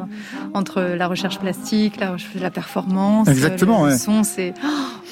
entre 0.53 0.79
la 0.79 1.07
recherche 1.07 1.39
plastique, 1.39 1.99
la, 1.99 2.51
performance, 2.51 3.29
Exactement, 3.29 3.85
le 3.85 3.93
ouais. 3.93 3.97
son, 3.97 4.23
c'est 4.23 4.53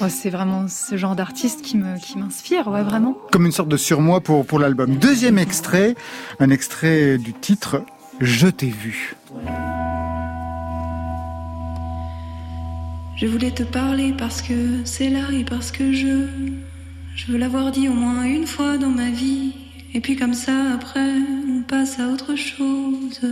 oh, 0.00 0.04
c'est 0.08 0.30
vraiment 0.30 0.66
ce 0.68 0.96
genre 0.96 1.16
d'artiste 1.16 1.62
qui 1.62 1.76
me 1.76 1.98
qui 1.98 2.18
m'inspire, 2.18 2.68
ouais, 2.68 2.84
vraiment. 2.84 3.18
Comme 3.32 3.46
une 3.46 3.52
sorte 3.52 3.68
de 3.68 3.76
surmoi 3.76 4.20
pour, 4.20 4.46
pour 4.46 4.60
l'album. 4.60 4.94
Deuxième 4.94 5.38
extrait, 5.38 5.96
un 6.38 6.50
extrait 6.50 7.18
du 7.18 7.32
titre 7.32 7.82
Je 8.20 8.46
t'ai 8.46 8.68
vu. 8.68 9.16
Je 13.24 13.28
voulais 13.30 13.52
te 13.52 13.62
parler 13.62 14.12
parce 14.18 14.42
que 14.42 14.52
c'est 14.84 15.08
là 15.08 15.32
et 15.32 15.44
parce 15.44 15.72
que 15.72 15.94
je. 15.94 16.26
Veux 17.26 17.38
l'avoir 17.38 17.72
dit 17.72 17.88
au 17.88 17.94
moins 17.94 18.24
une 18.24 18.46
fois 18.46 18.76
dans 18.76 18.90
ma 18.90 19.08
vie. 19.08 19.54
Et 19.94 20.00
puis 20.02 20.14
comme 20.14 20.34
ça, 20.34 20.74
après, 20.74 21.08
on 21.48 21.62
passe 21.62 21.98
à 21.98 22.08
autre 22.08 22.36
chose. 22.36 23.22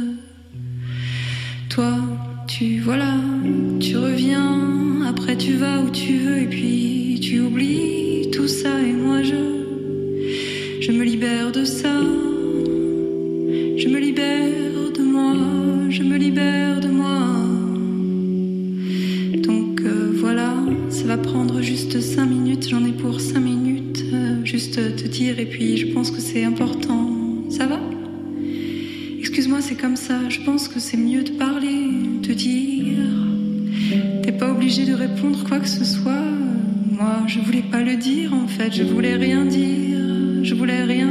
Toi, 1.68 1.98
tu 2.48 2.80
voilà, 2.80 3.16
tu 3.80 3.98
reviens, 3.98 5.02
après 5.06 5.36
tu 5.36 5.56
vas 5.56 5.80
où 5.80 5.90
tu 5.90 6.16
veux 6.20 6.38
et 6.38 6.46
puis 6.46 7.20
tu 7.20 7.40
oublies 7.40 8.30
tout 8.32 8.48
ça 8.48 8.80
et 8.80 8.94
moi 8.94 9.22
je 9.22 10.80
je 10.80 10.90
me 10.90 11.04
libère 11.04 11.52
de 11.52 11.66
ça. 11.66 12.00
Pour 23.02 23.20
cinq 23.20 23.40
minutes, 23.40 24.04
euh, 24.12 24.44
juste 24.44 24.74
te 24.74 25.08
dire 25.08 25.40
et 25.40 25.46
puis 25.46 25.76
je 25.76 25.92
pense 25.92 26.12
que 26.12 26.20
c'est 26.20 26.44
important. 26.44 27.10
Ça 27.50 27.66
va? 27.66 27.80
Excuse-moi, 29.18 29.60
c'est 29.60 29.74
comme 29.74 29.96
ça, 29.96 30.28
je 30.28 30.40
pense 30.42 30.68
que 30.68 30.78
c'est 30.78 30.96
mieux 30.96 31.24
de 31.24 31.32
parler, 31.32 31.88
de 32.22 32.32
dire. 32.32 32.98
T'es 34.22 34.30
pas 34.30 34.52
obligé 34.52 34.86
de 34.86 34.94
répondre 34.94 35.42
quoi 35.48 35.58
que 35.58 35.68
ce 35.68 35.84
soit. 35.84 36.24
Moi, 36.92 37.24
je 37.26 37.40
voulais 37.40 37.64
pas 37.68 37.82
le 37.82 37.96
dire 37.96 38.32
en 38.34 38.46
fait, 38.46 38.72
je 38.72 38.84
voulais 38.84 39.16
rien 39.16 39.44
dire, 39.44 40.44
je 40.44 40.54
voulais 40.54 40.84
rien 40.84 41.10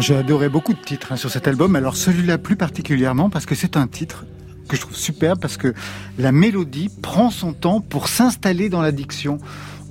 Alors 0.00 0.06
j'ai 0.06 0.16
adoré 0.16 0.48
beaucoup 0.48 0.72
de 0.72 0.78
titres 0.78 1.12
hein, 1.12 1.16
sur 1.16 1.28
cet 1.30 1.46
album, 1.46 1.76
alors 1.76 1.94
celui-là 1.94 2.38
plus 2.38 2.56
particulièrement 2.56 3.28
parce 3.28 3.44
que 3.44 3.54
c'est 3.54 3.76
un 3.76 3.86
titre 3.86 4.24
que 4.66 4.74
je 4.74 4.80
trouve 4.80 4.96
superbe 4.96 5.38
parce 5.38 5.58
que 5.58 5.74
la 6.16 6.32
mélodie 6.32 6.88
prend 7.02 7.28
son 7.28 7.52
temps 7.52 7.82
pour 7.82 8.08
s'installer 8.08 8.70
dans 8.70 8.80
la 8.80 8.92
diction. 8.92 9.36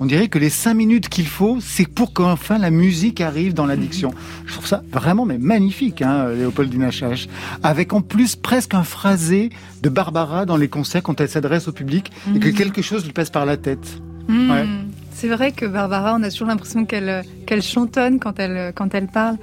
On 0.00 0.06
dirait 0.06 0.26
que 0.26 0.40
les 0.40 0.50
cinq 0.50 0.74
minutes 0.74 1.08
qu'il 1.08 1.28
faut, 1.28 1.58
c'est 1.60 1.86
pour 1.86 2.12
qu'enfin 2.12 2.58
la 2.58 2.70
musique 2.72 3.20
arrive 3.20 3.54
dans 3.54 3.66
la 3.66 3.76
diction. 3.76 4.12
Je 4.46 4.52
trouve 4.54 4.66
ça 4.66 4.82
vraiment 4.90 5.26
mais 5.26 5.38
magnifique, 5.38 6.02
hein, 6.02 6.30
Léopoldine 6.30 6.90
HH. 6.90 7.28
Avec 7.62 7.92
en 7.92 8.00
plus 8.00 8.34
presque 8.34 8.74
un 8.74 8.82
phrasé 8.82 9.50
de 9.80 9.88
Barbara 9.90 10.44
dans 10.44 10.56
les 10.56 10.66
concerts 10.66 11.04
quand 11.04 11.20
elle 11.20 11.28
s'adresse 11.28 11.68
au 11.68 11.72
public 11.72 12.10
et 12.34 12.40
que 12.40 12.48
Mhm. 12.48 12.54
quelque 12.54 12.82
chose 12.82 13.04
lui 13.04 13.12
passe 13.12 13.30
par 13.30 13.46
la 13.46 13.56
tête. 13.56 14.00
Ouais. 14.28 14.66
C'est 15.12 15.28
vrai 15.28 15.52
que 15.52 15.66
Barbara, 15.66 16.16
on 16.18 16.22
a 16.24 16.30
toujours 16.30 16.48
l'impression 16.48 16.84
qu'elle 16.84 17.22
qu'elle 17.46 17.62
chantonne 17.62 18.18
quand 18.18 18.40
elle 18.40 18.72
quand 18.74 18.92
elle 18.92 19.06
parle. 19.06 19.36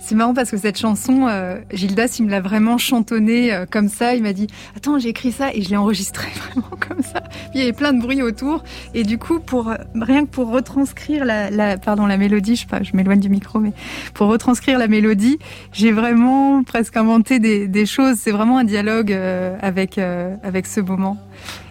C'est 0.00 0.14
marrant 0.14 0.32
parce 0.32 0.50
que 0.50 0.56
cette 0.56 0.78
chanson, 0.78 1.26
euh, 1.28 1.58
Gildas, 1.72 2.16
il 2.18 2.26
me 2.26 2.30
l'a 2.30 2.40
vraiment 2.40 2.78
chantonnée 2.78 3.52
euh, 3.52 3.66
comme 3.70 3.88
ça. 3.88 4.14
Il 4.14 4.22
m'a 4.22 4.32
dit 4.32 4.46
"Attends, 4.76 4.98
j'ai 4.98 5.10
écrit 5.10 5.32
ça 5.32 5.52
et 5.52 5.60
je 5.60 5.68
l'ai 5.68 5.76
enregistré 5.76 6.28
vraiment 6.50 6.70
comme 6.80 7.02
ça." 7.02 7.22
Il 7.54 7.60
y 7.60 7.62
avait 7.62 7.72
plein 7.72 7.92
de 7.92 8.00
bruit 8.00 8.22
autour 8.22 8.62
et 8.94 9.02
du 9.02 9.18
coup, 9.18 9.40
pour 9.40 9.68
euh, 9.68 9.74
rien 9.94 10.24
que 10.24 10.30
pour 10.30 10.50
retranscrire 10.50 11.24
la, 11.24 11.76
pardon 11.76 12.06
la 12.06 12.16
mélodie, 12.16 12.56
je 12.56 12.66
pas, 12.66 12.82
je 12.82 12.96
m'éloigne 12.96 13.20
du 13.20 13.28
micro, 13.28 13.58
mais 13.58 13.72
pour 14.14 14.28
retranscrire 14.28 14.78
la 14.78 14.88
mélodie, 14.88 15.38
j'ai 15.72 15.92
vraiment 15.92 16.62
presque 16.62 16.96
inventé 16.96 17.38
des, 17.38 17.68
des 17.68 17.84
choses. 17.84 18.16
C'est 18.18 18.32
vraiment 18.32 18.58
un 18.58 18.64
dialogue 18.64 19.12
euh, 19.12 19.56
avec 19.60 19.98
avec 19.98 20.66
ce 20.66 20.80
moment. 20.80 21.18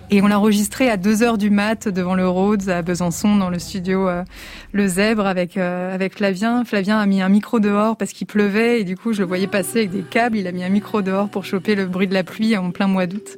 Et 0.09 0.21
on 0.21 0.27
l'a 0.27 0.39
enregistré 0.39 0.89
à 0.89 0.95
2 0.95 1.21
heures 1.21 1.37
du 1.37 1.49
mat 1.49 1.89
devant 1.89 2.15
le 2.15 2.25
Rhodes 2.25 2.69
à 2.69 2.81
Besançon 2.81 3.35
dans 3.35 3.49
le 3.49 3.59
studio 3.59 4.07
euh, 4.07 4.23
Le 4.71 4.87
Zèbre 4.87 5.25
avec 5.25 5.57
euh, 5.57 5.93
avec 5.93 6.15
Flavien. 6.15 6.63
Flavien 6.63 6.97
a 6.97 7.05
mis 7.05 7.21
un 7.21 7.27
micro 7.27 7.59
dehors 7.59 7.97
parce 7.97 8.13
qu'il 8.13 8.25
pleuvait 8.25 8.79
et 8.79 8.83
du 8.85 8.95
coup 8.95 9.11
je 9.11 9.19
le 9.19 9.27
voyais 9.27 9.47
passer 9.47 9.79
avec 9.79 9.91
des 9.91 10.03
câbles. 10.03 10.37
Il 10.37 10.47
a 10.47 10.53
mis 10.53 10.63
un 10.63 10.69
micro 10.69 11.01
dehors 11.01 11.27
pour 11.27 11.43
choper 11.43 11.75
le 11.75 11.87
bruit 11.87 12.07
de 12.07 12.13
la 12.13 12.23
pluie 12.23 12.55
en 12.55 12.71
plein 12.71 12.87
mois 12.87 13.05
d'août. 13.05 13.37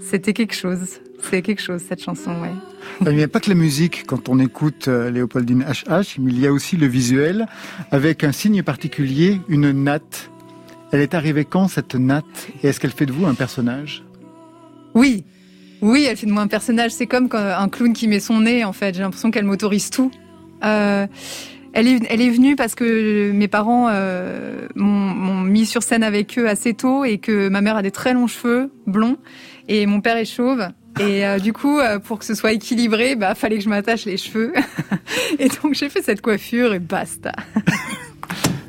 C'était 0.00 0.34
quelque 0.34 0.54
chose. 0.54 1.00
C'est 1.30 1.40
quelque 1.40 1.62
chose 1.62 1.80
cette 1.88 2.02
chanson, 2.02 2.32
ouais. 2.42 2.52
Il 3.10 3.16
n'y 3.16 3.22
a 3.22 3.28
pas 3.28 3.40
que 3.40 3.48
la 3.48 3.54
musique 3.54 4.04
quand 4.06 4.28
on 4.28 4.38
écoute 4.38 4.88
euh, 4.88 5.10
Léopoldine 5.10 5.64
HH, 5.64 6.18
mais 6.18 6.32
il 6.32 6.40
y 6.40 6.46
a 6.46 6.52
aussi 6.52 6.76
le 6.76 6.88
visuel 6.88 7.46
avec 7.90 8.22
un 8.22 8.32
signe 8.32 8.62
particulier, 8.62 9.40
une 9.48 9.70
natte. 9.70 10.30
Elle 10.90 11.00
est 11.00 11.14
arrivée 11.14 11.46
quand 11.46 11.68
cette 11.68 11.94
natte? 11.94 12.48
Et 12.62 12.68
est-ce 12.68 12.80
qu'elle 12.80 12.90
fait 12.90 13.06
de 13.06 13.12
vous 13.12 13.24
un 13.24 13.34
personnage? 13.34 14.04
Oui, 14.94 15.24
oui, 15.82 16.06
elle 16.08 16.16
fait 16.16 16.26
de 16.26 16.32
moi 16.32 16.42
un 16.42 16.48
personnage. 16.48 16.92
C'est 16.92 17.06
comme 17.06 17.28
un 17.32 17.68
clown 17.68 17.92
qui 17.92 18.08
met 18.08 18.20
son 18.20 18.40
nez, 18.40 18.64
en 18.64 18.72
fait. 18.72 18.94
J'ai 18.94 19.02
l'impression 19.02 19.30
qu'elle 19.30 19.44
m'autorise 19.44 19.90
tout. 19.90 20.10
Euh, 20.64 21.06
elle 21.72 21.88
est, 21.88 22.00
elle 22.08 22.20
est 22.20 22.30
venue 22.30 22.54
parce 22.54 22.74
que 22.74 23.32
mes 23.32 23.48
parents 23.48 23.88
euh, 23.90 24.68
m'ont 24.74 25.40
mis 25.40 25.66
sur 25.66 25.82
scène 25.82 26.02
avec 26.02 26.38
eux 26.38 26.48
assez 26.48 26.74
tôt 26.74 27.04
et 27.04 27.18
que 27.18 27.48
ma 27.48 27.60
mère 27.60 27.76
a 27.76 27.82
des 27.82 27.90
très 27.90 28.12
longs 28.12 28.26
cheveux 28.26 28.70
blonds 28.86 29.16
et 29.68 29.86
mon 29.86 30.00
père 30.00 30.16
est 30.16 30.26
chauve. 30.26 30.68
Et 31.00 31.26
euh, 31.26 31.38
du 31.38 31.54
coup, 31.54 31.78
euh, 31.78 31.98
pour 31.98 32.18
que 32.18 32.26
ce 32.26 32.34
soit 32.34 32.52
équilibré, 32.52 33.16
bah 33.16 33.34
fallait 33.34 33.56
que 33.56 33.64
je 33.64 33.70
m'attache 33.70 34.04
les 34.04 34.18
cheveux. 34.18 34.52
et 35.38 35.48
donc 35.48 35.74
j'ai 35.74 35.88
fait 35.88 36.02
cette 36.02 36.20
coiffure 36.20 36.74
et 36.74 36.78
basta. 36.78 37.32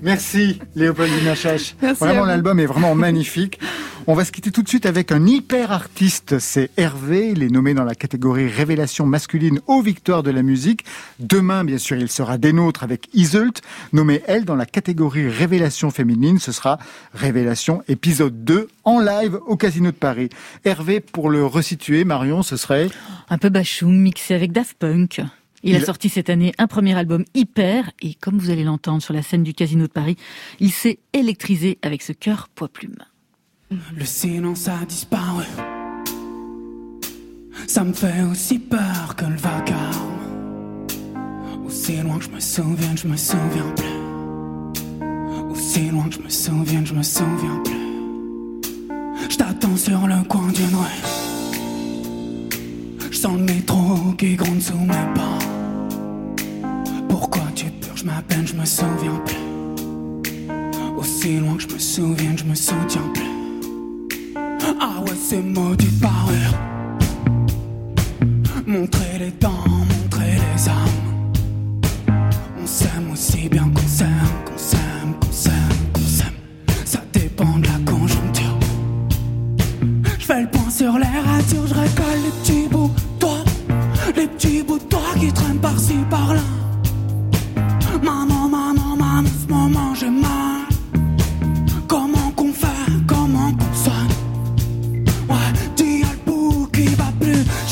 Merci 0.01 0.59
Léopoldine 0.76 1.34
HH. 1.34 1.76
Merci 1.82 1.99
vraiment 1.99 2.26
l'album 2.26 2.59
est 2.59 2.66
vraiment 2.66 2.95
magnifique. 2.95 3.59
On 4.06 4.16
va 4.16 4.26
se 4.26 4.34
quitter 4.34 4.51
tout 4.51 4.64
de 4.64 4.68
suite 4.68 4.86
avec 4.86 5.14
un 5.14 5.26
hyper 5.26 5.72
artiste, 5.72 6.38
c'est 6.39 6.72
Hervé, 6.76 7.30
il 7.30 7.41
est 7.41 7.49
nommé 7.49 7.74
dans 7.74 7.86
la 7.86 7.95
catégorie 7.95 8.49
révélation 8.49 9.06
masculine 9.06 9.62
aux 9.66 9.82
victoires 9.82 10.24
de 10.24 10.32
la 10.32 10.43
musique. 10.43 10.84
Demain, 11.20 11.64
bien 11.64 11.78
sûr, 11.78 11.95
il 11.95 12.10
sera 12.10 12.38
des 12.38 12.51
nôtres 12.51 12.84
avec 12.84 13.08
Iseult, 13.14 13.62
nommée 13.93 14.22
elle 14.28 14.43
dans 14.43 14.58
la 14.58 14.66
catégorie 14.66 15.30
révélation 15.30 15.89
féminine, 15.89 16.38
ce 16.38 16.51
sera 16.51 16.80
révélation 17.14 17.82
épisode 17.88 18.43
2 18.43 18.68
en 18.84 18.99
live 18.99 19.39
au 19.47 19.56
Casino 19.56 19.91
de 19.91 19.95
Paris. 19.95 20.28
Hervé, 20.66 20.99
pour 20.99 21.30
le 21.30 21.45
resituer, 21.45 22.04
Marion, 22.04 22.43
ce 22.43 22.58
serait 22.58 22.89
Un 23.30 23.38
peu 23.38 23.47
bachoum, 23.47 23.97
mixé 23.97 24.34
avec 24.34 24.51
Daft 24.51 24.76
Punk. 24.80 25.22
Il, 25.64 25.78
a 25.78 25.80
sorti 25.80 26.10
cette 26.10 26.30
année 26.30 26.51
un 26.58 26.68
premier 26.68 26.93
album 26.97 27.24
hyper, 27.36 27.89
et 28.01 28.16
comme 28.16 28.38
vous 28.38 28.49
allez 28.49 28.66
l'entendre 28.66 29.01
sur 29.01 29.14
la 29.14 29.22
scène 29.22 29.43
du 29.43 29.54
Casino 29.54 29.88
de 29.88 29.91
Paris, 29.93 30.18
il 30.60 30.74
s'est 30.74 30.99
électrisé 31.14 31.78
avec 31.82 32.01
ce 32.01 32.12
cœur 32.12 32.49
poids-plume. 32.54 32.97
Le 33.72 34.05
silence 34.05 34.68
a 34.68 34.86
disparu. 34.86 35.45
Ça 37.68 37.84
me 37.84 37.93
fait 37.93 38.22
aussi 38.30 38.59
peur 38.59 39.16
que 39.16 39.26
le 39.26 39.36
vacarme. 39.36 40.20
Aussi 41.66 41.97
loin 41.97 42.18
que 42.18 42.26
je 42.26 42.30
me 42.30 42.39
souviens, 42.39 42.95
je 42.95 43.07
me 43.07 43.18
souviens 43.18 43.74
plus. 43.76 43.86
Aussi 45.49 45.89
loin 45.89 46.03
que 46.09 46.16
je 46.16 46.20
me 46.20 46.30
souviens, 46.30 46.86
je 46.86 46.93
me 46.93 47.03
souviens 47.03 47.61
plus. 47.64 47.74
Je 49.30 49.38
t'attends 49.38 49.78
sur 49.78 50.05
le 50.07 50.24
coin 50.28 50.47
d'une 50.49 50.76
rue. 50.76 51.01
Je 53.09 53.18
sens 53.18 53.38
le 53.38 53.43
métro 53.43 54.14
qui 54.18 54.36
gronde 54.36 54.61
sous 54.61 54.78
mes 54.78 55.14
pas. 55.16 55.39
Pourquoi 57.09 57.43
tu 57.55 57.66
purges 57.66 58.03
ma 58.03 58.22
peine, 58.22 58.45
je 58.45 58.53
me 58.55 58.66
souviens 58.66 59.20
plus. 59.26 59.38
Aussi 60.97 61.39
loin 61.39 61.55
que 61.55 61.64
je 61.64 61.74
me 61.74 61.80
souviens, 61.80 62.38
je 62.38 62.43
me 62.43 62.55
soutiens 62.55 63.09
plus. 63.14 63.32
Ah 64.80 65.01
ouais, 65.01 65.16
ces 65.16 65.41
maudites 65.41 65.99
parures. 65.99 66.57
Montrer 68.66 69.20
les 69.20 69.32
dents, 69.32 69.49
montrer 69.68 70.32
les 70.36 70.70
âmes. 70.70 71.24
On 72.61 72.66
s'aime 72.66 73.11
aussi 73.11 73.49
bien 73.49 73.70
qu'on 73.74 73.88
s'aime, 73.88 74.09
qu'on 74.45 74.57
s'aime, 74.57 75.14
qu'on 75.20 75.32
s'aime, 75.32 75.53
qu'on 75.93 76.01
s'aime. 76.01 76.34
Ça 76.86 76.99
dépend 77.11 77.57
de 77.59 77.68
la 77.68 77.91
conjoncture. 77.91 78.57
Je 80.20 80.26
fais 80.26 80.41
le 80.41 80.49
point 80.49 80.70
sur 80.70 80.93
les 80.97 81.05
ratures, 81.05 81.68
je 81.68 81.74
récolte 81.74 82.24
les 82.24 82.32
petits 82.41 82.68
bouts 82.70 82.89
de 82.89 83.20
toi. 83.20 83.38
Les 84.16 84.28
petits 84.28 84.64
bouts 84.64 84.80
de 84.80 84.84
toi 84.86 85.01
qui 85.20 85.32
traînent 85.34 85.59
par-ci 85.59 85.95
par-là. 86.09 86.41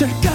Plus, 0.01 0.09
j'ai 0.09 0.29
le 0.29 0.30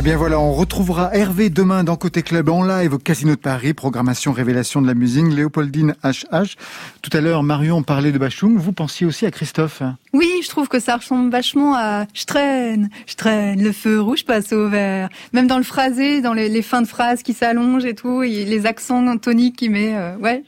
Eh 0.00 0.02
bien 0.02 0.16
voilà, 0.16 0.40
on 0.40 0.54
retrouvera 0.54 1.14
Hervé 1.14 1.50
demain 1.50 1.84
dans 1.84 1.94
Côté 1.94 2.22
Club 2.22 2.48
en 2.48 2.64
live 2.64 2.94
au 2.94 2.98
Casino 2.98 3.32
de 3.32 3.38
Paris, 3.38 3.74
programmation 3.74 4.32
révélation 4.32 4.80
de 4.80 4.86
la 4.86 4.94
musique, 4.94 5.26
Léopoldine 5.26 5.94
HH. 6.02 6.56
Tout 7.02 7.10
à 7.14 7.20
l'heure, 7.20 7.42
Marion 7.42 7.82
parlait 7.82 8.10
de 8.10 8.16
Bachung, 8.16 8.56
vous 8.56 8.72
pensiez 8.72 9.06
aussi 9.06 9.26
à 9.26 9.30
Christophe? 9.30 9.82
Oui, 10.14 10.40
je 10.42 10.48
trouve 10.48 10.68
que 10.68 10.80
ça 10.80 10.96
ressemble 10.96 11.30
vachement 11.30 11.74
à 11.76 12.06
je 12.14 12.24
traîne, 12.24 12.88
je 13.06 13.14
traîne, 13.14 13.62
le 13.62 13.72
feu 13.72 14.00
rouge 14.00 14.24
passe 14.24 14.54
au 14.54 14.70
vert. 14.70 15.10
Même 15.34 15.46
dans 15.46 15.58
le 15.58 15.64
phrasé, 15.64 16.22
dans 16.22 16.32
les, 16.32 16.62
fins 16.62 16.80
de 16.80 16.88
phrases 16.88 17.22
qui 17.22 17.34
s'allongent 17.34 17.84
et 17.84 17.94
tout, 17.94 18.22
et 18.22 18.46
les 18.46 18.64
accents 18.64 19.18
toniques 19.18 19.56
qu'il 19.56 19.72
met, 19.72 19.94
euh, 19.94 20.16
ouais, 20.16 20.44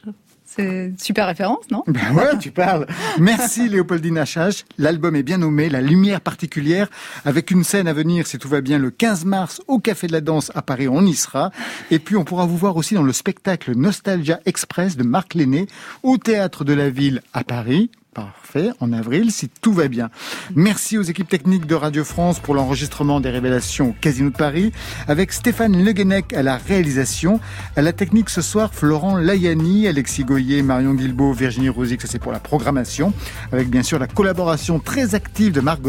c'est 0.55 0.93
super 0.99 1.27
référence, 1.27 1.71
non? 1.71 1.83
Ben 1.87 2.15
ouais, 2.15 2.39
tu 2.39 2.51
parles. 2.51 2.87
Merci 3.19 3.69
Léopoldine 3.69 4.19
HH. 4.23 4.65
L'album 4.79 5.17
est 5.17 5.23
bien 5.23 5.39
nommé, 5.39 5.69
La 5.69 5.81
Lumière 5.81 6.21
particulière, 6.21 6.89
avec 7.25 7.51
une 7.51 7.65
scène 7.65 7.89
à 7.89 7.93
venir, 7.93 8.27
si 8.27 8.39
tout 8.39 8.49
va 8.49 8.61
bien, 8.61 8.79
le 8.79 8.91
15 8.91 9.25
mars 9.25 9.63
au 9.67 9.79
Café 9.79 10.07
de 10.07 10.13
la 10.13 10.21
Danse 10.21 10.53
à 10.55 10.63
Paris, 10.63 10.89
on 10.89 11.05
y 11.07 11.15
sera. 11.15 11.51
Et 11.91 11.99
puis 11.99 12.17
on 12.17 12.25
pourra 12.25 12.47
vous 12.47 12.57
voir 12.57 12.77
aussi 12.77 12.95
dans 12.95 13.03
le 13.03 13.13
spectacle 13.13 13.73
Nostalgia 13.75 14.41
Express 14.45 14.97
de 14.97 15.05
Marc 15.05 15.35
Lenné 15.35 15.67
au 16.03 16.19
Théâtre 16.19 16.65
de 16.65 16.73
la 16.73 16.91
Ville 16.91 17.23
à 17.33 17.45
Paris. 17.45 17.91
Parfait, 18.15 18.69
en 18.81 18.93
avril, 18.93 19.33
si 19.33 19.49
tout 19.49 19.73
va 19.73 19.89
bien. 19.89 20.11
Merci 20.55 20.99
aux 20.99 21.03
équipes 21.03 21.31
techniques 21.31 21.65
de 21.65 21.75
Radio 21.75 22.05
France 22.05 22.41
pour 22.41 22.55
l'enregistrement 22.55 23.21
des 23.21 23.31
révélations 23.31 23.89
au 23.89 23.95
Casino 23.99 24.29
de 24.29 24.37
Paris, 24.37 24.71
avec 25.09 25.33
Stéphane 25.33 25.83
Le 25.83 25.93
Guenec 25.93 26.35
à 26.35 26.43
la 26.43 26.59
réalisation. 26.59 27.41
À 27.75 27.81
la 27.81 27.95
technique 27.95 28.29
ce 28.29 28.43
soir, 28.43 28.75
Florent 28.75 29.17
Layani, 29.17 29.89
Alexis 29.89 30.25
Goyer, 30.25 30.63
Marion 30.63 30.93
Guilbault, 30.93 31.33
Virginie 31.33 31.71
Rosic, 31.71 32.03
ça 32.03 32.07
c'est 32.07 32.19
pour 32.19 32.33
la 32.33 32.39
programmation, 32.39 33.15
avec 33.51 33.71
bien 33.71 33.83
sûr 33.83 33.99
la 33.99 34.09
collaboration 34.09 34.79
très 34.79 35.15
active 35.15 35.53
de 35.53 35.63
Marc 35.63 35.81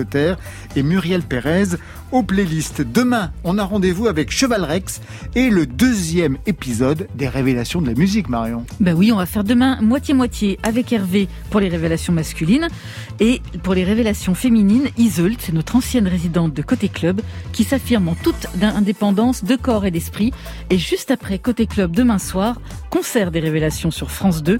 et 0.78 0.84
Muriel 0.84 1.24
Pérez 1.24 1.76
aux 2.14 2.24
playlists. 2.24 2.82
Demain, 2.82 3.32
on 3.44 3.58
a 3.58 3.64
rendez-vous 3.64 4.08
avec 4.08 4.32
Cheval 4.32 4.64
Rex 4.64 5.02
et 5.36 5.50
le 5.50 5.66
deuxième 5.66 6.38
épisode 6.46 7.08
des 7.16 7.28
révélations 7.28 7.82
de 7.82 7.88
la 7.88 7.96
musique, 7.96 8.30
Marion. 8.30 8.66
Ben 8.80 8.94
oui, 8.94 9.12
on 9.12 9.18
va 9.18 9.26
faire 9.26 9.44
demain 9.44 9.82
moitié-moitié 9.82 10.60
avec 10.62 10.94
Hervé 10.94 11.28
pour 11.50 11.60
les 11.60 11.70
révélations 11.70 12.14
masculines 12.14 12.68
et 13.20 13.42
pour 13.64 13.74
les 13.74 13.84
révélations 13.84 14.36
féminines, 14.36 14.90
c'est 15.40 15.54
notre 15.54 15.76
ancienne 15.76 16.08
résidente 16.08 16.54
de 16.54 16.62
Côté 16.62 16.88
Club 16.88 17.22
qui 17.52 17.64
s'affirme 17.64 18.08
en 18.08 18.16
toute 18.16 18.48
indépendance 18.62 19.44
de 19.44 19.56
corps 19.56 19.86
et 19.86 19.92
d'esprit. 19.92 20.32
Et 20.70 20.78
juste 20.78 21.10
après 21.10 21.40
Côté 21.40 21.66
Club 21.66 21.96
demain 21.96 22.20
soir, 22.20 22.62
concert 22.90 23.32
des 23.32 23.40
révélations 23.40 23.92
sur 23.92 24.12
France 24.12 24.44
2 24.44 24.60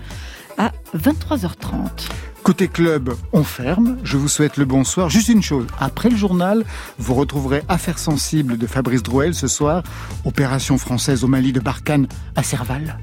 à 0.58 0.72
23h30. 0.96 2.33
Côté 2.44 2.68
club, 2.68 3.16
on 3.32 3.44
ferme. 3.44 3.98
Je 4.04 4.18
vous 4.18 4.28
souhaite 4.28 4.58
le 4.58 4.66
bonsoir. 4.66 5.10
Juste 5.10 5.30
une 5.30 5.42
chose, 5.42 5.66
après 5.80 6.10
le 6.10 6.18
journal, 6.18 6.66
vous 7.00 7.14
retrouverez 7.14 7.64
Affaires 7.70 8.00
sensibles 8.00 8.58
de 8.58 8.68
Fabrice 8.68 9.02
Drouel 9.02 9.34
ce 9.34 9.48
soir, 9.48 9.82
opération 10.26 10.78
française 10.78 11.24
au 11.24 11.28
Mali 11.28 11.54
de 11.54 11.62
Barkhane 11.62 12.06
à 12.36 12.44
Serval. 12.44 13.00